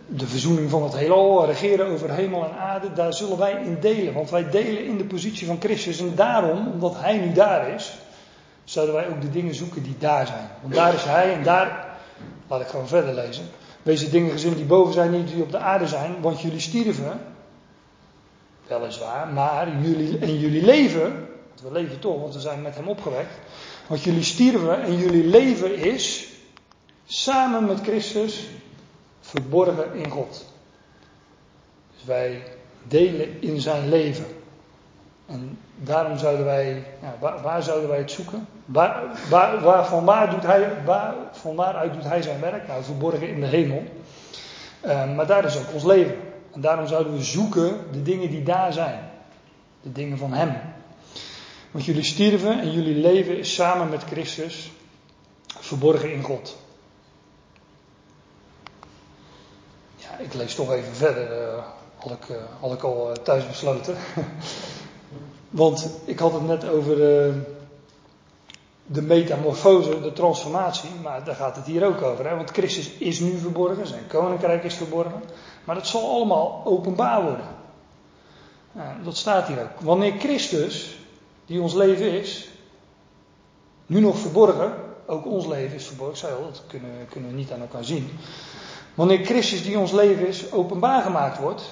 de 0.07 0.27
verzoening 0.27 0.71
van 0.71 0.83
het 0.83 0.97
heelal, 0.97 1.47
regeren 1.47 1.87
over 1.87 2.11
hemel 2.11 2.45
en 2.45 2.59
aarde, 2.59 2.93
daar 2.93 3.15
zullen 3.15 3.39
wij 3.39 3.53
in 3.53 3.79
delen. 3.81 4.15
Want 4.15 4.31
wij 4.31 4.51
delen 4.51 4.85
in 4.85 4.99
de 4.99 5.05
positie 5.05 5.47
van 5.47 5.61
Christus 5.61 6.01
en 6.01 6.15
daarom, 6.15 6.69
omdat 6.73 6.95
Hij 6.97 7.19
nu 7.19 7.33
daar 7.33 7.69
is, 7.75 7.93
zouden 8.65 8.95
wij 8.95 9.09
ook 9.09 9.21
de 9.21 9.31
dingen 9.31 9.55
zoeken 9.55 9.83
die 9.83 9.97
daar 9.99 10.27
zijn. 10.27 10.49
Want 10.61 10.75
daar 10.75 10.95
is 10.95 11.05
Hij 11.05 11.33
en 11.33 11.43
daar 11.43 11.91
Laat 12.51 12.61
ik 12.61 12.67
gewoon 12.67 12.89
verder 12.89 13.15
lezen. 13.15 13.45
Wees 13.83 14.11
dingen 14.11 14.31
gezien 14.31 14.55
die 14.55 14.65
boven 14.65 14.93
zijn, 14.95 15.11
niet 15.11 15.29
die 15.29 15.43
op 15.43 15.51
de 15.51 15.59
aarde 15.59 15.87
zijn, 15.87 16.21
want 16.21 16.41
jullie 16.41 16.61
stierven. 16.61 17.21
Weliswaar, 18.67 19.29
maar 19.29 19.69
jullie, 19.83 20.19
en 20.19 20.39
jullie 20.39 20.65
leven, 20.65 21.29
we 21.63 21.73
leven 21.73 21.99
toch, 21.99 22.21
want 22.21 22.35
we 22.35 22.41
zijn 22.41 22.63
met 22.63 22.75
hem 22.75 22.89
opgewekt. 22.89 23.33
Want 23.87 24.03
jullie 24.03 24.23
stierven 24.23 24.83
en 24.83 24.97
jullie 24.97 25.25
leven 25.25 25.77
is 25.77 26.29
samen 27.11 27.65
met 27.65 27.81
Christus 27.81 28.49
verborgen 29.21 29.95
in 29.95 30.11
God. 30.11 30.47
Dus 31.95 32.05
wij 32.05 32.43
delen 32.89 33.43
in 33.43 33.61
zijn 33.61 33.89
leven. 33.89 34.27
En 35.27 35.59
daarom 35.77 36.19
zouden 36.19 36.45
wij, 36.45 36.85
waar, 37.19 37.43
waar, 37.43 37.63
zouden 37.63 37.89
wij 37.89 37.99
het 37.99 38.11
zoeken? 38.11 38.47
Waar, 38.65 39.03
waar, 39.29 40.31
doet 40.31 40.43
hij, 40.43 40.85
waar, 40.85 41.15
van 41.33 41.55
waaruit 41.55 41.93
doet 41.93 42.05
hij 42.05 42.23
zijn 42.23 42.41
werk? 42.41 42.67
Nou, 42.67 42.83
verborgen 42.83 43.29
in 43.29 43.41
de 43.41 43.47
hemel. 43.47 43.83
Uh, 44.87 45.15
maar 45.15 45.27
daar 45.27 45.45
is 45.45 45.59
ook 45.59 45.73
ons 45.73 45.85
leven. 45.85 46.17
En 46.53 46.61
daarom 46.61 46.87
zouden 46.87 47.13
we 47.13 47.23
zoeken 47.23 47.93
de 47.93 48.03
dingen 48.03 48.31
die 48.31 48.43
daar 48.43 48.73
zijn. 48.73 49.11
De 49.83 49.93
dingen 49.93 50.19
van 50.19 50.33
hem. 50.33 50.57
Want 51.71 51.85
jullie 51.85 52.05
stierven 52.05 52.61
en 52.61 52.73
jullie 52.73 52.97
leven 52.97 53.39
is 53.39 53.55
samen 53.55 53.89
met 53.89 54.03
Christus 54.03 54.71
verborgen 55.47 56.13
in 56.13 56.23
God. 56.23 56.59
Ik 60.21 60.35
lees 60.35 60.55
toch 60.55 60.73
even 60.73 60.95
verder. 60.95 61.43
Uh, 61.43 61.65
had, 61.97 62.13
ik, 62.13 62.37
had 62.61 62.73
ik 62.73 62.83
al 62.83 63.13
thuis 63.23 63.47
besloten. 63.47 63.97
Want 65.51 65.89
ik 66.05 66.19
had 66.19 66.33
het 66.33 66.47
net 66.47 66.69
over 66.69 66.97
de 68.93 69.03
metamorfose, 69.03 70.01
de 70.01 70.13
transformatie, 70.13 70.91
maar 71.03 71.25
daar 71.25 71.35
gaat 71.35 71.57
het 71.57 71.67
hier 71.67 71.87
ook 71.87 72.03
over. 72.03 72.29
Hè? 72.29 72.37
Want 72.37 72.51
Christus 72.51 72.91
is 72.91 73.21
nu 73.21 73.39
verborgen, 73.39 73.87
zijn 73.87 74.07
koninkrijk 74.07 74.65
is 74.65 74.75
verborgen, 74.75 75.23
maar 75.65 75.75
dat 75.75 75.87
zal 75.87 76.11
allemaal 76.11 76.63
openbaar 76.65 77.23
worden. 77.23 77.47
dat 79.05 79.17
staat 79.17 79.47
hier 79.47 79.63
ook. 79.63 79.81
Wanneer 79.81 80.13
Christus, 80.19 80.99
die 81.47 81.61
ons 81.61 81.75
leven 81.75 82.13
is, 82.13 82.49
nu 83.87 84.01
nog 84.01 84.19
verborgen, 84.19 84.75
ook 85.07 85.27
ons 85.27 85.47
leven 85.47 85.77
is 85.77 85.87
verborgen, 85.87 86.17
zei 86.17 86.35
dat 86.43 86.63
kunnen, 86.67 86.91
kunnen 87.09 87.31
we 87.31 87.37
niet 87.37 87.53
aan 87.53 87.61
elkaar 87.61 87.85
zien. 87.85 88.11
Wanneer 88.95 89.25
Christus, 89.25 89.63
die 89.63 89.79
ons 89.79 89.93
leven 89.93 90.27
is, 90.27 90.53
openbaar 90.53 91.03
gemaakt 91.03 91.39
wordt, 91.39 91.63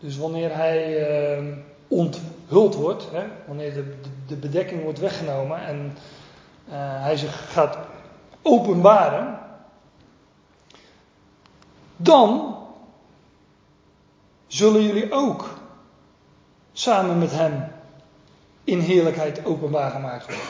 dus 0.00 0.16
wanneer 0.16 0.54
hij. 0.54 1.38
Uh, 1.38 1.56
onthuld 1.92 2.74
wordt, 2.74 3.10
hè, 3.10 3.24
wanneer 3.46 3.74
de, 3.74 3.94
de, 4.26 4.36
bedekking 4.36 4.82
wordt 4.82 4.98
weggenomen 4.98 5.66
en 5.66 5.96
uh, 6.68 6.74
hij 6.76 7.16
zich 7.16 7.52
gaat 7.52 7.78
openbaren, 8.42 9.38
dan 11.96 12.56
zullen 14.46 14.82
jullie 14.82 15.12
ook 15.12 15.48
samen 16.72 17.18
met 17.18 17.30
hem 17.30 17.64
in 18.64 18.78
heerlijkheid 18.78 19.44
openbaar 19.44 19.90
gemaakt 19.90 20.26
worden. 20.26 20.44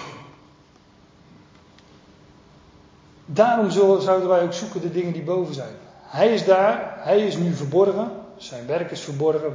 Daarom 3.26 3.70
zullen, 3.70 4.02
zouden 4.02 4.28
wij 4.28 4.42
ook 4.42 4.52
zoeken 4.52 4.80
de 4.80 4.92
dingen 4.92 5.12
die 5.12 5.22
boven 5.22 5.54
zijn. 5.54 5.74
Hij 6.12 6.32
is 6.34 6.44
daar, 6.44 6.94
hij 6.98 7.20
is 7.20 7.36
nu 7.36 7.54
verborgen, 7.54 8.10
zijn 8.36 8.66
werk 8.66 8.90
is 8.90 9.00
verborgen, 9.00 9.52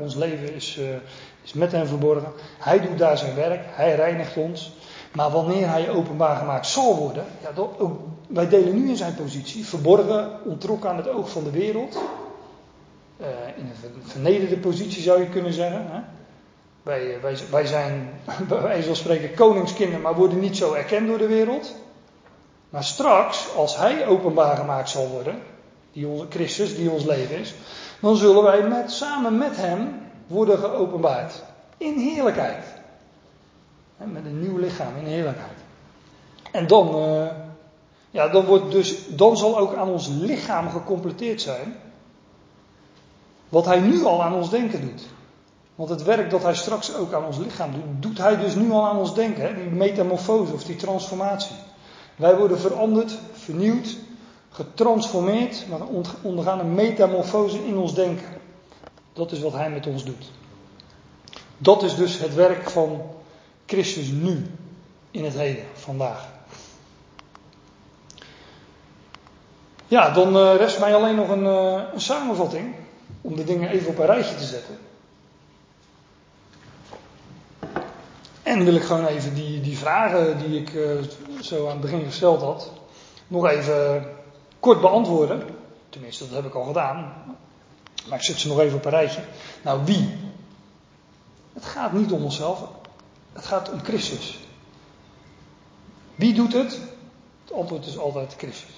ons 0.00 0.14
leven 0.14 0.54
is, 0.54 0.78
uh, 0.78 0.86
is 1.42 1.52
met 1.52 1.72
hem 1.72 1.86
verborgen. 1.86 2.32
Hij 2.58 2.80
doet 2.80 2.98
daar 2.98 3.18
zijn 3.18 3.34
werk, 3.34 3.60
hij 3.66 3.94
reinigt 3.94 4.36
ons. 4.36 4.72
Maar 5.12 5.30
wanneer 5.30 5.68
hij 5.68 5.90
openbaar 5.90 6.36
gemaakt 6.36 6.66
zal 6.66 6.96
worden, 6.96 7.24
ja, 7.42 7.62
ook, 7.78 8.00
wij 8.28 8.48
delen 8.48 8.74
nu 8.74 8.88
in 8.88 8.96
zijn 8.96 9.14
positie, 9.14 9.66
verborgen, 9.66 10.30
ontrokken 10.44 10.90
aan 10.90 10.96
het 10.96 11.08
oog 11.08 11.30
van 11.30 11.44
de 11.44 11.50
wereld. 11.50 11.98
Uh, 13.20 13.26
in 13.56 13.64
een 13.64 14.02
vernederde 14.02 14.56
positie 14.56 15.02
zou 15.02 15.20
je 15.20 15.28
kunnen 15.28 15.52
zeggen. 15.52 15.86
Hè? 15.90 16.00
Wij, 16.82 17.18
wij, 17.22 17.36
wij 17.50 17.66
zijn, 17.66 18.10
bij 18.48 18.62
wijze 18.62 18.86
van 18.86 18.96
spreken, 18.96 19.34
koningskinderen, 19.34 20.00
maar 20.00 20.14
worden 20.14 20.40
niet 20.40 20.56
zo 20.56 20.72
erkend 20.72 21.08
door 21.08 21.18
de 21.18 21.26
wereld. 21.26 21.74
Maar 22.70 22.84
straks, 22.84 23.54
als 23.56 23.76
hij 23.76 24.06
openbaar 24.06 24.56
gemaakt 24.56 24.88
zal 24.88 25.08
worden, 25.08 25.42
die 25.92 26.06
onze 26.06 26.26
Christus, 26.28 26.76
die 26.76 26.90
ons 26.90 27.04
leven 27.04 27.38
is, 27.38 27.54
dan 28.00 28.16
zullen 28.16 28.42
wij 28.42 28.62
met, 28.62 28.90
samen 28.90 29.38
met 29.38 29.56
hem 29.56 30.00
worden 30.26 30.58
geopenbaard. 30.58 31.42
In 31.76 31.98
heerlijkheid. 31.98 32.64
Met 33.96 34.24
een 34.24 34.40
nieuw 34.40 34.56
lichaam 34.56 34.96
in 34.96 35.06
heerlijkheid. 35.06 35.58
En 36.50 36.66
dan, 36.66 36.96
uh, 36.96 37.26
ja, 38.10 38.28
dan, 38.28 38.44
wordt 38.44 38.70
dus, 38.70 39.06
dan 39.08 39.36
zal 39.36 39.58
ook 39.58 39.74
aan 39.74 39.88
ons 39.88 40.08
lichaam 40.08 40.70
gecompleteerd 40.70 41.40
zijn. 41.40 41.76
Wat 43.48 43.64
hij 43.64 43.80
nu 43.80 44.04
al 44.04 44.22
aan 44.22 44.34
ons 44.34 44.50
denken 44.50 44.80
doet. 44.80 45.02
Want 45.74 45.90
het 45.90 46.02
werk 46.02 46.30
dat 46.30 46.42
hij 46.42 46.54
straks 46.54 46.94
ook 46.94 47.12
aan 47.12 47.24
ons 47.24 47.38
lichaam 47.38 47.72
doet, 47.72 48.02
doet 48.02 48.18
hij 48.18 48.36
dus 48.36 48.54
nu 48.54 48.70
al 48.70 48.86
aan 48.86 48.98
ons 48.98 49.14
denken. 49.14 49.42
Hè? 49.42 49.54
Die 49.54 49.70
metamorfose 49.70 50.52
of 50.52 50.64
die 50.64 50.76
transformatie. 50.76 51.56
Wij 52.16 52.36
worden 52.36 52.58
veranderd, 52.58 53.18
vernieuwd, 53.32 53.96
getransformeerd, 54.58 55.66
maar 55.68 55.80
ondergaan 56.22 56.58
een 56.58 56.74
metamorfose 56.74 57.66
in 57.66 57.76
ons 57.76 57.94
denken. 57.94 58.26
Dat 59.12 59.32
is 59.32 59.40
wat 59.40 59.52
hij 59.52 59.70
met 59.70 59.86
ons 59.86 60.04
doet. 60.04 60.30
Dat 61.58 61.82
is 61.82 61.96
dus 61.96 62.18
het 62.18 62.34
werk 62.34 62.70
van 62.70 63.02
Christus 63.66 64.08
nu, 64.08 64.46
in 65.10 65.24
het 65.24 65.34
heden, 65.34 65.64
vandaag. 65.74 66.28
Ja, 69.86 70.10
dan 70.10 70.36
uh, 70.36 70.56
rest 70.56 70.80
mij 70.80 70.94
alleen 70.94 71.14
nog 71.14 71.28
een, 71.28 71.44
uh, 71.44 71.82
een, 71.92 72.00
samenvatting 72.00 72.74
om 73.20 73.36
de 73.36 73.44
dingen 73.44 73.70
even 73.70 73.88
op 73.88 73.98
een 73.98 74.06
rijtje 74.06 74.34
te 74.34 74.44
zetten. 74.44 74.78
En 78.42 78.64
wil 78.64 78.74
ik 78.74 78.82
gewoon 78.82 79.06
even 79.06 79.34
die, 79.34 79.60
die 79.60 79.78
vragen 79.78 80.38
die 80.38 80.60
ik 80.60 80.72
uh, 80.72 80.90
zo 81.40 81.64
aan 81.64 81.72
het 81.72 81.80
begin 81.80 82.04
gesteld 82.04 82.40
had, 82.40 82.72
nog 83.28 83.46
even 83.46 84.16
kort 84.60 84.80
beantwoorden. 84.80 85.42
Tenminste, 85.88 86.24
dat 86.24 86.34
heb 86.34 86.44
ik 86.44 86.54
al 86.54 86.64
gedaan. 86.64 87.12
Maar 88.08 88.18
ik 88.18 88.24
zet 88.24 88.38
ze 88.38 88.48
nog 88.48 88.60
even 88.60 88.76
op 88.76 88.84
een 88.84 88.90
rijtje. 88.90 89.22
Nou, 89.62 89.84
wie? 89.84 90.16
Het 91.52 91.64
gaat 91.64 91.92
niet 91.92 92.12
om 92.12 92.24
onszelf. 92.24 92.68
Het 93.32 93.46
gaat 93.46 93.70
om 93.70 93.80
Christus. 93.80 94.38
Wie 96.14 96.34
doet 96.34 96.52
het? 96.52 96.80
Het 97.44 97.52
antwoord 97.52 97.86
is 97.86 97.98
altijd 97.98 98.34
Christus. 98.36 98.76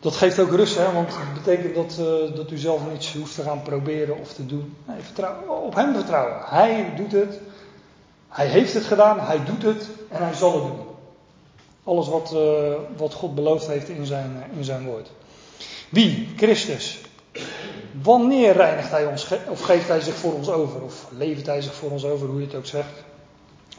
Dat 0.00 0.16
geeft 0.16 0.38
ook 0.38 0.50
rust, 0.50 0.76
hè, 0.76 0.92
want 0.92 1.08
het 1.08 1.34
betekent 1.34 1.74
dat, 1.74 1.96
uh, 2.00 2.36
dat 2.36 2.50
u 2.50 2.56
zelf 2.56 2.80
niets 2.90 3.12
hoeft 3.12 3.34
te 3.34 3.42
gaan 3.42 3.62
proberen 3.62 4.18
of 4.18 4.32
te 4.32 4.46
doen. 4.46 4.76
Nee, 4.84 5.00
vertrouw, 5.00 5.46
op 5.46 5.74
Hem 5.74 5.94
vertrouwen. 5.94 6.36
Hij 6.44 6.92
doet 6.96 7.12
het. 7.12 7.40
Hij 8.28 8.46
heeft 8.46 8.74
het 8.74 8.84
gedaan, 8.84 9.20
Hij 9.20 9.44
doet 9.44 9.62
het 9.62 9.88
en 10.08 10.22
Hij 10.22 10.34
zal 10.34 10.54
het 10.54 10.62
doen. 10.62 10.93
Alles 11.84 12.08
wat, 12.08 12.32
uh, 12.34 12.74
wat 12.96 13.14
God 13.14 13.34
beloofd 13.34 13.66
heeft 13.66 13.88
in 13.88 14.06
zijn, 14.06 14.36
uh, 14.36 14.56
in 14.58 14.64
zijn 14.64 14.84
woord. 14.84 15.10
Wie? 15.88 16.28
Christus. 16.36 17.00
Wanneer 18.02 18.52
reinigt 18.52 18.90
hij 18.90 19.06
ons, 19.06 19.28
of 19.48 19.60
geeft 19.60 19.88
hij 19.88 20.00
zich 20.00 20.14
voor 20.14 20.32
ons 20.32 20.48
over, 20.48 20.82
of 20.82 21.06
levert 21.16 21.46
hij 21.46 21.62
zich 21.62 21.74
voor 21.74 21.90
ons 21.90 22.04
over, 22.04 22.28
hoe 22.28 22.40
je 22.40 22.46
het 22.46 22.54
ook 22.54 22.66
zegt. 22.66 23.04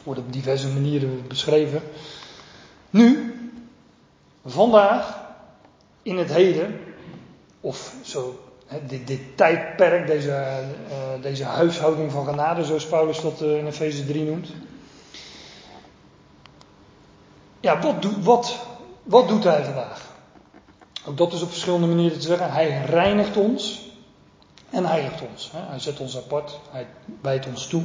Wordt 0.02 0.20
op 0.20 0.32
diverse 0.32 0.68
manieren 0.68 1.24
beschreven. 1.28 1.82
Nu, 2.90 3.34
vandaag, 4.44 5.24
in 6.02 6.18
het 6.18 6.32
heden, 6.32 6.80
of 7.60 7.94
zo, 8.04 8.40
dit, 8.86 9.06
dit 9.06 9.20
tijdperk, 9.34 10.06
deze, 10.06 10.28
uh, 10.28 11.22
deze 11.22 11.44
huishouding 11.44 12.12
van 12.12 12.26
genade, 12.26 12.64
zoals 12.64 12.86
Paulus 12.86 13.20
dat 13.20 13.40
in 13.40 13.66
Efeze 13.66 14.06
3 14.06 14.24
noemt. 14.24 14.48
Ja, 17.66 17.78
wat, 17.80 18.02
doet, 18.02 18.24
wat, 18.24 18.58
wat 19.02 19.28
doet 19.28 19.44
hij 19.44 19.64
vandaag? 19.64 20.14
Ook 21.06 21.16
dat 21.16 21.32
is 21.32 21.42
op 21.42 21.48
verschillende 21.48 21.86
manieren 21.86 22.18
te 22.18 22.26
zeggen. 22.26 22.52
Hij 22.52 22.84
reinigt 22.84 23.36
ons 23.36 23.90
en 24.70 24.86
heiligt 24.86 25.22
ons. 25.30 25.50
Hij 25.54 25.78
zet 25.78 26.00
ons 26.00 26.16
apart, 26.16 26.60
hij 26.70 26.86
bijt 27.04 27.46
ons 27.46 27.66
toe. 27.66 27.82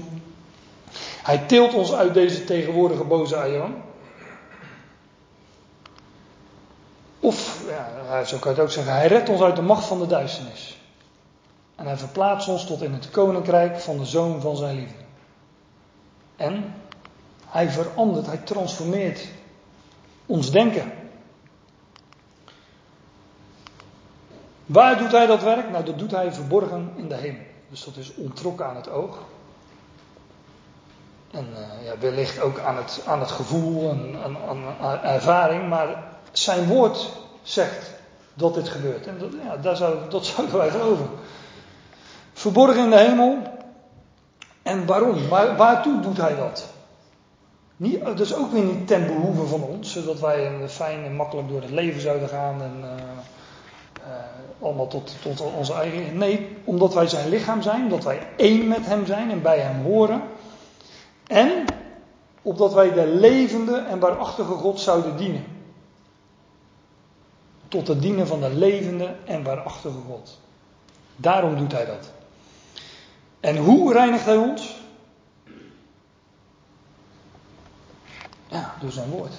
Hij 1.24 1.38
tilt 1.38 1.74
ons 1.74 1.94
uit 1.94 2.14
deze 2.14 2.44
tegenwoordige 2.44 3.04
boze 3.04 3.36
aion. 3.36 3.76
Of, 7.20 7.64
ja, 7.68 8.24
zo 8.24 8.38
kan 8.38 8.58
ook 8.58 8.72
zeggen, 8.72 8.94
hij 8.94 9.08
redt 9.08 9.30
ons 9.30 9.42
uit 9.42 9.56
de 9.56 9.62
macht 9.62 9.86
van 9.86 10.00
de 10.00 10.08
duisternis. 10.08 10.78
En 11.76 11.86
hij 11.86 11.98
verplaatst 11.98 12.48
ons 12.48 12.66
tot 12.66 12.82
in 12.82 12.94
het 12.94 13.10
koninkrijk 13.10 13.80
van 13.80 13.98
de 13.98 14.06
zoon 14.06 14.42
van 14.42 14.56
zijn 14.56 14.76
liefde. 14.76 15.04
En 16.36 16.74
hij 17.46 17.70
verandert, 17.70 18.26
hij 18.26 18.38
transformeert 18.38 19.28
ons 20.32 20.52
denken. 20.52 20.92
Waar 24.66 24.98
doet 24.98 25.12
hij 25.12 25.26
dat 25.26 25.44
werk? 25.44 25.70
Nou, 25.70 25.84
dat 25.84 26.00
doet 26.00 26.12
hij 26.12 26.34
verborgen 26.34 26.92
in 26.96 27.08
de 27.08 27.16
hemel. 27.16 27.42
Dus 27.70 27.84
dat 27.84 27.96
is 27.96 28.16
ontrokken 28.16 28.66
aan 28.66 28.76
het 28.76 28.90
oog. 28.90 29.18
En 31.32 31.48
uh, 31.54 31.86
ja, 31.86 31.98
wellicht 32.00 32.42
ook 32.42 32.60
aan 32.60 32.78
het, 32.78 33.04
aan 33.06 33.20
het 33.20 33.32
gevoel 33.32 33.90
en 33.90 34.16
aan, 34.82 35.04
ervaring. 35.04 35.70
Maar 35.70 36.04
zijn 36.32 36.68
woord 36.68 37.10
zegt 37.42 37.94
dat 38.34 38.54
dit 38.54 38.70
gebeurt. 38.70 39.08
En 39.08 39.18
dat, 39.18 39.30
ja, 39.44 39.58
daar 39.58 39.76
zou, 39.76 40.10
dat 40.10 40.26
zouden 40.36 40.58
wij 40.58 40.70
geloven. 40.70 41.10
Verborgen 42.34 42.84
in 42.84 42.90
de 42.90 43.00
hemel. 43.00 43.38
En 44.62 44.86
waarom? 44.86 45.28
Waar, 45.28 45.56
waartoe 45.56 46.00
doet 46.02 46.18
hij 46.18 46.36
dat? 46.36 46.66
Niet, 47.82 48.18
dus 48.18 48.36
ook 48.36 48.52
weer 48.52 48.64
niet 48.64 48.88
ten 48.88 49.08
behoeve 49.08 49.46
van 49.46 49.64
ons, 49.64 49.92
zodat 49.92 50.20
wij 50.20 50.70
fijn 50.70 51.04
en 51.04 51.16
makkelijk 51.16 51.48
door 51.48 51.62
het 51.62 51.70
leven 51.70 52.02
zouden 52.02 52.30
gaan 52.30 52.62
en 52.62 52.74
uh, 52.84 52.90
uh, 54.08 54.64
allemaal 54.66 54.88
tot, 54.88 55.16
tot 55.22 55.42
onze 55.42 55.74
eigen. 55.74 56.18
Nee, 56.18 56.58
omdat 56.64 56.94
wij 56.94 57.08
zijn 57.08 57.30
lichaam 57.30 57.62
zijn, 57.62 57.84
omdat 57.84 58.04
wij 58.04 58.28
één 58.38 58.68
met 58.68 58.86
hem 58.86 59.06
zijn 59.06 59.32
en 59.32 59.42
bij 59.42 59.60
hem 59.60 59.84
horen. 59.84 60.22
En 61.28 61.66
opdat 62.42 62.74
wij 62.74 62.94
de 62.94 63.08
levende 63.08 63.78
en 63.78 64.00
waarachtige 64.00 64.54
God 64.54 64.80
zouden 64.80 65.18
dienen. 65.18 65.46
Tot 67.68 67.88
het 67.88 68.02
dienen 68.02 68.28
van 68.28 68.40
de 68.40 68.54
levende 68.54 69.16
en 69.26 69.44
waarachtige 69.44 70.00
God. 70.08 70.40
Daarom 71.16 71.58
doet 71.58 71.72
hij 71.72 71.86
dat. 71.86 72.12
En 73.40 73.58
hoe 73.58 73.94
reinigt 73.94 74.26
hij 74.26 74.38
ons? 74.38 74.80
Ja, 78.52 78.71
door 78.82 78.92
zijn 78.92 79.10
woord. 79.10 79.34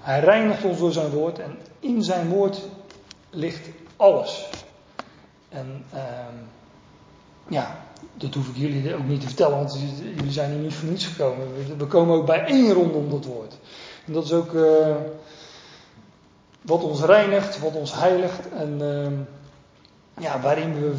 Hij 0.00 0.20
reinigt 0.20 0.64
ons 0.64 0.78
door 0.78 0.92
zijn 0.92 1.10
woord 1.10 1.38
en 1.38 1.58
in 1.80 2.02
zijn 2.02 2.28
woord 2.28 2.60
ligt 3.30 3.68
alles. 3.96 4.48
En 5.48 5.84
uh, 5.94 6.00
ja, 7.48 7.76
dat 8.14 8.34
hoef 8.34 8.48
ik 8.48 8.56
jullie 8.56 8.94
ook 8.94 9.04
niet 9.04 9.20
te 9.20 9.26
vertellen, 9.26 9.56
want 9.56 9.78
jullie 10.16 10.32
zijn 10.32 10.50
hier 10.50 10.60
niet 10.60 10.74
voor 10.74 10.88
niets 10.88 11.06
gekomen. 11.06 11.46
We 11.78 11.86
komen 11.86 12.16
ook 12.16 12.26
bij 12.26 12.44
één 12.44 12.72
rondom 12.72 13.10
dat 13.10 13.24
woord. 13.24 13.58
En 14.06 14.12
dat 14.12 14.24
is 14.24 14.32
ook 14.32 14.52
uh, 14.52 14.96
wat 16.62 16.82
ons 16.82 17.00
reinigt, 17.00 17.58
wat 17.58 17.74
ons 17.74 17.94
heiligt 17.94 18.48
en 18.48 18.80
uh, 18.80 20.22
ja, 20.24 20.40
waarin, 20.40 20.74
we, 20.74 20.94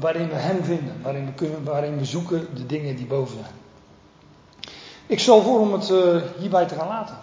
waarin 0.00 0.28
we 0.28 0.34
Hem 0.34 0.64
vinden, 0.64 1.02
waarin 1.02 1.26
we, 1.26 1.32
kunnen, 1.32 1.64
waarin 1.64 1.98
we 1.98 2.04
zoeken 2.04 2.46
de 2.54 2.66
dingen 2.66 2.96
die 2.96 3.06
boven 3.06 3.36
zijn. 3.36 3.52
Ik 5.06 5.20
stel 5.20 5.42
voor 5.42 5.60
om 5.60 5.72
het 5.72 5.88
uh, 5.88 6.22
hierbij 6.38 6.66
te 6.66 6.74
gaan 6.74 6.88
laten. 6.88 7.16